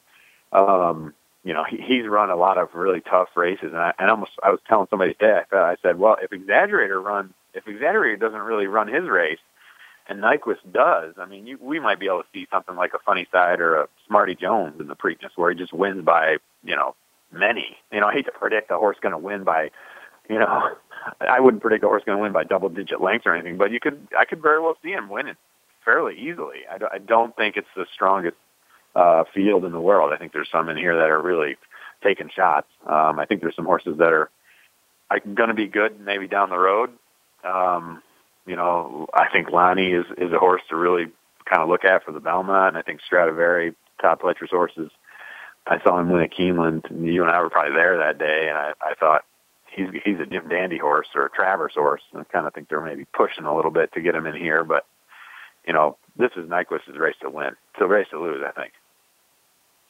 Um, 0.53 1.13
you 1.43 1.53
know, 1.53 1.63
he, 1.63 1.77
he's 1.77 2.07
run 2.07 2.29
a 2.29 2.35
lot 2.35 2.57
of 2.57 2.69
really 2.73 3.01
tough 3.01 3.29
races, 3.35 3.71
and 3.71 3.77
I, 3.77 3.93
and 3.99 4.09
almost 4.09 4.31
I 4.43 4.49
was 4.49 4.59
telling 4.67 4.87
somebody 4.89 5.13
today, 5.13 5.41
I, 5.51 5.57
I 5.57 5.75
said, 5.81 5.99
well, 5.99 6.17
if 6.21 6.31
Exaggerator 6.31 7.03
runs, 7.03 7.33
if 7.53 7.65
Exaggerator 7.65 8.19
doesn't 8.19 8.41
really 8.41 8.67
run 8.67 8.87
his 8.87 9.07
race, 9.07 9.39
and 10.07 10.21
Nyquist 10.21 10.71
does, 10.71 11.13
I 11.17 11.25
mean, 11.25 11.47
you, 11.47 11.57
we 11.61 11.79
might 11.79 11.99
be 11.99 12.07
able 12.07 12.23
to 12.23 12.27
see 12.33 12.47
something 12.51 12.75
like 12.75 12.93
a 12.93 12.99
Funny 12.99 13.27
Cide 13.31 13.61
or 13.61 13.81
a 13.81 13.87
Smarty 14.07 14.35
Jones 14.35 14.79
in 14.79 14.87
the 14.87 14.95
Preakness, 14.95 15.31
where 15.35 15.51
he 15.51 15.57
just 15.57 15.73
wins 15.73 16.03
by, 16.03 16.37
you 16.63 16.75
know, 16.75 16.95
many. 17.31 17.77
You 17.91 17.99
know, 17.99 18.07
I 18.07 18.13
hate 18.13 18.25
to 18.25 18.31
predict 18.31 18.71
a 18.71 18.77
horse 18.77 18.97
going 19.01 19.13
to 19.13 19.17
win 19.17 19.43
by, 19.43 19.71
you 20.29 20.39
know, 20.39 20.75
I 21.21 21.39
wouldn't 21.39 21.61
predict 21.61 21.83
a 21.83 21.87
horse 21.87 22.03
going 22.05 22.17
to 22.17 22.21
win 22.21 22.33
by 22.33 22.43
double 22.43 22.69
digit 22.69 23.01
lengths 23.01 23.25
or 23.25 23.33
anything, 23.33 23.57
but 23.57 23.71
you 23.71 23.79
could, 23.79 24.07
I 24.17 24.25
could 24.25 24.41
very 24.41 24.59
well 24.59 24.77
see 24.83 24.91
him 24.91 25.09
winning 25.09 25.35
fairly 25.85 26.17
easily. 26.17 26.59
I, 26.69 26.95
I 26.95 26.97
don't 26.97 27.35
think 27.35 27.57
it's 27.57 27.67
the 27.75 27.85
strongest 27.93 28.37
uh, 28.95 29.23
field 29.33 29.65
in 29.65 29.71
the 29.71 29.81
world. 29.81 30.13
I 30.13 30.17
think 30.17 30.33
there's 30.33 30.49
some 30.51 30.69
in 30.69 30.77
here 30.77 30.95
that 30.95 31.09
are 31.09 31.21
really 31.21 31.57
taking 32.03 32.29
shots. 32.29 32.67
Um, 32.85 33.19
I 33.19 33.25
think 33.25 33.41
there's 33.41 33.55
some 33.55 33.65
horses 33.65 33.97
that 33.97 34.11
are, 34.11 34.29
are 35.09 35.19
going 35.19 35.49
to 35.49 35.55
be 35.55 35.67
good 35.67 35.99
maybe 35.99 36.27
down 36.27 36.49
the 36.49 36.57
road. 36.57 36.91
Um, 37.43 38.01
you 38.45 38.55
know, 38.55 39.07
I 39.13 39.29
think 39.31 39.51
Lani 39.51 39.91
is 39.91 40.05
is 40.17 40.31
a 40.31 40.39
horse 40.39 40.61
to 40.69 40.75
really 40.75 41.07
kind 41.45 41.61
of 41.61 41.69
look 41.69 41.85
at 41.85 42.03
for 42.03 42.11
the 42.11 42.19
Belmont, 42.19 42.75
and 42.75 42.77
I 42.77 42.81
think 42.81 43.01
Stradivari, 43.01 43.75
Todd 44.01 44.19
Pletcher's 44.19 44.51
horses. 44.51 44.91
I 45.67 45.81
saw 45.83 45.99
him 45.99 46.09
win 46.09 46.23
at 46.23 46.33
Keeneland. 46.33 46.85
You 46.89 47.21
and 47.21 47.31
I 47.31 47.39
were 47.41 47.49
probably 47.49 47.73
there 47.73 47.97
that 47.97 48.17
day, 48.17 48.47
and 48.49 48.57
I, 48.57 48.73
I 48.81 48.95
thought 48.95 49.25
he's 49.71 49.89
he's 50.03 50.19
a 50.19 50.25
Jim 50.25 50.49
Dandy 50.49 50.77
horse 50.77 51.07
or 51.15 51.25
a 51.25 51.29
Travers 51.29 51.73
horse. 51.75 52.01
And 52.11 52.21
I 52.21 52.23
kind 52.25 52.47
of 52.47 52.53
think 52.53 52.69
they're 52.69 52.81
maybe 52.81 53.05
pushing 53.13 53.45
a 53.45 53.55
little 53.55 53.71
bit 53.71 53.93
to 53.93 54.01
get 54.01 54.15
him 54.15 54.25
in 54.25 54.35
here, 54.35 54.63
but 54.63 54.85
you 55.65 55.73
know, 55.73 55.97
this 56.17 56.31
is 56.35 56.49
Nyquist's 56.49 56.97
race 56.97 57.15
to 57.21 57.29
win. 57.29 57.55
A 57.79 57.87
race 57.87 58.07
to 58.11 58.21
lose, 58.21 58.43
I 58.45 58.51
think. 58.51 58.73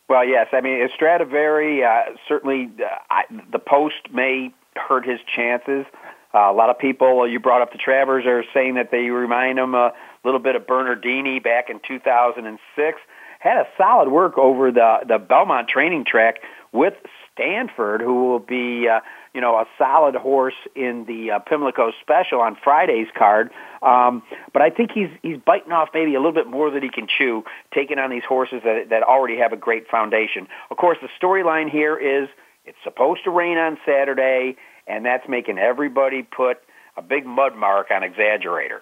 Well, 0.08 0.26
yes. 0.26 0.48
I 0.52 0.62
mean, 0.62 0.88
Stradivari 0.94 1.84
uh, 1.84 2.16
certainly 2.28 2.70
uh, 2.80 2.88
I, 3.10 3.24
the 3.52 3.60
post 3.60 4.12
may 4.14 4.54
hurt 4.76 5.06
his 5.06 5.20
chances. 5.34 5.86
Uh, 6.34 6.52
a 6.52 6.54
lot 6.54 6.70
of 6.70 6.80
people, 6.80 7.28
you 7.28 7.40
brought 7.40 7.62
up 7.62 7.72
the 7.72 7.78
Travers, 7.78 8.26
are 8.26 8.44
saying 8.54 8.76
that 8.76 8.92
they 8.92 9.10
remind 9.10 9.58
them 9.58 9.76
a 9.76 9.94
little 10.24 10.40
bit 10.40 10.56
of 10.56 10.66
Bernardini 10.66 11.40
back 11.40 11.70
in 11.70 11.80
2006. 11.86 13.00
Had 13.40 13.58
a 13.58 13.68
solid 13.78 14.10
work 14.10 14.38
over 14.38 14.72
the 14.72 15.00
the 15.08 15.18
Belmont 15.18 15.68
training 15.68 16.06
track 16.06 16.42
with 16.72 16.94
Stanford, 17.34 18.02
who 18.02 18.30
will 18.30 18.40
be, 18.40 18.88
uh, 18.88 19.00
you 19.34 19.42
know, 19.42 19.56
a 19.56 19.66
solid 19.78 20.16
horse 20.16 20.56
in 20.76 21.06
the 21.06 21.32
uh, 21.32 21.40
Pimlico 21.40 21.92
Special 22.02 22.40
on 22.40 22.56
Friday's 22.64 23.08
card. 23.18 23.50
Um, 23.82 24.22
but 24.54 24.62
I 24.62 24.70
think 24.70 24.92
he's 24.92 25.10
he's 25.22 25.38
biting 25.44 25.72
off 25.72 25.90
maybe 25.94 26.14
a 26.14 26.20
little 26.20 26.34
bit 26.34 26.48
more 26.48 26.70
than 26.70 26.84
he 26.84 26.90
can 26.90 27.08
chew, 27.08 27.44
taking 27.74 27.98
on 28.00 28.10
these 28.10 28.24
horses 28.24 28.62
that 28.64 28.90
that 28.90 29.04
already 29.04 29.38
have 29.38 29.54
a 29.54 29.58
great 29.58 29.88
foundation. 29.90 30.48
Of 30.70 30.78
course, 30.78 30.98
the 31.02 31.10
storyline 31.20 31.70
here 31.70 31.98
is 31.98 32.30
it's 32.66 32.78
supposed 32.84 33.24
to 33.24 33.32
rain 33.32 33.58
on 33.58 33.78
Saturday 33.86 34.56
and 34.88 35.06
that's 35.06 35.28
making 35.28 35.58
everybody 35.58 36.24
put 36.24 36.58
a 36.98 37.02
big 37.02 37.26
mud 37.26 37.56
mark 37.56 37.88
on 37.92 38.02
Exaggerator. 38.02 38.80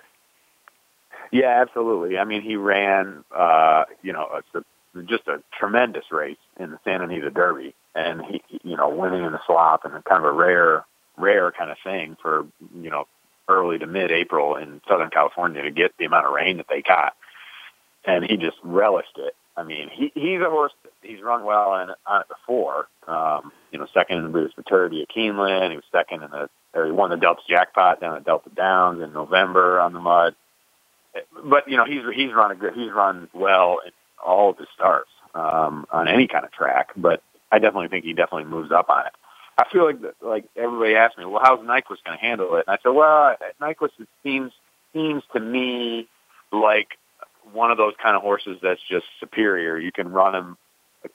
Yeah, 1.32 1.62
absolutely. 1.62 2.18
I 2.18 2.24
mean, 2.24 2.42
he 2.42 2.56
ran, 2.56 3.24
uh, 3.36 3.84
you 4.02 4.14
know, 4.14 4.42
a, 4.54 5.04
just 5.04 5.28
a 5.28 5.44
tremendous 5.58 6.06
race 6.12 6.38
in 6.60 6.72
the 6.72 6.80
Santa 6.84 7.04
Anita 7.04 7.30
Derby, 7.30 7.76
and 7.94 8.22
he, 8.26 8.42
you 8.64 8.76
know, 8.76 8.90
winning 8.90 9.24
in 9.24 9.32
the 9.32 9.40
slop 9.46 9.86
and 9.86 10.04
kind 10.06 10.26
of 10.26 10.34
a 10.34 10.36
rare, 10.36 10.86
rare 11.18 11.52
kind 11.52 11.70
of 11.70 11.78
thing 11.84 12.18
for, 12.22 12.48
you 12.82 12.90
know, 12.90 13.06
early 13.48 13.78
to 13.78 13.88
mid-April 13.88 14.56
in 14.56 14.82
Southern 14.88 15.10
California 15.10 15.62
to 15.62 15.72
get 15.72 15.92
the 15.98 16.06
amount 16.06 16.26
of 16.26 16.34
rain 16.34 16.58
that 16.58 16.68
they 16.70 16.82
got, 16.82 17.16
and 18.06 18.24
he 18.24 18.38
just 18.38 18.58
relished 18.64 19.18
it. 19.18 19.36
I 19.60 19.64
mean, 19.66 19.90
he 19.92 20.10
he's 20.16 20.40
a 20.40 20.50
horse. 20.50 20.72
He's 21.02 21.22
run 21.22 21.44
well 21.44 21.72
on, 21.72 21.90
on 22.08 22.22
it 22.22 22.28
before. 22.30 22.88
Um, 23.08 23.52
you 23.72 23.80
know, 23.80 23.88
second 23.94 24.20
in 24.20 24.24
the 24.24 24.30
Breeders' 24.30 24.54
Futurity 24.56 25.02
at 25.02 25.10
Keeneland. 25.10 25.72
He 25.72 25.76
was 25.76 25.84
second 25.92 26.24
in 26.24 26.32
the, 26.32 26.50
or 26.74 26.86
he 26.86 26.92
won 26.94 27.10
the 27.10 27.18
Delta 27.18 27.42
Jackpot 27.48 28.00
down 28.00 28.16
at 28.16 28.24
Delta 28.24 28.50
Downs 28.56 29.04
in 29.04 29.12
November 29.12 29.82
on 29.82 29.92
the 29.92 30.00
mud. 30.00 30.34
But 31.44 31.68
you 31.68 31.76
know, 31.76 31.84
he's 31.84 32.04
he's 32.16 32.34
run 32.34 32.52
a 32.52 32.56
good. 32.56 32.74
He's 32.74 32.92
run 32.92 33.28
well 33.34 33.80
in 33.86 33.92
all 34.26 34.52
of 34.52 34.58
his 34.58 34.68
starts 34.74 35.10
um, 35.36 35.86
on 35.92 36.08
any 36.08 36.28
kind 36.28 36.46
of 36.46 36.54
track. 36.54 36.92
But 36.96 37.22
I 37.52 37.60
definitely 37.60 37.90
think 37.90 38.06
he 38.06 38.14
definitely 38.14 38.46
moves 38.46 38.72
up 38.72 38.90
on 38.90 39.08
it. 39.08 39.14
I 39.58 39.66
feel 39.70 39.86
like 39.86 39.98
like 40.22 40.46
everybody 40.56 40.96
asks 40.96 41.18
me, 41.18 41.26
well, 41.26 41.42
how's 41.44 41.60
Nyquist 41.60 42.06
going 42.06 42.18
to 42.18 42.22
handle 42.22 42.56
it? 42.56 42.64
And 42.66 42.76
I 42.76 42.78
said, 42.82 42.92
well, 42.92 43.36
Nyquist 43.62 44.08
seems 44.24 44.54
seems 44.94 45.22
to 45.34 45.42
me 45.42 46.08
like 46.54 46.99
one 47.54 47.72
of 47.72 47.78
those 47.78 47.94
kind 48.02 48.16
of 48.16 48.22
horses 48.22 48.58
that's 48.62 48.82
just 48.82 49.06
superior. 49.20 49.78
You 49.78 49.92
can 49.92 50.12
run 50.12 50.36
him 50.36 50.58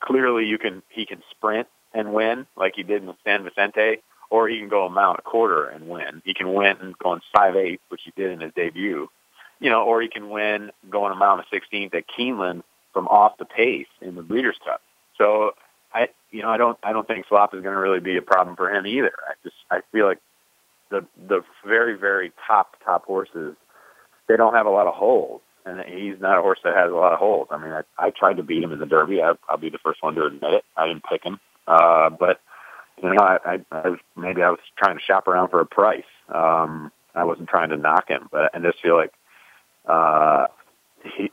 clearly. 0.01 0.47
You 0.47 0.59
can 0.59 0.83
he 0.89 1.07
can 1.07 1.23
sprint 1.31 1.69
and 1.93 2.13
win 2.13 2.47
like 2.57 2.75
he 2.77 2.83
did 2.83 3.03
in 3.03 3.15
San 3.25 3.45
Vicente, 3.45 4.03
or 4.31 4.49
he 4.49 4.59
can 4.59 4.69
go 4.69 4.87
a 4.87 4.91
mile 4.91 5.11
and 5.11 5.19
a 5.19 5.23
quarter 5.23 5.67
and 5.67 5.89
win. 5.89 6.23
He 6.25 6.35
can 6.35 6.53
win 6.55 6.95
going 7.03 7.21
five 7.35 7.57
eight, 7.57 7.81
which 7.89 8.03
he 8.05 8.13
did 8.17 8.33
in 8.33 8.41
his 8.41 8.53
debut. 8.55 9.09
You 9.61 9.71
know, 9.71 9.85
or 9.85 10.03
he 10.03 10.09
can 10.09 10.31
win 10.31 10.73
going 10.91 11.13
a 11.13 11.15
mile 11.15 11.35
and 11.35 11.43
a 11.43 11.47
sixteenth 11.51 11.95
at 11.95 12.05
Keeneland 12.09 12.63
from 12.93 13.09
off 13.09 13.39
the 13.39 13.45
pace 13.45 13.87
in 14.01 14.15
the 14.15 14.23
Breeders' 14.23 14.57
Cup. 14.65 14.81
So 15.17 15.53
I, 15.93 16.09
you 16.31 16.43
know, 16.43 16.49
I 16.49 16.57
don't, 16.57 16.79
I 16.83 16.93
don't 16.93 17.07
think 17.07 17.27
slop 17.29 17.55
is 17.55 17.63
going 17.63 17.75
to 17.75 17.81
really 17.81 18.01
be 18.01 18.17
a 18.17 18.23
problem 18.23 18.57
for 18.57 18.69
him 18.69 18.87
either. 18.87 19.13
I 19.29 19.35
just, 19.45 19.57
I 19.71 19.81
feel 19.93 20.07
like 20.07 20.19
the 20.91 21.07
the 21.29 21.43
very 21.65 21.97
very 21.97 22.33
top 22.47 22.77
top 22.85 23.05
horses, 23.05 23.55
they 24.29 24.37
don't 24.37 24.55
have 24.55 24.67
a 24.67 24.71
lot 24.71 24.87
of 24.87 24.95
holes 24.95 25.41
and 25.65 25.81
he's 25.87 26.21
not 26.21 26.39
a 26.39 26.43
horse 26.43 26.59
that 26.65 26.77
has 26.77 26.91
a 26.91 26.95
lot 26.95 27.13
of 27.13 27.19
holes. 27.19 27.49
I 27.51 27.59
mean, 27.59 27.73
I, 27.73 27.83
I 27.99 28.11
tried 28.11 28.37
to 28.37 28.43
beat 28.43 28.63
him 28.63 28.73
in 28.73 28.79
the 28.79 28.87
Derby. 28.87 29.23
I, 29.23 29.33
I'll 29.49 29.57
be 29.57 29.71
the 29.71 29.79
first 29.79 30.03
one 30.03 30.15
to 30.15 30.27
admit 30.27 30.53
it. 30.53 30.65
I 30.77 30.87
didn't 30.87 31.05
pick 31.05 31.25
him, 31.25 31.41
uh, 31.67 32.11
but 32.11 32.41
you 33.03 33.13
know, 33.13 33.23
I, 33.23 33.39
I, 33.45 33.59
I 33.71 33.89
was 33.89 33.99
maybe 34.17 34.43
I 34.43 34.51
was 34.51 34.61
trying 34.77 34.97
to 34.97 35.03
shop 35.03 35.27
around 35.27 35.49
for 35.49 35.61
a 35.61 35.67
price. 35.67 36.05
Um, 36.29 36.93
I 37.15 37.25
wasn't 37.25 37.49
trying 37.49 37.71
to 37.71 37.77
knock 37.77 38.09
him, 38.09 38.29
but 38.31 38.55
I 38.55 38.59
just 38.59 38.81
feel 38.81 38.97
like 38.97 39.13
uh, 39.87 40.47
he 41.03 41.31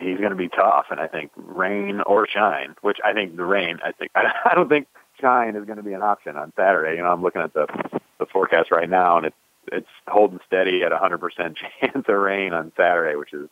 he's 0.00 0.18
going 0.18 0.30
to 0.30 0.36
be 0.36 0.48
tough. 0.48 0.86
And 0.90 1.00
I 1.00 1.06
think 1.06 1.30
rain 1.36 2.00
or 2.00 2.26
shine, 2.26 2.74
which 2.82 2.98
I 3.04 3.12
think 3.12 3.36
the 3.36 3.44
rain. 3.44 3.78
I 3.84 3.92
think 3.92 4.10
I, 4.14 4.32
I 4.50 4.54
don't 4.54 4.68
think 4.68 4.88
shine 5.20 5.56
is 5.56 5.64
going 5.64 5.76
to 5.78 5.82
be 5.82 5.92
an 5.92 6.02
option 6.02 6.36
on 6.36 6.52
Saturday. 6.56 6.96
You 6.96 7.02
know, 7.02 7.12
I'm 7.12 7.22
looking 7.22 7.42
at 7.42 7.54
the 7.54 7.66
the 8.18 8.26
forecast 8.26 8.70
right 8.70 8.88
now, 8.88 9.16
and 9.18 9.26
it's 9.26 9.36
it's 9.72 9.88
holding 10.06 10.40
steady 10.46 10.82
at 10.82 10.92
a 10.92 10.96
100% 10.96 11.20
chance 11.80 12.04
of 12.06 12.14
rain 12.14 12.52
on 12.52 12.72
Saturday, 12.76 13.16
which 13.16 13.32
is 13.32 13.48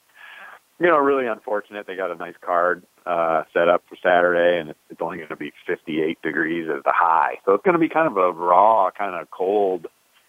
you 0.82 0.88
know, 0.88 0.98
really 0.98 1.28
unfortunate. 1.28 1.86
They 1.86 1.94
got 1.94 2.10
a 2.10 2.16
nice 2.16 2.34
card 2.40 2.82
uh, 3.06 3.44
set 3.52 3.68
up 3.68 3.84
for 3.88 3.96
Saturday, 4.02 4.58
and 4.58 4.70
it's 4.90 5.00
only 5.00 5.18
going 5.18 5.28
to 5.28 5.36
be 5.36 5.52
58 5.64 6.20
degrees 6.22 6.68
as 6.68 6.82
the 6.82 6.90
high. 6.92 7.38
So 7.44 7.52
it's 7.52 7.64
going 7.64 7.74
to 7.74 7.78
be 7.78 7.88
kind 7.88 8.08
of 8.08 8.16
a 8.16 8.32
raw, 8.32 8.90
kind 8.90 9.14
of 9.14 9.30
cold, 9.30 9.86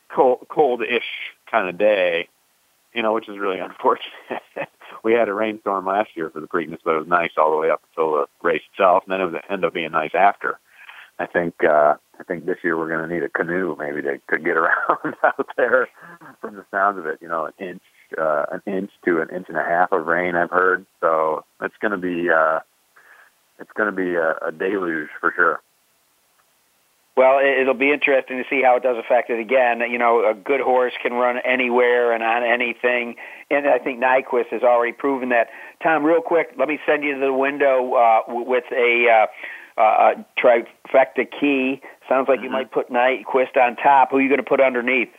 cold, 0.10 0.46
cold-ish 0.50 1.34
kind 1.50 1.68
of 1.68 1.80
day, 1.80 2.30
you 2.94 3.02
know, 3.02 3.14
which 3.14 3.28
is 3.28 3.40
really 3.40 3.60
unfortunate. 3.68 4.70
we 5.04 5.14
had 5.14 5.28
a 5.28 5.34
rainstorm 5.34 5.88
last 5.88 6.12
year 6.16 6.30
for 6.30 6.40
the 6.40 6.48
Preakness, 6.48 6.80
but 6.86 6.96
it 6.96 7.00
was 7.00 7.08
nice 7.08 7.32
all 7.36 7.50
the 7.50 7.58
way 7.58 7.72
up 7.72 7.82
until 7.90 8.14
the 8.14 8.26
race 8.44 8.62
itself, 8.74 9.04
and 9.06 9.12
then 9.12 9.22
it 9.22 9.26
was 9.26 9.42
ended 9.50 9.66
up 9.66 9.74
being 9.74 9.92
nice 9.92 10.14
after. 10.14 10.60
I 11.18 11.26
think 11.26 11.64
uh, 11.64 11.96
I 12.20 12.24
think 12.28 12.46
this 12.46 12.58
year 12.64 12.78
we're 12.78 12.90
going 12.90 13.08
to 13.08 13.14
need 13.14 13.24
a 13.24 13.30
canoe 13.30 13.76
maybe 13.78 14.04
to, 14.04 14.20
to 14.30 14.38
get 14.38 14.58
around 14.58 15.16
out 15.24 15.48
there. 15.58 15.88
From 16.42 16.56
the 16.56 16.66
sounds 16.70 17.00
of 17.00 17.08
it, 17.08 17.20
you 17.22 17.28
know, 17.28 17.46
an 17.46 17.54
inch 17.58 17.82
uh, 18.18 18.46
an 18.52 18.62
inch 18.66 18.92
to 19.06 19.22
an 19.22 19.30
inch 19.36 19.48
and 19.50 19.58
a 19.58 19.64
half 19.64 19.92
of 19.92 20.06
rain. 20.06 20.36
I've 20.36 20.52
heard, 20.52 20.86
so 21.02 21.46
it's 21.62 21.76
going 21.82 21.92
to 21.92 21.98
be 21.98 22.30
uh, 22.30 22.60
it's 23.60 23.72
going 23.76 23.90
to 23.90 23.96
be 23.96 24.16
a, 24.16 24.48
a 24.48 24.52
deluge 24.52 25.10
for 25.20 25.34
sure. 25.36 25.62
Well, 27.16 27.40
it'll 27.40 27.76
be 27.76 27.92
interesting 27.92 28.38
to 28.38 28.44
see 28.50 28.64
how 28.64 28.78
it 28.78 28.84
does 28.84 28.98
affect 28.98 29.30
it 29.30 29.40
again. 29.40 29.82
You 29.82 30.00
know, 30.00 30.28
a 30.28 30.34
good 30.34 30.62
horse 30.62 30.94
can 31.02 31.14
run 31.14 31.38
anywhere 31.46 32.12
and 32.12 32.24
on 32.24 32.44
anything, 32.44 33.16
and 33.52 33.68
I 33.68 33.78
think 33.78 34.02
Nyquist 34.02 34.48
has 34.50 34.64
already 34.64 34.94
proven 34.94 35.30
that. 35.30 35.50
Tom, 35.84 36.04
real 36.04 36.22
quick, 36.22 36.56
let 36.58 36.68
me 36.68 36.80
send 36.88 37.04
you 37.04 37.14
to 37.14 37.20
the 37.20 37.34
window 37.34 37.94
uh, 37.94 38.22
with 38.28 38.64
a 38.72 39.28
uh, 39.78 39.80
uh, 39.80 40.24
trifecta 40.42 41.26
key. 41.40 41.82
Sounds 42.10 42.28
like 42.28 42.38
mm-hmm. 42.38 42.46
you 42.46 42.52
might 42.52 42.72
put 42.72 42.90
Nyquist 42.90 43.58
on 43.58 43.76
top. 43.76 44.10
Who 44.10 44.18
are 44.18 44.22
you 44.22 44.30
going 44.30 44.44
to 44.44 44.50
put 44.50 44.60
underneath? 44.60 45.10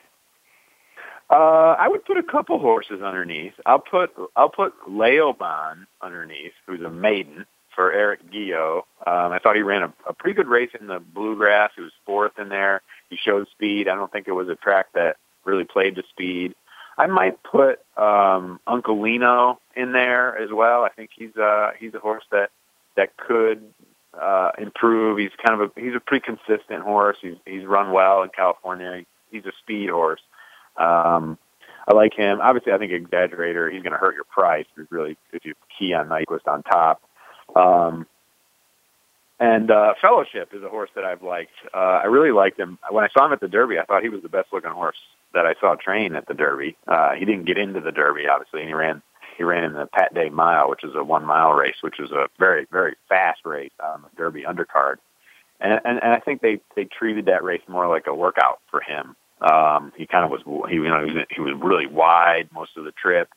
Uh, 1.30 1.76
I 1.78 1.88
would 1.88 2.04
put 2.04 2.18
a 2.18 2.22
couple 2.22 2.58
horses 2.58 3.02
underneath. 3.02 3.54
I'll 3.66 3.78
put 3.78 4.10
I'll 4.36 4.50
put 4.50 4.74
Laoban 4.88 5.86
underneath, 6.02 6.52
who's 6.66 6.82
a 6.82 6.90
maiden, 6.90 7.46
for 7.74 7.92
Eric 7.92 8.30
Guillot. 8.30 8.84
Um, 9.06 9.32
I 9.32 9.38
thought 9.42 9.56
he 9.56 9.62
ran 9.62 9.82
a, 9.82 9.92
a 10.08 10.12
pretty 10.12 10.34
good 10.34 10.48
race 10.48 10.70
in 10.78 10.86
the 10.86 11.00
bluegrass. 11.00 11.72
He 11.76 11.82
was 11.82 11.92
fourth 12.06 12.38
in 12.38 12.48
there. 12.48 12.82
He 13.10 13.16
showed 13.16 13.48
speed. 13.48 13.88
I 13.88 13.94
don't 13.94 14.12
think 14.12 14.28
it 14.28 14.32
was 14.32 14.48
a 14.48 14.54
track 14.54 14.86
that 14.94 15.16
really 15.44 15.64
played 15.64 15.96
to 15.96 16.02
speed. 16.10 16.54
I 16.96 17.06
might 17.06 17.42
put 17.42 17.80
um, 17.96 18.60
Uncle 18.66 19.00
Lino 19.00 19.58
in 19.74 19.92
there 19.92 20.38
as 20.38 20.50
well. 20.52 20.84
I 20.84 20.90
think 20.90 21.10
he's 21.16 21.36
uh, 21.36 21.70
he's 21.78 21.94
a 21.94 21.98
horse 21.98 22.24
that 22.30 22.50
that 22.96 23.16
could 23.16 23.62
uh, 24.20 24.52
improve. 24.58 25.18
He's 25.18 25.32
kind 25.44 25.60
of 25.60 25.70
a 25.76 25.80
he's 25.80 25.94
a 25.94 26.00
pretty 26.00 26.24
consistent 26.24 26.82
horse. 26.82 27.16
He's 27.20 27.36
he's 27.44 27.64
run 27.64 27.92
well 27.92 28.22
in 28.22 28.30
California. 28.30 29.04
He's 29.30 29.44
a 29.46 29.52
speed 29.62 29.90
horse. 29.90 30.20
Um, 30.76 31.38
I 31.86 31.94
like 31.94 32.14
him. 32.14 32.40
Obviously, 32.40 32.72
I 32.72 32.78
think 32.78 32.92
Exaggerator. 32.92 33.70
He's 33.70 33.82
going 33.82 33.92
to 33.92 33.98
hurt 33.98 34.14
your 34.14 34.24
price 34.24 34.66
if 34.76 34.90
really 34.90 35.16
if 35.32 35.44
you 35.44 35.54
key 35.78 35.92
on 35.92 36.08
Nyquist 36.08 36.46
on 36.46 36.62
top. 36.62 37.02
Um, 37.54 38.06
and 39.40 39.70
uh, 39.70 39.94
Fellowship 40.00 40.50
is 40.54 40.62
a 40.62 40.68
horse 40.68 40.90
that 40.94 41.04
I've 41.04 41.22
liked. 41.22 41.52
Uh, 41.74 42.00
I 42.02 42.04
really 42.04 42.30
liked 42.30 42.58
him 42.58 42.78
when 42.90 43.04
I 43.04 43.08
saw 43.08 43.26
him 43.26 43.32
at 43.32 43.40
the 43.40 43.48
Derby. 43.48 43.78
I 43.78 43.84
thought 43.84 44.02
he 44.02 44.08
was 44.08 44.22
the 44.22 44.28
best 44.28 44.48
looking 44.52 44.70
horse 44.70 44.96
that 45.34 45.44
I 45.44 45.54
saw 45.60 45.74
train 45.74 46.14
at 46.14 46.26
the 46.26 46.34
Derby. 46.34 46.76
Uh, 46.86 47.14
he 47.14 47.24
didn't 47.24 47.44
get 47.44 47.58
into 47.58 47.80
the 47.80 47.92
Derby, 47.92 48.26
obviously, 48.28 48.60
and 48.60 48.68
he 48.68 48.74
ran 48.74 49.02
he 49.36 49.42
ran 49.42 49.64
in 49.64 49.72
the 49.72 49.86
Pat 49.86 50.14
Day 50.14 50.28
Mile, 50.28 50.70
which 50.70 50.84
is 50.84 50.94
a 50.94 51.02
one 51.02 51.24
mile 51.24 51.52
race, 51.52 51.74
which 51.80 51.98
was 51.98 52.12
a 52.12 52.28
very 52.38 52.66
very 52.70 52.94
fast 53.08 53.40
race 53.44 53.72
on 53.82 54.02
the 54.02 54.08
Derby 54.16 54.42
undercard. 54.42 54.96
And, 55.60 55.80
and 55.84 56.02
and 56.02 56.12
I 56.12 56.20
think 56.20 56.40
they 56.40 56.60
they 56.76 56.84
treated 56.84 57.26
that 57.26 57.42
race 57.42 57.62
more 57.68 57.88
like 57.88 58.06
a 58.06 58.14
workout 58.14 58.60
for 58.70 58.80
him. 58.80 59.16
Um, 59.40 59.92
he 59.96 60.06
kind 60.06 60.24
of 60.24 60.30
was 60.30 60.40
he 60.70 60.76
you 60.76 60.88
know 60.88 61.04
he 61.04 61.12
was, 61.12 61.24
he 61.30 61.40
was 61.40 61.54
really 61.60 61.86
wide 61.86 62.48
most 62.52 62.76
of 62.76 62.84
the 62.84 62.92
trip. 62.92 63.28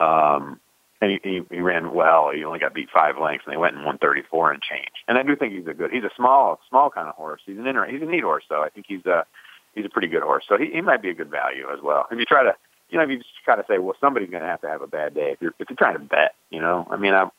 Um, 0.00 0.60
and 1.02 1.10
he, 1.10 1.20
he, 1.28 1.40
he 1.50 1.60
ran 1.60 1.92
well. 1.92 2.30
He 2.32 2.44
only 2.44 2.60
got 2.60 2.74
beat 2.74 2.88
five 2.94 3.18
lengths, 3.18 3.44
and 3.44 3.52
they 3.52 3.58
went 3.58 3.74
in 3.74 3.80
134 3.80 4.52
and 4.52 4.62
change. 4.62 5.02
And 5.08 5.18
I 5.18 5.24
do 5.24 5.34
think 5.34 5.52
he's 5.52 5.66
a 5.66 5.74
good. 5.74 5.90
He's 5.90 6.04
a 6.04 6.14
small, 6.16 6.60
small 6.70 6.90
kind 6.90 7.08
of 7.08 7.16
horse. 7.16 7.40
He's 7.44 7.58
an 7.58 7.66
inter, 7.66 7.86
He's 7.86 8.00
a 8.00 8.06
neat 8.06 8.22
horse, 8.22 8.44
though. 8.48 8.62
I 8.62 8.68
think 8.68 8.86
he's 8.88 9.04
a 9.04 9.26
he's 9.74 9.84
a 9.84 9.88
pretty 9.88 10.06
good 10.06 10.22
horse. 10.22 10.44
So 10.48 10.56
he, 10.56 10.70
he 10.72 10.80
might 10.80 11.02
be 11.02 11.10
a 11.10 11.14
good 11.14 11.30
value 11.30 11.66
as 11.72 11.80
well. 11.82 12.06
If 12.10 12.18
you 12.18 12.24
try 12.24 12.44
to, 12.44 12.54
you 12.88 12.98
know, 12.98 13.04
if 13.04 13.10
you 13.10 13.18
just 13.18 13.30
try 13.44 13.56
to 13.56 13.64
say, 13.68 13.78
well, 13.78 13.96
somebody's 14.00 14.30
going 14.30 14.42
to 14.42 14.48
have 14.48 14.60
to 14.60 14.68
have 14.68 14.80
a 14.80 14.86
bad 14.86 15.14
day. 15.14 15.32
If 15.32 15.42
you're 15.42 15.54
if 15.58 15.68
you're 15.68 15.76
trying 15.76 15.94
to 15.94 16.04
bet, 16.04 16.36
you 16.50 16.60
know, 16.60 16.86
I 16.88 16.96
mean, 16.96 17.14
I'm 17.14 17.32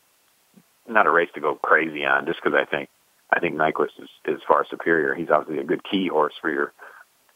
not 0.86 1.06
a 1.06 1.10
race 1.10 1.30
to 1.34 1.40
go 1.40 1.54
crazy 1.54 2.04
on 2.04 2.26
just 2.26 2.40
because 2.42 2.58
I 2.60 2.66
think 2.66 2.90
I 3.32 3.40
think 3.40 3.56
Nyquist 3.56 3.98
is 3.98 4.10
is 4.26 4.40
far 4.46 4.66
superior. 4.68 5.14
He's 5.14 5.30
obviously 5.30 5.62
a 5.62 5.66
good 5.66 5.82
key 5.84 6.08
horse 6.08 6.34
for 6.38 6.50
your 6.50 6.74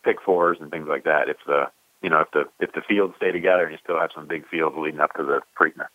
pick 0.09 0.22
fours 0.22 0.56
and 0.61 0.70
things 0.70 0.88
like 0.88 1.04
that. 1.04 1.28
If 1.28 1.36
the 1.46 1.64
you 2.02 2.09
know 2.09 2.20
if 2.20 2.30
the 2.32 2.44
if 2.61 2.72
the 2.72 2.80
fields 2.80 3.14
stay 3.16 3.30
together 3.30 3.64
and 3.64 3.72
you 3.72 3.78
still 3.82 4.00
have 4.00 4.11
some 4.14 4.26
big 4.26 4.48
fields 4.48 4.76
leading 4.78 5.00
up 5.00 5.14
to 5.14 5.24
the 5.24 5.40
Preakness. 5.59 5.88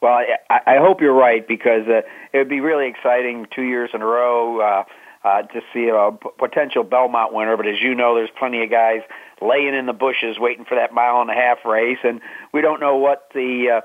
Well, 0.00 0.20
I, 0.48 0.60
I 0.66 0.76
hope 0.78 1.00
you're 1.00 1.12
right 1.12 1.46
because 1.46 1.86
uh, 1.88 2.02
it 2.32 2.38
would 2.38 2.48
be 2.48 2.60
really 2.60 2.88
exciting 2.88 3.46
two 3.54 3.62
years 3.62 3.90
in 3.92 4.00
a 4.00 4.06
row 4.06 4.60
uh, 4.60 4.84
uh, 5.24 5.42
to 5.42 5.60
see 5.74 5.88
a 5.88 6.12
p- 6.12 6.28
potential 6.38 6.84
Belmont 6.84 7.34
winner. 7.34 7.56
But 7.56 7.66
as 7.66 7.80
you 7.82 7.94
know, 7.96 8.14
there's 8.14 8.30
plenty 8.38 8.62
of 8.62 8.70
guys 8.70 9.00
laying 9.42 9.74
in 9.74 9.86
the 9.86 9.92
bushes 9.92 10.38
waiting 10.38 10.64
for 10.64 10.76
that 10.76 10.94
mile 10.94 11.20
and 11.20 11.30
a 11.30 11.34
half 11.34 11.64
race, 11.64 11.98
and 12.04 12.20
we 12.52 12.60
don't 12.60 12.80
know 12.80 12.96
what 12.96 13.28
the 13.34 13.78
uh, 13.78 13.80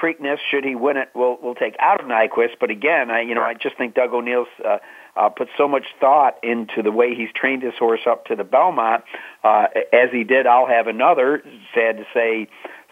Preakness, 0.00 0.38
should 0.48 0.64
he 0.64 0.76
win 0.76 0.96
it, 0.96 1.08
will 1.12 1.38
will 1.42 1.56
take 1.56 1.74
out 1.80 2.00
of 2.00 2.06
Nyquist. 2.06 2.54
But 2.60 2.70
again, 2.70 3.10
I 3.10 3.22
you 3.22 3.34
know 3.34 3.42
I 3.42 3.54
just 3.54 3.76
think 3.76 3.94
Doug 3.94 4.14
O'Neill's 4.14 4.46
uh, 4.64 4.78
uh, 5.16 5.28
put 5.28 5.48
so 5.56 5.68
much 5.68 5.84
thought 6.00 6.38
into 6.42 6.82
the 6.82 6.92
way 6.92 7.14
he's 7.14 7.30
trained 7.34 7.62
his 7.62 7.74
horse 7.78 8.00
up 8.06 8.26
to 8.26 8.36
the 8.36 8.44
Belmont, 8.44 9.04
uh, 9.44 9.66
as 9.92 10.10
he 10.12 10.24
did. 10.24 10.46
I'll 10.46 10.66
have 10.66 10.86
another. 10.86 11.42
Sad 11.74 11.96
to 11.98 12.04
say 12.14 12.48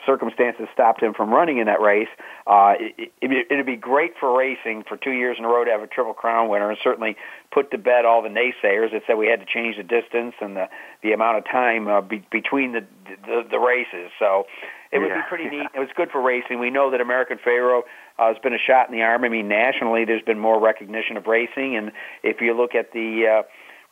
circumstances 0.07 0.69
stopped 0.73 1.03
him 1.03 1.13
from 1.13 1.31
running 1.31 1.59
in 1.59 1.67
that 1.67 1.81
race. 1.81 2.09
Uh, 2.47 2.75
it, 2.79 3.13
it, 3.21 3.47
it'd 3.51 3.67
be 3.67 3.77
great 3.77 4.13
for 4.19 4.39
racing 4.39 4.85
for 4.89 4.97
two 4.97 5.11
years 5.11 5.37
in 5.39 5.45
a 5.45 5.49
row 5.49 5.65
to 5.65 5.71
have 5.71 5.83
a 5.83 5.87
Triple 5.87 6.15
Crown 6.15 6.49
winner, 6.49 6.71
and 6.71 6.79
certainly 6.83 7.17
put 7.53 7.71
to 7.73 7.79
bed 7.79 8.05
all 8.05 8.23
the 8.23 8.29
naysayers 8.29 8.93
that 8.93 9.03
said 9.07 9.15
we 9.15 9.27
had 9.27 9.41
to 9.41 9.47
change 9.47 9.77
the 9.77 9.83
distance 9.83 10.35
and 10.41 10.57
the 10.57 10.69
the 11.03 11.13
amount 11.13 11.39
of 11.39 11.45
time 11.45 11.89
uh, 11.89 12.01
be, 12.01 12.25
between 12.31 12.73
the, 12.73 12.85
the 13.27 13.45
the 13.51 13.59
races. 13.59 14.11
So 14.19 14.47
it 14.93 15.01
would 15.01 15.09
yeah. 15.09 15.23
be 15.23 15.29
pretty 15.29 15.49
neat. 15.49 15.67
It 15.75 15.79
was 15.79 15.89
good 15.97 16.11
for 16.11 16.23
racing. 16.23 16.61
We 16.61 16.71
know 16.71 16.91
that 16.93 17.01
American 17.01 17.39
Pharoah 17.43 17.83
uh, 18.19 18.29
has 18.29 18.37
been 18.43 18.55
a 18.55 18.59
shot 18.59 18.89
in 18.89 18.97
the 18.97 19.03
arm. 19.03 19.25
I 19.25 19.29
mean, 19.29 19.49
nationally, 19.49 20.05
there's 20.05 20.23
been 20.23 20.39
more 20.39 20.61
recognition 20.61 21.17
of 21.17 21.27
racing, 21.27 21.77
and 21.77 21.93
if 22.23 22.41
you 22.41 22.57
look 22.57 22.75
at 22.75 22.93
the 22.93 23.43
uh, 23.43 23.43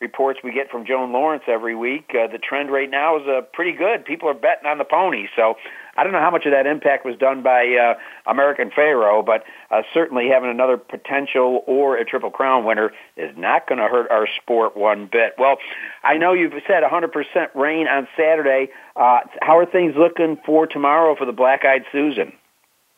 reports 0.01 0.41
we 0.45 0.53
get 0.53 0.71
from 0.71 0.85
Joan 0.85 1.13
Lawrence 1.13 1.45
every 1.49 1.75
week, 1.75 2.11
uh, 2.11 2.27
the 2.31 2.39
trend 2.39 2.71
right 2.71 2.91
now 2.91 3.17
is 3.17 3.27
uh, 3.27 3.41
pretty 3.53 3.73
good. 3.73 4.05
People 4.05 4.29
are 4.29 4.35
betting 4.35 4.67
on 4.67 4.79
the 4.79 4.85
pony. 4.85 5.27
So 5.37 5.55
I 5.97 6.05
don't 6.05 6.13
know 6.13 6.21
how 6.21 6.31
much 6.31 6.45
of 6.47 6.53
that 6.53 6.67
impact 6.67 7.05
was 7.05 7.17
done 7.17 7.43
by 7.43 7.67
uh, 7.75 8.31
American 8.31 8.71
Pharoah, 8.71 9.23
but 9.23 9.45
uh, 9.71 9.83
certainly 9.93 10.29
having 10.29 10.51
another 10.51 10.77
potential 10.77 11.63
or 11.67 11.97
a 11.97 12.05
Triple 12.05 12.31
Crown 12.31 12.65
winner 12.65 12.93
is 13.17 13.35
not 13.37 13.69
going 13.69 13.79
to 13.79 13.87
hurt 13.87 14.11
our 14.11 14.29
sport 14.43 14.77
one 14.77 15.09
bit. 15.11 15.35
Well, 15.39 15.57
I 16.03 16.19
know 16.19 16.33
you've 16.33 16.53
said 16.67 16.83
100% 16.83 17.55
rain 17.55 17.87
on 17.87 18.09
Saturday. 18.17 18.69
Uh, 18.97 19.21
how 19.41 19.59
are 19.59 19.67
things 19.67 19.95
looking 19.97 20.39
for 20.45 20.67
tomorrow 20.67 21.17
for 21.17 21.25
the 21.25 21.33
Black 21.33 21.65
Eyed 21.65 21.85
Susan? 21.93 22.33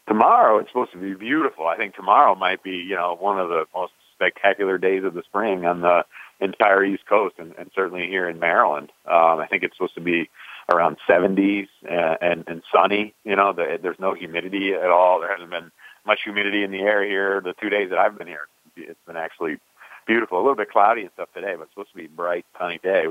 Tomorrow 0.08 0.58
it's 0.58 0.68
supposed 0.70 0.92
to 0.92 0.98
be 0.98 1.14
beautiful. 1.14 1.66
I 1.66 1.76
think 1.76 1.94
tomorrow 1.94 2.34
might 2.34 2.62
be, 2.62 2.76
you 2.76 2.94
know, 2.94 3.16
one 3.18 3.38
of 3.38 3.48
the 3.48 3.64
most 3.74 3.92
spectacular 4.14 4.78
days 4.78 5.04
of 5.04 5.14
the 5.14 5.22
spring 5.22 5.66
on 5.66 5.80
the 5.80 6.04
entire 6.40 6.84
East 6.84 7.06
Coast 7.06 7.36
and, 7.38 7.54
and 7.58 7.70
certainly 7.74 8.06
here 8.06 8.28
in 8.28 8.38
Maryland. 8.38 8.92
Um, 9.06 9.40
I 9.40 9.46
think 9.48 9.62
it's 9.62 9.76
supposed 9.76 9.94
to 9.94 10.00
be 10.00 10.30
around 10.70 10.96
70s 11.08 11.68
and, 11.88 12.18
and, 12.20 12.44
and 12.46 12.62
sunny. 12.72 13.14
You 13.24 13.36
know, 13.36 13.52
the, 13.52 13.78
there's 13.82 13.98
no 13.98 14.14
humidity 14.14 14.74
at 14.74 14.90
all. 14.90 15.20
There 15.20 15.30
hasn't 15.30 15.50
been 15.50 15.70
much 16.06 16.20
humidity 16.24 16.62
in 16.62 16.70
the 16.70 16.80
air 16.80 17.04
here 17.04 17.40
the 17.40 17.54
two 17.60 17.68
days 17.68 17.90
that 17.90 17.98
I've 17.98 18.16
been 18.16 18.26
here. 18.26 18.46
It's 18.76 18.98
been 19.06 19.16
actually 19.16 19.58
beautiful. 20.06 20.38
A 20.38 20.42
little 20.42 20.54
bit 20.54 20.70
cloudy 20.70 21.02
and 21.02 21.10
stuff 21.14 21.28
today, 21.34 21.54
but 21.56 21.62
it's 21.62 21.72
supposed 21.72 21.90
to 21.90 21.96
be 21.96 22.06
a 22.06 22.08
bright, 22.08 22.46
sunny 22.58 22.78
day. 22.82 23.06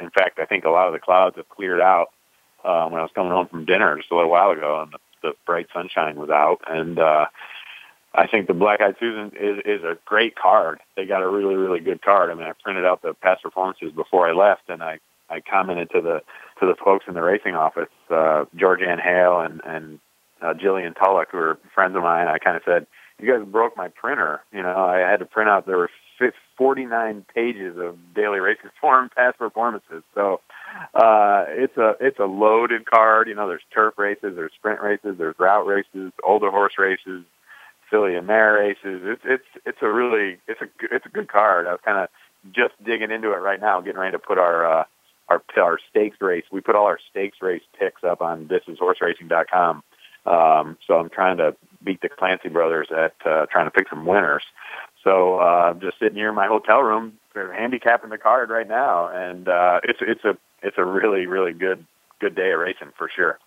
In 0.00 0.10
fact, 0.10 0.38
I 0.38 0.44
think 0.44 0.64
a 0.64 0.70
lot 0.70 0.86
of 0.86 0.92
the 0.92 1.00
clouds 1.00 1.36
have 1.36 1.48
cleared 1.48 1.80
out 1.80 2.08
um, 2.64 2.92
when 2.92 3.00
I 3.00 3.02
was 3.02 3.10
coming 3.14 3.32
home 3.32 3.48
from 3.48 3.64
dinner 3.64 3.96
just 3.96 4.10
a 4.10 4.14
little 4.14 4.30
while 4.30 4.50
ago, 4.50 4.82
and 4.82 4.92
the, 4.92 4.98
the 5.22 5.32
bright 5.44 5.66
sunshine 5.72 6.16
was 6.16 6.30
out. 6.30 6.60
And 6.66 6.98
uh, 6.98 7.26
I 8.14 8.26
think 8.26 8.46
the 8.46 8.54
Black 8.54 8.80
Eyed 8.80 8.96
Susan 8.98 9.32
is, 9.38 9.58
is 9.64 9.84
a 9.84 9.98
great 10.04 10.36
card. 10.36 10.80
They 10.96 11.04
got 11.04 11.22
a 11.22 11.28
really, 11.28 11.56
really 11.56 11.80
good 11.80 12.02
card. 12.02 12.30
I 12.30 12.34
mean, 12.34 12.46
I 12.46 12.52
printed 12.62 12.84
out 12.84 13.02
the 13.02 13.14
past 13.14 13.42
performances 13.42 13.92
before 13.92 14.28
I 14.28 14.32
left, 14.32 14.68
and 14.68 14.82
I 14.82 14.98
I 15.28 15.40
commented 15.40 15.90
to 15.90 16.00
the 16.00 16.22
to 16.60 16.66
the 16.66 16.76
folks 16.82 17.06
in 17.08 17.14
the 17.14 17.22
racing 17.22 17.54
office, 17.54 17.88
uh, 18.10 18.44
Georganne 18.56 19.02
Hale 19.02 19.40
and 19.40 19.60
and 19.64 19.98
uh, 20.40 20.54
Jillian 20.54 20.94
Tullock, 20.96 21.30
who 21.32 21.38
are 21.38 21.58
friends 21.74 21.96
of 21.96 22.02
mine. 22.02 22.28
I 22.28 22.38
kind 22.38 22.56
of 22.56 22.62
said, 22.64 22.86
"You 23.20 23.32
guys 23.32 23.46
broke 23.46 23.76
my 23.76 23.88
printer." 23.88 24.42
You 24.52 24.62
know, 24.62 24.76
I 24.76 24.98
had 24.98 25.18
to 25.18 25.26
print 25.26 25.50
out 25.50 25.66
there 25.66 25.78
were 25.78 25.90
49 26.56 27.26
pages 27.34 27.76
of 27.78 27.96
daily 28.14 28.40
racing 28.40 28.70
form 28.80 29.10
past 29.14 29.38
performances. 29.38 30.02
So 30.14 30.40
uh, 30.94 31.44
it's 31.48 31.76
a 31.76 31.94
it's 32.00 32.18
a 32.18 32.24
loaded 32.24 32.86
card. 32.86 33.28
You 33.28 33.34
know, 33.34 33.48
there's 33.48 33.62
turf 33.72 33.94
races, 33.98 34.34
there's 34.36 34.52
sprint 34.56 34.80
races, 34.80 35.16
there's 35.18 35.38
route 35.38 35.66
races, 35.66 36.12
older 36.24 36.50
horse 36.50 36.74
races, 36.78 37.24
filly 37.90 38.14
and 38.14 38.26
mare 38.26 38.54
races. 38.54 39.02
It's 39.04 39.22
it's 39.24 39.64
it's 39.64 39.78
a 39.82 39.88
really 39.90 40.38
it's 40.46 40.60
a 40.60 40.66
it's 40.94 41.06
a 41.06 41.10
good 41.10 41.28
card. 41.28 41.66
I 41.66 41.72
was 41.72 41.80
kind 41.84 41.98
of 41.98 42.08
just 42.54 42.74
digging 42.84 43.10
into 43.10 43.32
it 43.32 43.38
right 43.38 43.60
now, 43.60 43.80
getting 43.80 44.00
ready 44.00 44.12
to 44.12 44.18
put 44.18 44.38
our 44.38 44.80
uh, 44.80 44.84
our 45.28 45.42
our 45.56 45.78
stakes 45.90 46.18
race. 46.20 46.44
We 46.50 46.60
put 46.60 46.74
all 46.74 46.86
our 46.86 46.98
stakes 47.10 47.38
race 47.40 47.62
picks 47.78 48.04
up 48.04 48.20
on 48.20 48.48
thisishorseracing.com. 48.48 49.82
Um, 50.26 50.76
so 50.86 50.94
I'm 50.94 51.08
trying 51.08 51.36
to 51.36 51.54
beat 51.84 52.00
the 52.00 52.08
Clancy 52.08 52.48
brothers 52.48 52.88
at 52.90 53.14
uh, 53.24 53.46
trying 53.46 53.66
to 53.66 53.70
pick 53.70 53.88
some 53.88 54.06
winners. 54.06 54.42
So 55.04 55.38
uh, 55.38 55.70
I'm 55.70 55.80
just 55.80 55.98
sitting 56.00 56.16
here 56.16 56.30
in 56.30 56.34
my 56.34 56.48
hotel 56.48 56.82
room, 56.82 57.14
handicapping 57.34 58.10
the 58.10 58.18
card 58.18 58.50
right 58.50 58.68
now, 58.68 59.08
and 59.08 59.48
uh, 59.48 59.80
it's 59.84 60.00
it's 60.02 60.24
a 60.24 60.36
it's 60.66 60.78
a 60.78 60.84
really 60.84 61.26
really 61.26 61.52
good 61.52 61.86
good 62.20 62.34
day 62.34 62.52
of 62.52 62.60
racing 62.60 62.92
for 62.98 63.08
sure. 63.14 63.38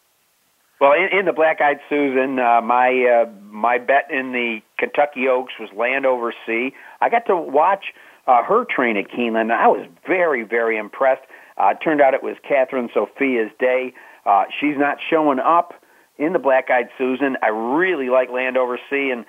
Well, 0.79 0.93
in, 0.93 1.19
in 1.19 1.25
the 1.25 1.33
Black 1.33 1.59
Eyed 1.59 1.81
Susan, 1.89 2.39
uh, 2.39 2.61
my 2.61 3.25
uh, 3.25 3.29
my 3.51 3.77
bet 3.79 4.09
in 4.09 4.31
the 4.31 4.61
Kentucky 4.77 5.27
Oaks 5.27 5.53
was 5.59 5.69
Land 5.75 6.05
Over 6.05 6.33
Sea. 6.45 6.73
I 7.01 7.09
got 7.09 7.25
to 7.27 7.35
watch 7.35 7.85
uh, 8.27 8.43
her 8.43 8.63
train 8.63 8.95
at 8.95 9.09
Keeneland. 9.09 9.51
I 9.51 9.67
was 9.67 9.85
very 10.07 10.43
very 10.43 10.77
impressed. 10.77 11.23
Uh, 11.57 11.73
turned 11.73 11.99
out 11.99 12.13
it 12.13 12.23
was 12.23 12.37
Cathryn 12.49 12.93
Sophia's 12.93 13.51
day. 13.59 13.93
Uh, 14.25 14.45
she's 14.59 14.77
not 14.77 14.97
showing 15.09 15.39
up 15.39 15.73
in 16.17 16.31
the 16.31 16.39
Black 16.39 16.69
Eyed 16.69 16.89
Susan. 16.97 17.35
I 17.43 17.47
really 17.49 18.09
like 18.09 18.29
Land 18.29 18.57
Over 18.57 18.79
Sea, 18.89 19.11
and 19.11 19.25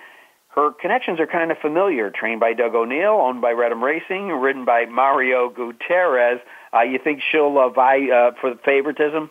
her 0.54 0.70
connections 0.80 1.18
are 1.18 1.26
kind 1.26 1.50
of 1.50 1.58
familiar. 1.58 2.10
Trained 2.10 2.38
by 2.38 2.52
Doug 2.52 2.76
O'Neill, 2.76 3.18
owned 3.20 3.40
by 3.40 3.52
Reddam 3.52 3.82
Racing, 3.82 4.28
ridden 4.28 4.64
by 4.64 4.84
Mario 4.86 5.48
Gutierrez. 5.48 6.38
Uh, 6.72 6.82
you 6.82 6.98
think 7.02 7.20
she'll 7.30 7.58
uh, 7.58 7.68
vie 7.68 8.10
uh, 8.10 8.32
for 8.40 8.50
the 8.50 8.60
favoritism? 8.64 9.30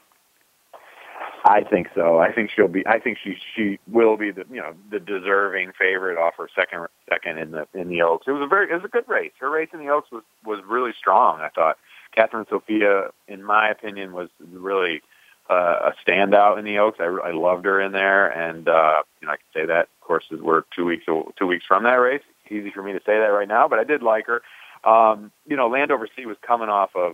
I 1.45 1.61
think 1.63 1.87
so. 1.95 2.19
I 2.19 2.31
think 2.31 2.51
she'll 2.53 2.67
be. 2.67 2.85
I 2.85 2.99
think 2.99 3.17
she 3.23 3.37
she 3.55 3.79
will 3.87 4.17
be 4.17 4.31
the 4.31 4.45
you 4.51 4.61
know 4.61 4.73
the 4.91 4.99
deserving 4.99 5.71
favorite 5.77 6.17
off 6.17 6.33
her 6.37 6.49
second 6.53 6.87
second 7.09 7.37
in 7.37 7.51
the 7.51 7.67
in 7.73 7.87
the 7.87 8.01
Oaks. 8.01 8.27
It 8.27 8.31
was 8.31 8.41
a 8.41 8.47
very 8.47 8.69
it 8.69 8.73
was 8.73 8.83
a 8.83 8.89
good 8.89 9.07
race. 9.07 9.31
Her 9.39 9.49
race 9.49 9.69
in 9.73 9.79
the 9.79 9.89
Oaks 9.89 10.11
was 10.11 10.23
was 10.45 10.59
really 10.67 10.91
strong. 10.97 11.39
I 11.39 11.49
thought 11.49 11.77
Cathryn 12.15 12.47
Sophia, 12.49 13.09
in 13.27 13.43
my 13.43 13.69
opinion, 13.69 14.11
was 14.11 14.29
really 14.51 15.01
uh, 15.49 15.91
a 15.91 15.93
standout 16.05 16.59
in 16.59 16.65
the 16.65 16.79
Oaks. 16.79 16.99
I, 16.99 17.05
I 17.05 17.31
loved 17.31 17.65
her 17.65 17.79
in 17.79 17.93
there, 17.93 18.27
and 18.27 18.67
uh, 18.67 19.03
you 19.21 19.27
know 19.27 19.33
I 19.33 19.37
can 19.37 19.45
say 19.53 19.65
that 19.65 19.87
Of 20.01 20.07
course, 20.07 20.25
we're 20.31 20.63
two 20.75 20.85
weeks 20.85 21.05
two 21.05 21.47
weeks 21.47 21.65
from 21.65 21.83
that 21.83 21.95
race. 21.95 22.23
Easy 22.49 22.71
for 22.71 22.83
me 22.83 22.93
to 22.93 22.99
say 22.99 23.17
that 23.19 23.27
right 23.27 23.47
now, 23.47 23.67
but 23.67 23.79
I 23.79 23.83
did 23.83 24.01
like 24.01 24.25
her. 24.27 24.41
Um, 24.83 25.31
you 25.45 25.55
know, 25.55 25.67
Land 25.67 25.91
Over 25.91 26.07
Sea 26.15 26.25
was 26.25 26.37
coming 26.41 26.69
off 26.69 26.95
of 26.95 27.13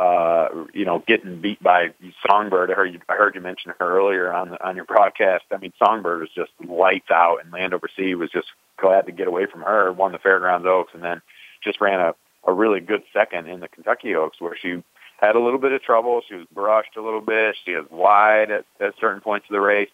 uh, 0.00 0.48
you 0.72 0.86
know, 0.86 1.02
getting 1.06 1.40
beat 1.42 1.62
by 1.62 1.90
Songbird. 2.26 2.70
I 2.70 2.74
heard 2.74 2.94
you, 2.94 3.00
I 3.08 3.14
heard 3.16 3.34
you 3.34 3.42
mention 3.42 3.74
her 3.78 3.98
earlier 3.98 4.32
on 4.32 4.50
the, 4.50 4.66
on 4.66 4.74
your 4.74 4.86
broadcast. 4.86 5.44
I 5.52 5.58
mean, 5.58 5.74
Songbird 5.78 6.20
was 6.20 6.30
just 6.34 6.52
lights 6.66 7.10
out, 7.10 7.38
and 7.42 7.52
Land 7.52 7.74
Over 7.74 7.88
Sea 7.94 8.14
was 8.14 8.30
just 8.30 8.48
glad 8.78 9.06
to 9.06 9.12
get 9.12 9.28
away 9.28 9.44
from 9.44 9.60
her. 9.60 9.92
Won 9.92 10.12
the 10.12 10.18
Fairgrounds 10.18 10.66
Oaks, 10.66 10.92
and 10.94 11.04
then 11.04 11.20
just 11.62 11.80
ran 11.80 12.00
a 12.00 12.14
a 12.46 12.52
really 12.52 12.80
good 12.80 13.02
second 13.12 13.48
in 13.48 13.60
the 13.60 13.68
Kentucky 13.68 14.14
Oaks, 14.14 14.40
where 14.40 14.56
she 14.60 14.82
had 15.20 15.36
a 15.36 15.40
little 15.40 15.58
bit 15.58 15.72
of 15.72 15.82
trouble. 15.82 16.22
She 16.26 16.34
was 16.34 16.46
brushed 16.50 16.96
a 16.96 17.02
little 17.02 17.20
bit. 17.20 17.54
She 17.66 17.74
was 17.74 17.84
wide 17.90 18.50
at, 18.50 18.64
at 18.80 18.94
certain 18.98 19.20
points 19.20 19.46
of 19.50 19.52
the 19.52 19.60
race. 19.60 19.90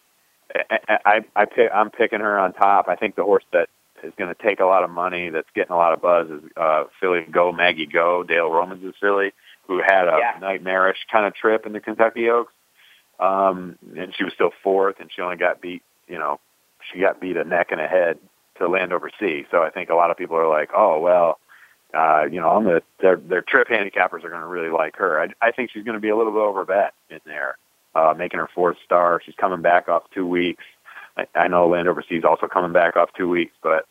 I, 0.69 0.99
I, 1.05 1.25
I 1.35 1.45
pick, 1.45 1.69
I'm 1.73 1.89
picking 1.89 2.21
her 2.21 2.39
on 2.39 2.53
top. 2.53 2.87
I 2.87 2.95
think 2.95 3.17
the 3.17 3.23
horse 3.23 3.43
that 3.51 3.67
is 4.01 4.13
going 4.17 4.33
to 4.33 4.41
take 4.41 4.61
a 4.61 4.65
lot 4.65 4.85
of 4.85 4.89
money, 4.89 5.29
that's 5.29 5.49
getting 5.53 5.73
a 5.73 5.77
lot 5.77 5.91
of 5.91 6.01
buzz, 6.01 6.29
is 6.29 6.41
uh, 6.55 6.85
filly 7.01 7.25
Go 7.29 7.51
Maggie 7.51 7.85
Go, 7.85 8.23
Dale 8.23 8.49
Romans' 8.49 8.95
filly 9.01 9.33
who 9.67 9.81
had 9.85 10.07
a 10.07 10.17
yeah. 10.19 10.39
nightmarish 10.39 10.97
kind 11.11 11.25
of 11.25 11.35
trip 11.35 11.65
in 11.65 11.73
the 11.73 11.79
Kentucky 11.79 12.29
Oaks. 12.29 12.53
Um, 13.19 13.77
and 13.97 14.13
she 14.15 14.23
was 14.23 14.33
still 14.33 14.51
fourth, 14.63 14.97
and 14.99 15.09
she 15.13 15.21
only 15.21 15.37
got 15.37 15.61
beat, 15.61 15.81
you 16.07 16.17
know, 16.17 16.39
she 16.91 16.99
got 16.99 17.19
beat 17.19 17.35
a 17.35 17.43
neck 17.43 17.67
and 17.71 17.81
a 17.81 17.87
head 17.87 18.19
to 18.57 18.67
Land 18.67 18.93
Over 18.93 19.09
Sea. 19.19 19.45
So 19.51 19.63
I 19.63 19.69
think 19.69 19.89
a 19.89 19.95
lot 19.95 20.11
of 20.11 20.17
people 20.17 20.37
are 20.37 20.47
like, 20.47 20.69
oh 20.75 20.99
well, 20.99 21.39
uh, 21.93 22.25
you 22.31 22.39
know, 22.39 22.49
on 22.49 22.63
the 22.63 22.81
their 22.99 23.15
their 23.17 23.41
trip 23.41 23.67
handicappers 23.67 24.23
are 24.23 24.29
going 24.29 24.41
to 24.41 24.47
really 24.47 24.69
like 24.69 24.95
her. 24.97 25.21
I, 25.21 25.47
I 25.47 25.51
think 25.51 25.71
she's 25.71 25.83
going 25.83 25.95
to 25.95 26.01
be 26.01 26.09
a 26.09 26.17
little 26.17 26.31
bit 26.31 26.39
over 26.39 26.65
bet 26.65 26.93
in 27.09 27.19
there, 27.25 27.57
uh, 27.95 28.13
making 28.15 28.39
her 28.39 28.49
fourth 28.53 28.77
star. 28.85 29.21
She's 29.25 29.35
coming 29.35 29.61
back 29.61 29.87
off 29.87 30.03
two 30.13 30.27
weeks. 30.27 30.63
I, 31.17 31.25
I 31.35 31.47
know 31.47 31.67
Land 31.67 31.87
Over 31.87 32.03
Sea 32.07 32.17
is 32.17 32.23
also 32.23 32.47
coming 32.47 32.73
back 32.73 32.95
off 32.95 33.09
two 33.17 33.29
weeks, 33.29 33.53
but 33.63 33.87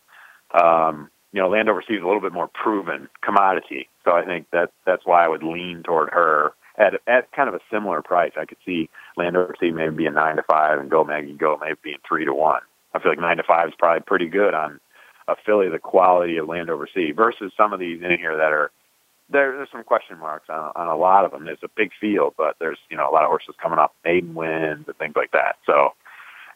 um, 0.55 1.11
you 1.37 1.43
know, 1.43 1.51
Land 1.51 1.69
Over 1.69 1.83
is 1.83 1.87
a 1.91 2.07
little 2.07 2.23
bit 2.23 2.33
more 2.33 2.49
proven 2.49 3.11
commodity. 3.23 3.91
So 4.07 4.13
I 4.13 4.25
think 4.25 4.47
that 4.53 4.71
that's 4.87 5.05
why 5.05 5.23
I 5.23 5.29
would 5.29 5.43
lean 5.43 5.83
toward 5.83 6.09
her 6.09 6.55
at 6.79 6.95
at 7.07 7.31
kind 7.33 7.47
of 7.47 7.55
a 7.55 7.61
similar 7.71 8.01
price. 8.01 8.33
I 8.41 8.47
could 8.47 8.57
see 8.65 8.89
Land 9.19 9.37
Over 9.37 9.55
Sea 9.61 9.71
maybe 9.71 9.97
being 9.97 10.15
nine 10.15 10.37
to 10.37 10.43
five 10.45 10.81
and 10.81 10.91
Go 10.91 11.05
Maggie 11.05 11.35
Go 11.35 11.59
maybe 11.61 11.77
being 11.83 11.99
three 12.09 12.25
to 12.25 12.33
one. 12.33 12.63
I 12.95 13.01
feel 13.01 13.13
like 13.13 13.21
nine 13.21 13.37
to 13.37 13.43
five 13.43 13.69
is 13.69 13.75
probably 13.79 14.01
pretty 14.01 14.29
good 14.29 14.55
on 14.55 14.81
a 15.29 15.37
filly 15.45 15.69
the 15.69 15.79
quality 15.79 16.39
of 16.39 16.49
Land 16.49 16.71
Over 16.71 16.89
Sea 16.95 17.13
versus 17.13 17.53
some 17.55 17.75
of 17.75 17.81
these 17.81 18.01
in 18.01 18.19
here 18.19 18.39
that 18.39 18.53
are 18.55 18.71
there, 19.29 19.53
there's 19.57 19.69
some 19.71 19.85
question 19.85 20.19
marks 20.19 20.49
on, 20.49 20.73
on 20.75 20.89
a 20.89 20.97
lot 20.97 21.27
of 21.27 21.33
them. 21.33 21.45
There's 21.45 21.59
a 21.63 21.69
big 21.77 21.91
field, 22.01 22.33
but 22.39 22.57
there's 22.61 22.79
you 22.89 22.97
know 22.97 23.11
a 23.11 23.13
lot 23.13 23.25
of 23.25 23.29
horses 23.29 23.57
coming 23.61 23.79
up 23.79 23.95
maiden 24.07 24.35
wins 24.35 24.87
and 24.87 24.97
things 24.97 25.17
like 25.17 25.33
that. 25.33 25.57
So 25.67 25.91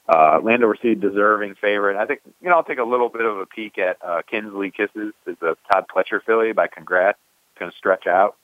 uh, 0.09 0.41
Land 0.43 0.65
Over 0.65 0.77
Sea 0.81 0.95
deserving 0.95 1.55
favorite. 1.57 1.97
I 1.97 2.07
think 2.07 2.21
you 2.41 2.49
know 2.49 2.57
I'll 2.57 2.65
take 2.65 2.79
a 2.79 2.85
little 2.85 3.09
bit 3.09 3.25
of 3.25 3.39
a 3.39 3.47
peek 3.47 3.79
at 3.79 3.99
uh, 4.03 4.23
Kinsley 4.29 4.71
Kisses. 4.71 5.13
It's 5.27 5.43
a 5.43 5.57
Todd 5.73 5.87
Pletcher 5.95 6.23
filly 6.25 6.53
by 6.53 6.67
Congrats. 6.67 7.19
It's 7.53 7.59
going 7.59 7.71
to 7.71 7.77
stretch 7.77 8.07
out. 8.07 8.37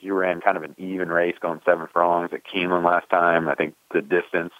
She 0.00 0.10
ran 0.10 0.40
kind 0.40 0.56
of 0.56 0.62
an 0.62 0.74
even 0.78 1.08
race, 1.08 1.36
going 1.40 1.60
seven 1.64 1.86
furlongs 1.92 2.30
at 2.32 2.44
Keeneland 2.44 2.84
last 2.84 3.10
time. 3.10 3.48
I 3.48 3.54
think 3.54 3.74
the 3.92 4.00
distance, 4.00 4.54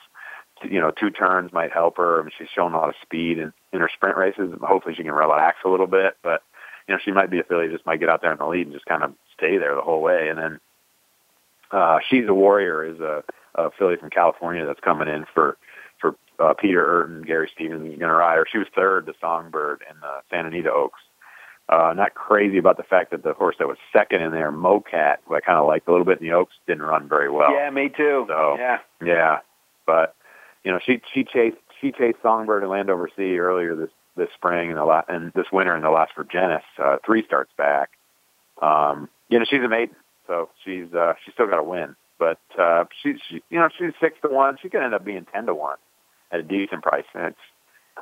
you 0.63 0.81
know, 0.81 0.91
two 0.91 1.11
turns 1.11 1.53
might 1.53 1.73
help 1.73 1.97
her. 1.97 2.21
I 2.21 2.23
mean, 2.23 2.33
she's 2.37 2.49
shown 2.55 2.75
a 2.75 2.79
lot 2.79 2.91
of 2.91 2.95
speed 3.01 3.39
in, 3.39 3.53
in 3.73 3.81
her 3.81 3.89
sprint 3.93 4.17
races. 4.19 4.53
Hopefully, 4.61 4.95
she 4.95 5.03
can 5.03 5.13
relax 5.13 5.59
a 5.65 5.69
little 5.69 5.87
bit. 5.87 6.17
But 6.23 6.43
you 6.89 6.95
know, 6.95 7.01
she 7.05 7.13
might 7.13 7.31
be 7.31 7.39
a 7.39 7.45
filly 7.45 7.69
just 7.69 7.87
might 7.87 8.01
get 8.01 8.09
out 8.09 8.23
there 8.23 8.33
in 8.33 8.39
the 8.39 8.47
lead 8.47 8.67
and 8.67 8.75
just 8.75 8.87
kind 8.87 9.03
of 9.03 9.15
stay 9.37 9.57
there 9.57 9.75
the 9.75 9.81
whole 9.81 10.03
way. 10.03 10.29
And 10.29 10.39
then 10.39 10.61
uh, 11.71 11.99
she's 12.09 12.29
a 12.29 12.35
warrior 12.35 12.85
is 12.85 13.01
a, 13.01 13.23
a 13.55 13.71
filly 13.79 13.97
from 13.97 14.11
California 14.11 14.67
that's 14.67 14.81
coming 14.81 15.09
in 15.09 15.25
for 15.33 15.57
uh, 16.41 16.55
Peter 16.55 16.79
Eurton, 16.79 17.23
Gary 17.23 17.51
Stevens 17.55 17.83
is 17.83 17.99
going 17.99 18.09
to 18.09 18.15
ride 18.15 18.37
her. 18.37 18.47
She 18.51 18.59
was 18.59 18.67
third 18.75 19.07
to 19.07 19.15
Songbird 19.21 19.83
in 19.89 20.01
the 20.01 20.21
Santa 20.31 20.49
Anita 20.49 20.73
Oaks. 20.73 21.01
Uh, 21.69 21.93
not 21.95 22.15
crazy 22.15 22.59
about 22.59 22.77
the 22.77 22.83
fact 22.83 23.13
that 23.13 23.23
the 23.23 23.33
horse 23.33 23.55
that 23.59 23.69
was 23.69 23.77
second 23.93 24.23
in 24.23 24.33
there, 24.33 24.51
Mokat, 24.51 25.19
who 25.27 25.37
I 25.37 25.41
kind 25.41 25.59
of 25.59 25.67
liked 25.67 25.87
a 25.87 25.93
little 25.93 26.07
bit 26.07 26.21
in 26.21 26.27
the 26.27 26.33
Oaks, 26.33 26.55
didn't 26.67 26.83
run 26.83 27.09
very 27.09 27.31
well. 27.31 27.53
Yeah, 27.53 27.71
me 27.71 27.89
too. 27.89 28.25
So 28.27 28.57
yeah, 28.59 28.79
yeah, 29.05 29.39
but 29.87 30.17
you 30.65 30.73
know 30.73 30.81
she 30.85 31.01
she 31.15 31.23
chased 31.23 31.59
she 31.81 31.93
chased 31.93 32.19
Songbird 32.23 32.63
and 32.63 32.73
Land 32.73 32.91
Over 32.91 33.09
Sea 33.17 33.39
earlier 33.39 33.77
this 33.77 33.91
this 34.17 34.29
spring 34.35 34.71
and 34.71 34.79
the 34.79 34.85
la- 34.85 35.05
and 35.09 35.33
this 35.35 35.47
winter 35.53 35.77
in 35.77 35.83
the 35.83 35.91
Las 35.91 36.09
Virgenes, 36.17 36.63
uh, 36.83 36.97
three 37.07 37.25
starts 37.25 37.53
back. 37.57 37.91
Um, 38.61 39.09
you 39.29 39.39
know 39.39 39.45
she's 39.49 39.63
a 39.63 39.69
maiden, 39.69 39.95
so 40.27 40.49
she's 40.65 40.93
uh, 40.93 41.13
she's 41.25 41.35
still 41.35 41.47
got 41.47 41.57
to 41.57 41.63
win. 41.63 41.95
But 42.19 42.41
uh, 42.59 42.87
she's 43.01 43.17
she, 43.29 43.45
you 43.49 43.61
know 43.61 43.69
she's 43.79 43.93
six 44.01 44.19
to 44.23 44.29
one. 44.29 44.59
She 44.61 44.71
could 44.71 44.83
end 44.83 44.95
up 44.95 45.05
being 45.05 45.25
ten 45.33 45.47
to 45.47 45.55
one 45.55 45.77
at 46.33 46.41
a 46.41 46.43
decent 46.43 46.83
price. 46.83 47.05
And 47.15 47.27
it's 47.27 47.39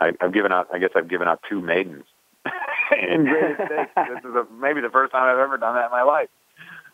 I, 0.00 0.12
I've 0.20 0.32
given 0.32 0.52
out. 0.52 0.68
I 0.72 0.78
guess 0.78 0.90
I've 0.94 1.08
given 1.08 1.28
out 1.28 1.40
two 1.48 1.60
maidens 1.60 2.04
in 2.98 3.24
great 3.24 3.54
stakes. 3.66 3.90
This 3.96 4.24
is 4.24 4.34
a, 4.36 4.46
maybe 4.60 4.80
the 4.80 4.90
first 4.90 5.12
time 5.12 5.24
I've 5.24 5.38
ever 5.40 5.58
done 5.58 5.74
that 5.74 5.86
in 5.86 5.90
my 5.90 6.02
life. 6.02 6.28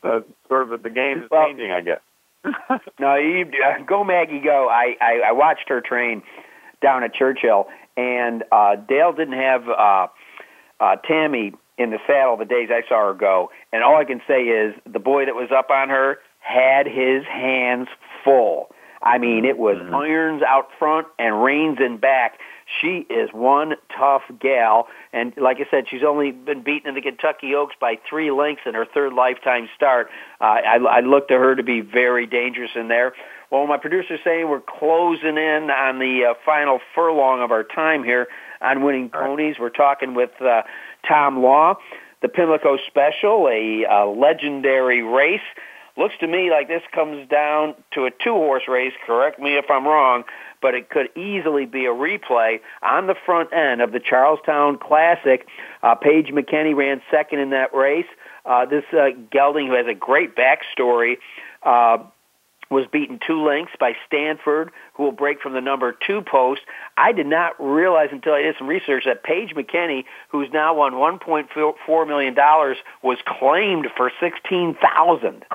So 0.02 0.24
sort 0.48 0.72
of 0.72 0.82
the 0.82 0.90
game 0.90 1.22
is 1.22 1.30
well, 1.30 1.46
changing, 1.46 1.70
I 1.70 1.80
guess. 1.80 2.00
no, 3.00 3.16
you 3.16 3.46
uh, 3.64 3.82
go 3.86 4.04
Maggie 4.04 4.40
go. 4.40 4.68
I, 4.68 4.96
I 5.00 5.20
I 5.28 5.32
watched 5.32 5.68
her 5.68 5.80
train 5.80 6.22
down 6.82 7.02
at 7.02 7.14
Churchill, 7.14 7.68
and 7.96 8.44
uh, 8.52 8.76
Dale 8.76 9.12
didn't 9.12 9.38
have 9.38 9.68
uh, 9.68 10.06
uh, 10.78 10.96
Tammy 10.96 11.54
in 11.78 11.90
the 11.90 11.98
saddle 12.06 12.36
the 12.36 12.44
days 12.44 12.68
I 12.70 12.86
saw 12.86 13.08
her 13.08 13.14
go, 13.14 13.50
and 13.72 13.82
all 13.82 13.96
I 13.96 14.04
can 14.04 14.20
say 14.28 14.42
is 14.42 14.74
the 14.84 14.98
boy 14.98 15.24
that 15.24 15.34
was 15.34 15.50
up 15.56 15.70
on 15.70 15.88
her 15.88 16.18
had 16.40 16.86
his 16.86 17.24
hands 17.24 17.88
full. 18.22 18.68
I 19.04 19.18
mean, 19.18 19.44
it 19.44 19.58
was 19.58 19.76
mm-hmm. 19.76 19.94
irons 19.94 20.42
out 20.42 20.68
front 20.78 21.06
and 21.18 21.44
reins 21.44 21.78
in 21.78 21.98
back. 21.98 22.40
She 22.80 23.06
is 23.10 23.28
one 23.32 23.74
tough 23.94 24.22
gal, 24.40 24.88
and 25.12 25.34
like 25.36 25.58
I 25.58 25.66
said, 25.70 25.84
she's 25.90 26.02
only 26.02 26.32
been 26.32 26.62
beaten 26.62 26.88
in 26.88 26.94
the 26.94 27.02
Kentucky 27.02 27.54
Oaks 27.54 27.76
by 27.78 27.98
three 28.08 28.30
lengths 28.30 28.62
in 28.64 28.72
her 28.72 28.86
third 28.86 29.12
lifetime 29.12 29.68
start. 29.76 30.08
Uh, 30.40 30.44
I, 30.44 30.76
I 30.76 31.00
look 31.00 31.28
to 31.28 31.34
her 31.34 31.54
to 31.54 31.62
be 31.62 31.82
very 31.82 32.26
dangerous 32.26 32.70
in 32.74 32.88
there. 32.88 33.12
Well, 33.50 33.66
my 33.66 33.76
producer's 33.76 34.20
saying 34.24 34.48
we're 34.48 34.60
closing 34.60 35.36
in 35.36 35.70
on 35.70 35.98
the 35.98 36.30
uh, 36.30 36.34
final 36.44 36.80
furlong 36.94 37.42
of 37.42 37.52
our 37.52 37.62
time 37.62 38.02
here 38.02 38.28
on 38.62 38.82
Winning 38.82 39.10
Ponies. 39.10 39.56
We're 39.60 39.68
talking 39.68 40.14
with 40.14 40.30
uh, 40.40 40.62
Tom 41.06 41.42
Law, 41.42 41.76
the 42.22 42.28
Pimlico 42.28 42.78
Special, 42.86 43.46
a 43.48 43.84
uh, 43.84 44.06
legendary 44.06 45.02
race 45.02 45.42
Looks 45.96 46.14
to 46.20 46.26
me 46.26 46.50
like 46.50 46.66
this 46.66 46.82
comes 46.92 47.28
down 47.28 47.74
to 47.92 48.04
a 48.06 48.10
two-horse 48.10 48.64
race. 48.66 48.92
Correct 49.06 49.38
me 49.38 49.56
if 49.56 49.66
I'm 49.70 49.86
wrong, 49.86 50.24
but 50.60 50.74
it 50.74 50.90
could 50.90 51.08
easily 51.16 51.66
be 51.66 51.86
a 51.86 51.90
replay 51.90 52.60
on 52.82 53.06
the 53.06 53.14
front 53.14 53.52
end 53.52 53.80
of 53.80 53.92
the 53.92 54.00
Charlestown 54.00 54.78
Classic. 54.78 55.46
Uh, 55.82 55.94
Page 55.94 56.28
McKenney 56.28 56.74
ran 56.74 57.00
second 57.12 57.38
in 57.38 57.50
that 57.50 57.72
race. 57.74 58.06
Uh, 58.44 58.66
this 58.66 58.84
uh, 58.92 59.10
Gelding, 59.30 59.68
who 59.68 59.74
has 59.74 59.86
a 59.86 59.94
great 59.94 60.34
backstory, 60.34 61.18
uh, 61.62 61.98
was 62.70 62.86
beaten 62.90 63.20
two 63.24 63.44
lengths 63.44 63.74
by 63.78 63.92
Stanford, 64.06 64.70
who 64.94 65.04
will 65.04 65.12
break 65.12 65.40
from 65.40 65.52
the 65.52 65.60
number 65.60 65.96
two 66.06 66.22
post. 66.22 66.62
I 66.96 67.12
did 67.12 67.26
not 67.26 67.54
realize 67.58 68.08
until 68.12 68.32
I 68.32 68.42
did 68.42 68.56
some 68.58 68.66
research 68.66 69.04
that 69.06 69.22
Page 69.22 69.54
McKenney, 69.54 70.04
who's 70.28 70.48
now 70.52 70.74
won 70.74 70.92
$1.4 70.92 72.08
million, 72.08 72.34
was 73.02 73.18
claimed 73.26 73.88
for 73.96 74.10
16000 74.20 75.44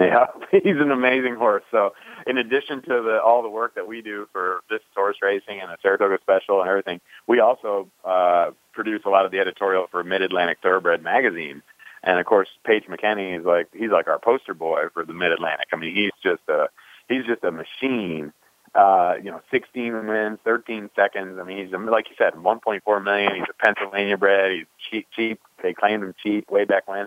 Yeah, 0.00 0.26
he's 0.52 0.76
an 0.76 0.92
amazing 0.92 1.34
horse. 1.34 1.64
So, 1.72 1.92
in 2.24 2.38
addition 2.38 2.82
to 2.82 3.02
the, 3.02 3.20
all 3.20 3.42
the 3.42 3.48
work 3.48 3.74
that 3.74 3.88
we 3.88 4.00
do 4.00 4.28
for 4.32 4.60
this 4.70 4.80
horse 4.94 5.16
racing 5.20 5.60
and 5.60 5.70
the 5.70 5.76
Saratoga 5.82 6.18
Special 6.22 6.60
and 6.60 6.70
everything, 6.70 7.00
we 7.26 7.40
also 7.40 7.88
uh, 8.04 8.52
produce 8.72 9.02
a 9.06 9.08
lot 9.08 9.24
of 9.26 9.32
the 9.32 9.40
editorial 9.40 9.88
for 9.90 10.04
Mid 10.04 10.22
Atlantic 10.22 10.58
Thoroughbred 10.62 11.02
magazine. 11.02 11.62
And 12.02 12.18
of 12.18 12.26
course, 12.26 12.48
Page 12.64 12.84
McKenney 12.84 13.38
is 13.38 13.44
like 13.44 13.68
he's 13.72 13.90
like 13.90 14.08
our 14.08 14.18
poster 14.18 14.54
boy 14.54 14.84
for 14.94 15.04
the 15.04 15.12
Mid 15.12 15.32
Atlantic. 15.32 15.68
I 15.72 15.76
mean, 15.76 15.94
he's 15.94 16.12
just 16.22 16.42
a 16.48 16.68
he's 17.08 17.24
just 17.24 17.42
a 17.44 17.50
machine. 17.50 18.32
Uh, 18.74 19.14
you 19.22 19.30
know, 19.30 19.40
16 19.50 20.06
wins, 20.06 20.38
13 20.44 20.90
seconds. 20.94 21.38
I 21.40 21.42
mean, 21.42 21.64
he's 21.64 21.72
like 21.72 22.10
you 22.10 22.16
said, 22.18 22.34
1.4 22.34 23.04
million. 23.04 23.34
He's 23.34 23.44
a 23.48 23.64
Pennsylvania 23.64 24.16
bred. 24.16 24.52
He's 24.52 24.66
cheap, 24.90 25.06
cheap. 25.16 25.40
They 25.62 25.72
claimed 25.72 26.04
him 26.04 26.14
cheap 26.22 26.50
way 26.50 26.64
back 26.64 26.86
when. 26.86 27.06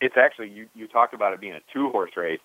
It's 0.00 0.16
actually 0.16 0.50
you. 0.50 0.68
You 0.74 0.86
talked 0.88 1.14
about 1.14 1.32
it 1.32 1.40
being 1.40 1.54
a 1.54 1.60
two 1.72 1.90
horse 1.90 2.10
race. 2.16 2.40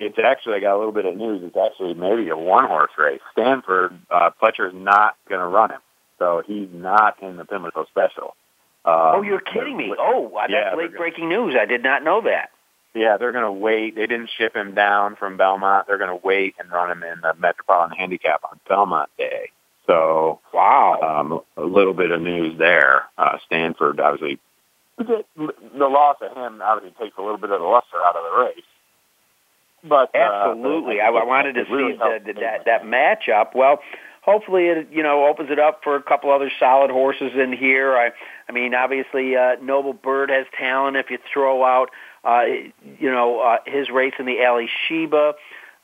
It's 0.00 0.18
actually 0.18 0.54
I 0.54 0.60
got 0.60 0.74
a 0.74 0.78
little 0.78 0.92
bit 0.92 1.04
of 1.04 1.16
news. 1.16 1.42
It's 1.44 1.56
actually 1.56 1.94
maybe 1.94 2.28
a 2.30 2.36
one 2.36 2.66
horse 2.66 2.90
race. 2.98 3.20
Stanford 3.30 3.96
uh, 4.10 4.30
Pletcher's 4.42 4.74
not 4.74 5.16
going 5.28 5.40
to 5.40 5.46
run 5.46 5.70
him, 5.70 5.80
so 6.18 6.42
he's 6.44 6.68
not 6.72 7.22
in 7.22 7.36
the 7.36 7.44
Pimlico 7.44 7.84
Special. 7.84 8.34
Um, 8.84 8.94
oh, 8.94 9.22
you're 9.22 9.40
kidding 9.40 9.76
me! 9.76 9.94
Oh, 9.96 10.32
that's 10.34 10.52
yeah, 10.52 10.74
late 10.74 10.96
breaking 10.96 11.28
news. 11.28 11.54
I 11.60 11.66
did 11.66 11.82
not 11.82 12.02
know 12.02 12.22
that. 12.22 12.50
Yeah, 12.94 13.16
they're 13.16 13.32
going 13.32 13.44
to 13.44 13.52
wait. 13.52 13.94
They 13.94 14.06
didn't 14.06 14.30
ship 14.36 14.54
him 14.54 14.74
down 14.74 15.16
from 15.16 15.36
Belmont. 15.36 15.86
They're 15.86 15.98
going 15.98 16.10
to 16.10 16.26
wait 16.26 16.56
and 16.58 16.70
run 16.70 16.90
him 16.90 17.02
in 17.02 17.20
the 17.22 17.32
Metropolitan 17.38 17.96
Handicap 17.96 18.42
on 18.44 18.60
Belmont 18.68 19.08
Day. 19.16 19.50
So, 19.86 20.40
wow, 20.52 21.00
um, 21.00 21.40
a 21.56 21.66
little 21.66 21.94
bit 21.94 22.10
of 22.10 22.20
news 22.20 22.58
there. 22.58 23.04
Uh, 23.16 23.38
Stanford, 23.46 23.98
obviously, 23.98 24.38
the 24.98 25.86
loss 25.86 26.16
of 26.20 26.36
him 26.36 26.60
obviously 26.62 26.94
takes 27.02 27.16
a 27.18 27.22
little 27.22 27.38
bit 27.38 27.50
of 27.50 27.60
the 27.60 27.66
luster 27.66 27.96
out 28.04 28.16
of 28.16 28.22
the 28.24 28.44
race. 28.44 28.64
But 29.84 30.14
absolutely, 30.14 31.00
uh, 31.00 31.04
I, 31.04 31.08
I 31.08 31.24
wanted 31.24 31.54
to 31.54 31.64
see 31.64 31.96
the, 31.98 32.18
the, 32.24 32.32
that 32.40 32.66
that 32.66 32.82
matchup. 32.82 33.54
Well, 33.54 33.80
hopefully 34.22 34.68
it 34.68 34.88
you 34.90 35.02
know 35.02 35.26
opens 35.26 35.50
it 35.50 35.58
up 35.58 35.80
for 35.84 35.96
a 35.96 36.02
couple 36.02 36.32
other 36.32 36.50
solid 36.58 36.90
horses 36.90 37.32
in 37.34 37.52
here. 37.52 37.96
I 37.96 38.10
I 38.48 38.52
mean 38.52 38.74
obviously 38.74 39.36
uh, 39.36 39.56
Noble 39.62 39.92
Bird 39.92 40.30
has 40.30 40.46
talent 40.58 40.96
if 40.96 41.10
you 41.10 41.18
throw 41.32 41.62
out 41.64 41.90
uh, 42.24 42.44
you 42.98 43.10
know 43.10 43.40
uh, 43.40 43.58
his 43.66 43.90
race 43.90 44.14
in 44.18 44.26
the 44.26 44.42
Alley 44.42 44.70
Sheba. 44.88 45.34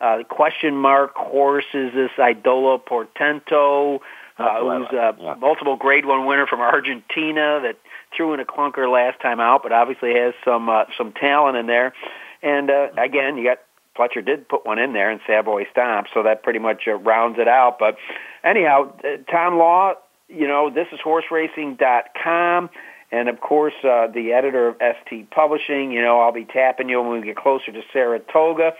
Uh, 0.01 0.19
the 0.19 0.25
question 0.25 0.77
mark 0.77 1.15
horse 1.17 1.67
is 1.75 1.93
this 1.93 2.11
Idolo 2.17 2.81
Porteno, 2.81 3.99
uh, 4.39 4.61
who's 4.61 4.89
a 4.93 5.17
yeah. 5.19 5.35
multiple 5.35 5.77
Grade 5.77 6.07
One 6.07 6.25
winner 6.25 6.47
from 6.47 6.61
Argentina 6.61 7.61
that 7.65 7.77
threw 8.17 8.33
in 8.33 8.39
a 8.39 8.45
clunker 8.45 8.91
last 8.91 9.21
time 9.21 9.41
out, 9.41 9.65
but 9.65 9.73
obviously 9.73 10.15
has 10.15 10.35
some 10.45 10.69
uh, 10.69 10.85
some 10.97 11.13
talent 11.13 11.57
in 11.57 11.67
there. 11.67 11.93
And 12.43 12.71
uh, 12.71 12.91
again, 12.97 13.37
you 13.37 13.45
got 13.45 13.59
Pletcher 13.99 14.25
did 14.25 14.49
put 14.49 14.65
one 14.65 14.79
in 14.79 14.93
there 14.93 15.11
in 15.11 15.21
Savoy 15.27 15.67
Stomp, 15.71 16.07
so 16.15 16.23
that 16.23 16.43
pretty 16.43 16.59
much 16.59 16.85
uh, 16.87 16.95
rounds 16.95 17.39
it 17.39 17.49
out. 17.49 17.79
But 17.79 17.97
anyhow, 18.45 18.93
uh, 19.05 19.23
Tom 19.31 19.59
Law, 19.59 19.95
you 20.29 20.47
know, 20.47 20.71
this 20.71 20.87
is 20.93 21.01
horseracing.com. 21.03 22.71
And 23.11 23.29
of 23.29 23.41
course, 23.41 23.75
uh, 23.83 24.09
the 24.09 24.33
editor 24.35 24.69
of 24.69 24.77
ST 24.77 25.31
Publishing, 25.31 25.93
you 25.93 26.03
know, 26.03 26.21
I'll 26.21 26.33
be 26.33 26.45
tapping 26.45 26.89
you 26.89 27.01
when 27.01 27.21
we 27.21 27.27
get 27.27 27.37
closer 27.37 27.73
to 27.73 27.81
Saratoga. 27.93 28.73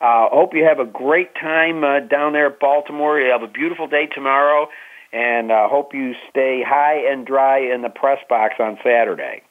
Uh, 0.00 0.28
hope 0.30 0.54
you 0.54 0.64
have 0.64 0.78
a 0.78 0.84
great 0.84 1.34
time 1.34 1.82
uh, 1.82 2.00
down 2.00 2.32
there 2.32 2.46
at 2.46 2.60
Baltimore. 2.60 3.18
You 3.20 3.30
have 3.30 3.42
a 3.42 3.48
beautiful 3.48 3.86
day 3.86 4.06
tomorrow, 4.06 4.68
and 5.12 5.50
uh, 5.50 5.68
hope 5.68 5.94
you 5.94 6.14
stay 6.30 6.62
high 6.66 7.10
and 7.10 7.26
dry 7.26 7.58
in 7.58 7.82
the 7.82 7.88
press 7.88 8.18
box 8.28 8.54
on 8.60 8.78
Saturday. 8.82 9.42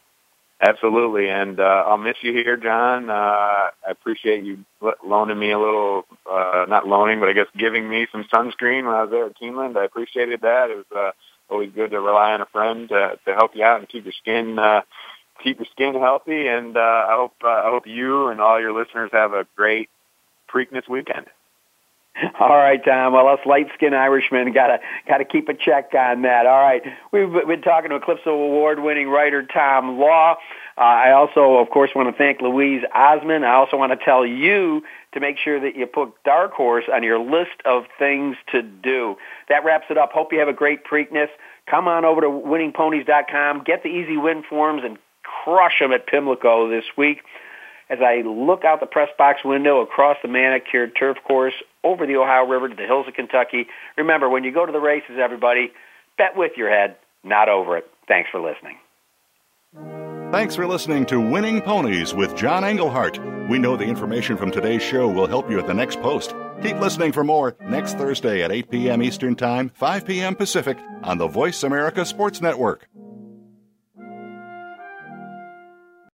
Absolutely, 0.60 1.30
and 1.30 1.60
uh, 1.60 1.84
I'll 1.86 1.97
miss 1.99 2.16
you 2.24 2.34
here, 2.34 2.58
John. 2.58 3.12
Uh, 3.12 3.14
I 3.14 3.70
appreciate 3.91 4.43
you 4.43 4.66
loaning 5.05 5.38
me 5.38 5.51
a 5.51 5.60
little, 5.60 6.05
uh, 6.30 6.66
not 6.68 6.88
loaning, 6.88 7.20
but 7.20 7.30
I 7.30 7.34
guess 7.34 7.45
giving 7.55 7.88
me 7.88 8.08
some 8.12 8.24
sunscreen 8.34 8.86
when 8.86 8.95
I 8.95 9.03
was 9.03 9.12
there 9.12 9.26
at 9.28 9.38
Keeneland. 9.39 9.78
I 9.78 9.86
appreciated 9.86 10.41
that. 10.41 10.72
It 10.72 10.78
was 10.78 10.86
uh, 10.95 11.12
always 11.53 11.72
good 11.76 11.91
to 11.91 12.01
rely 12.01 12.34
on 12.34 12.41
a 12.41 12.47
friend 12.47 12.89
to, 12.89 13.20
to 13.26 13.36
help 13.36 13.51
you 13.55 13.64
out 13.64 13.80
and 13.82 13.88
keep 13.89 14.05
your 14.05 14.14
skin 14.20 14.58
uh, 14.58 14.82
keep 15.43 15.60
your 15.60 15.68
skin 15.74 15.93
healthy. 15.93 16.47
And 16.47 16.76
uh, 16.76 16.80
I 16.80 17.16
hope 17.16 17.34
uh, 17.43 17.47
I 17.49 17.70
hope 17.70 17.86
you 17.86 18.30
and 18.30 18.41
all 18.41 18.60
your 18.60 18.74
listeners 18.74 19.12
have 19.14 19.34
a 19.34 19.45
great 19.55 19.89
Preakness 20.51 20.89
weekend. 20.89 21.28
All 22.39 22.55
right, 22.55 22.84
Tom. 22.84 23.13
Well, 23.13 23.28
us 23.28 23.39
light-skinned 23.45 23.95
Irishmen 23.95 24.51
gotta 24.53 24.80
gotta 25.07 25.26
keep 25.26 25.49
a 25.49 25.53
check 25.53 25.93
on 25.93 26.24
that. 26.24 26.45
All 26.45 26.61
right, 26.61 26.82
we've 27.11 27.32
been 27.32 27.61
talking 27.61 27.89
to 27.89 27.97
Eclipse 27.97 28.22
Award-winning 28.26 29.07
writer 29.07 29.43
Tom 29.43 29.99
Law. 29.99 30.36
Uh, 30.78 30.82
I 30.82 31.11
also, 31.11 31.57
of 31.57 31.70
course, 31.70 31.91
want 31.95 32.09
to 32.09 32.18
thank 32.18 32.41
Louise 32.41 32.84
Osmond. 32.93 33.45
I 33.45 33.53
also 33.55 33.78
want 33.78 33.97
to 33.97 34.03
tell 34.03 34.26
you 34.26 34.84
to 35.13 35.20
make 35.20 35.38
sure 35.38 35.59
that 35.59 35.76
you 35.76 35.86
put 35.88 36.11
Dark 36.24 36.53
Horse 36.53 36.86
on 36.91 37.03
your 37.03 37.20
list 37.20 37.61
of 37.65 37.86
things 37.97 38.36
to 38.51 38.61
do. 38.61 39.15
That 39.49 39.65
wraps 39.65 39.86
it 39.89 39.97
up. 39.97 40.11
Hope 40.11 40.32
you 40.32 40.39
have 40.39 40.47
a 40.47 40.53
great 40.53 40.86
Preakness. 40.86 41.30
Come 41.70 41.88
on 41.88 42.05
over 42.05 42.22
to 42.22 42.28
winningponies.com, 42.28 43.63
get 43.65 43.84
the 43.84 43.89
easy 43.89 44.18
win 44.18 44.43
forms, 44.43 44.84
and 44.86 44.97
crush 45.43 45.80
them 45.80 45.91
at 45.91 46.07
Pimlico 46.07 46.70
this 46.70 46.86
week 46.95 47.22
as 47.90 48.00
I 48.02 48.22
look 48.26 48.66
out 48.66 48.80
the 48.80 48.86
press 48.86 49.10
box 49.18 49.42
window 49.44 49.82
across 49.82 50.18
the 50.22 50.28
manicured 50.28 50.94
turf 50.98 51.18
course 51.26 51.54
over 51.84 52.06
the 52.06 52.16
Ohio 52.16 52.46
River 52.46 52.70
to 52.70 52.76
the 52.76 52.86
hills 52.86 53.08
of 53.08 53.14
Kentucky. 53.14 53.68
Remember, 53.98 54.30
when 54.30 54.44
you 54.44 54.54
go 54.54 54.66
to 54.66 54.72
the 54.72 54.80
races, 54.80 55.18
everybody, 55.22 55.72
bet 56.18 56.36
with 56.36 56.54
your 56.58 56.70
head, 56.70 56.98
not 57.24 57.50
over 57.50 57.78
it. 57.78 57.90
Thanks 58.08 58.30
for 58.30 58.40
listening. 58.40 58.78
Thanks 60.32 60.56
for 60.56 60.68
listening 60.68 61.06
to 61.06 61.22
Winning 61.22 61.62
Ponies 61.62 62.14
with 62.14 62.36
John 62.36 62.66
Englehart. 62.66 63.18
We 63.50 63.60
know 63.60 63.78
the 63.78 63.86
information 63.86 64.36
from 64.36 64.52
today's 64.52 64.84
show 64.84 65.08
will 65.08 65.28
help 65.28 65.50
you 65.50 65.58
at 65.58 65.68
the 65.68 65.74
next 65.74 66.02
post. 66.02 66.36
Keep 66.62 66.82
listening 66.82 67.14
for 67.14 67.24
more 67.24 67.56
next 67.62 67.98
Thursday 67.98 68.44
at 68.44 68.52
8 68.52 68.70
p.m. 68.70 69.02
Eastern 69.02 69.36
Time, 69.36 69.70
5 69.70 70.06
p.m. 70.06 70.36
Pacific 70.36 70.78
on 71.04 71.18
the 71.18 71.28
Voice 71.28 71.64
America 71.64 72.06
Sports 72.06 72.42
Network. 72.42 72.90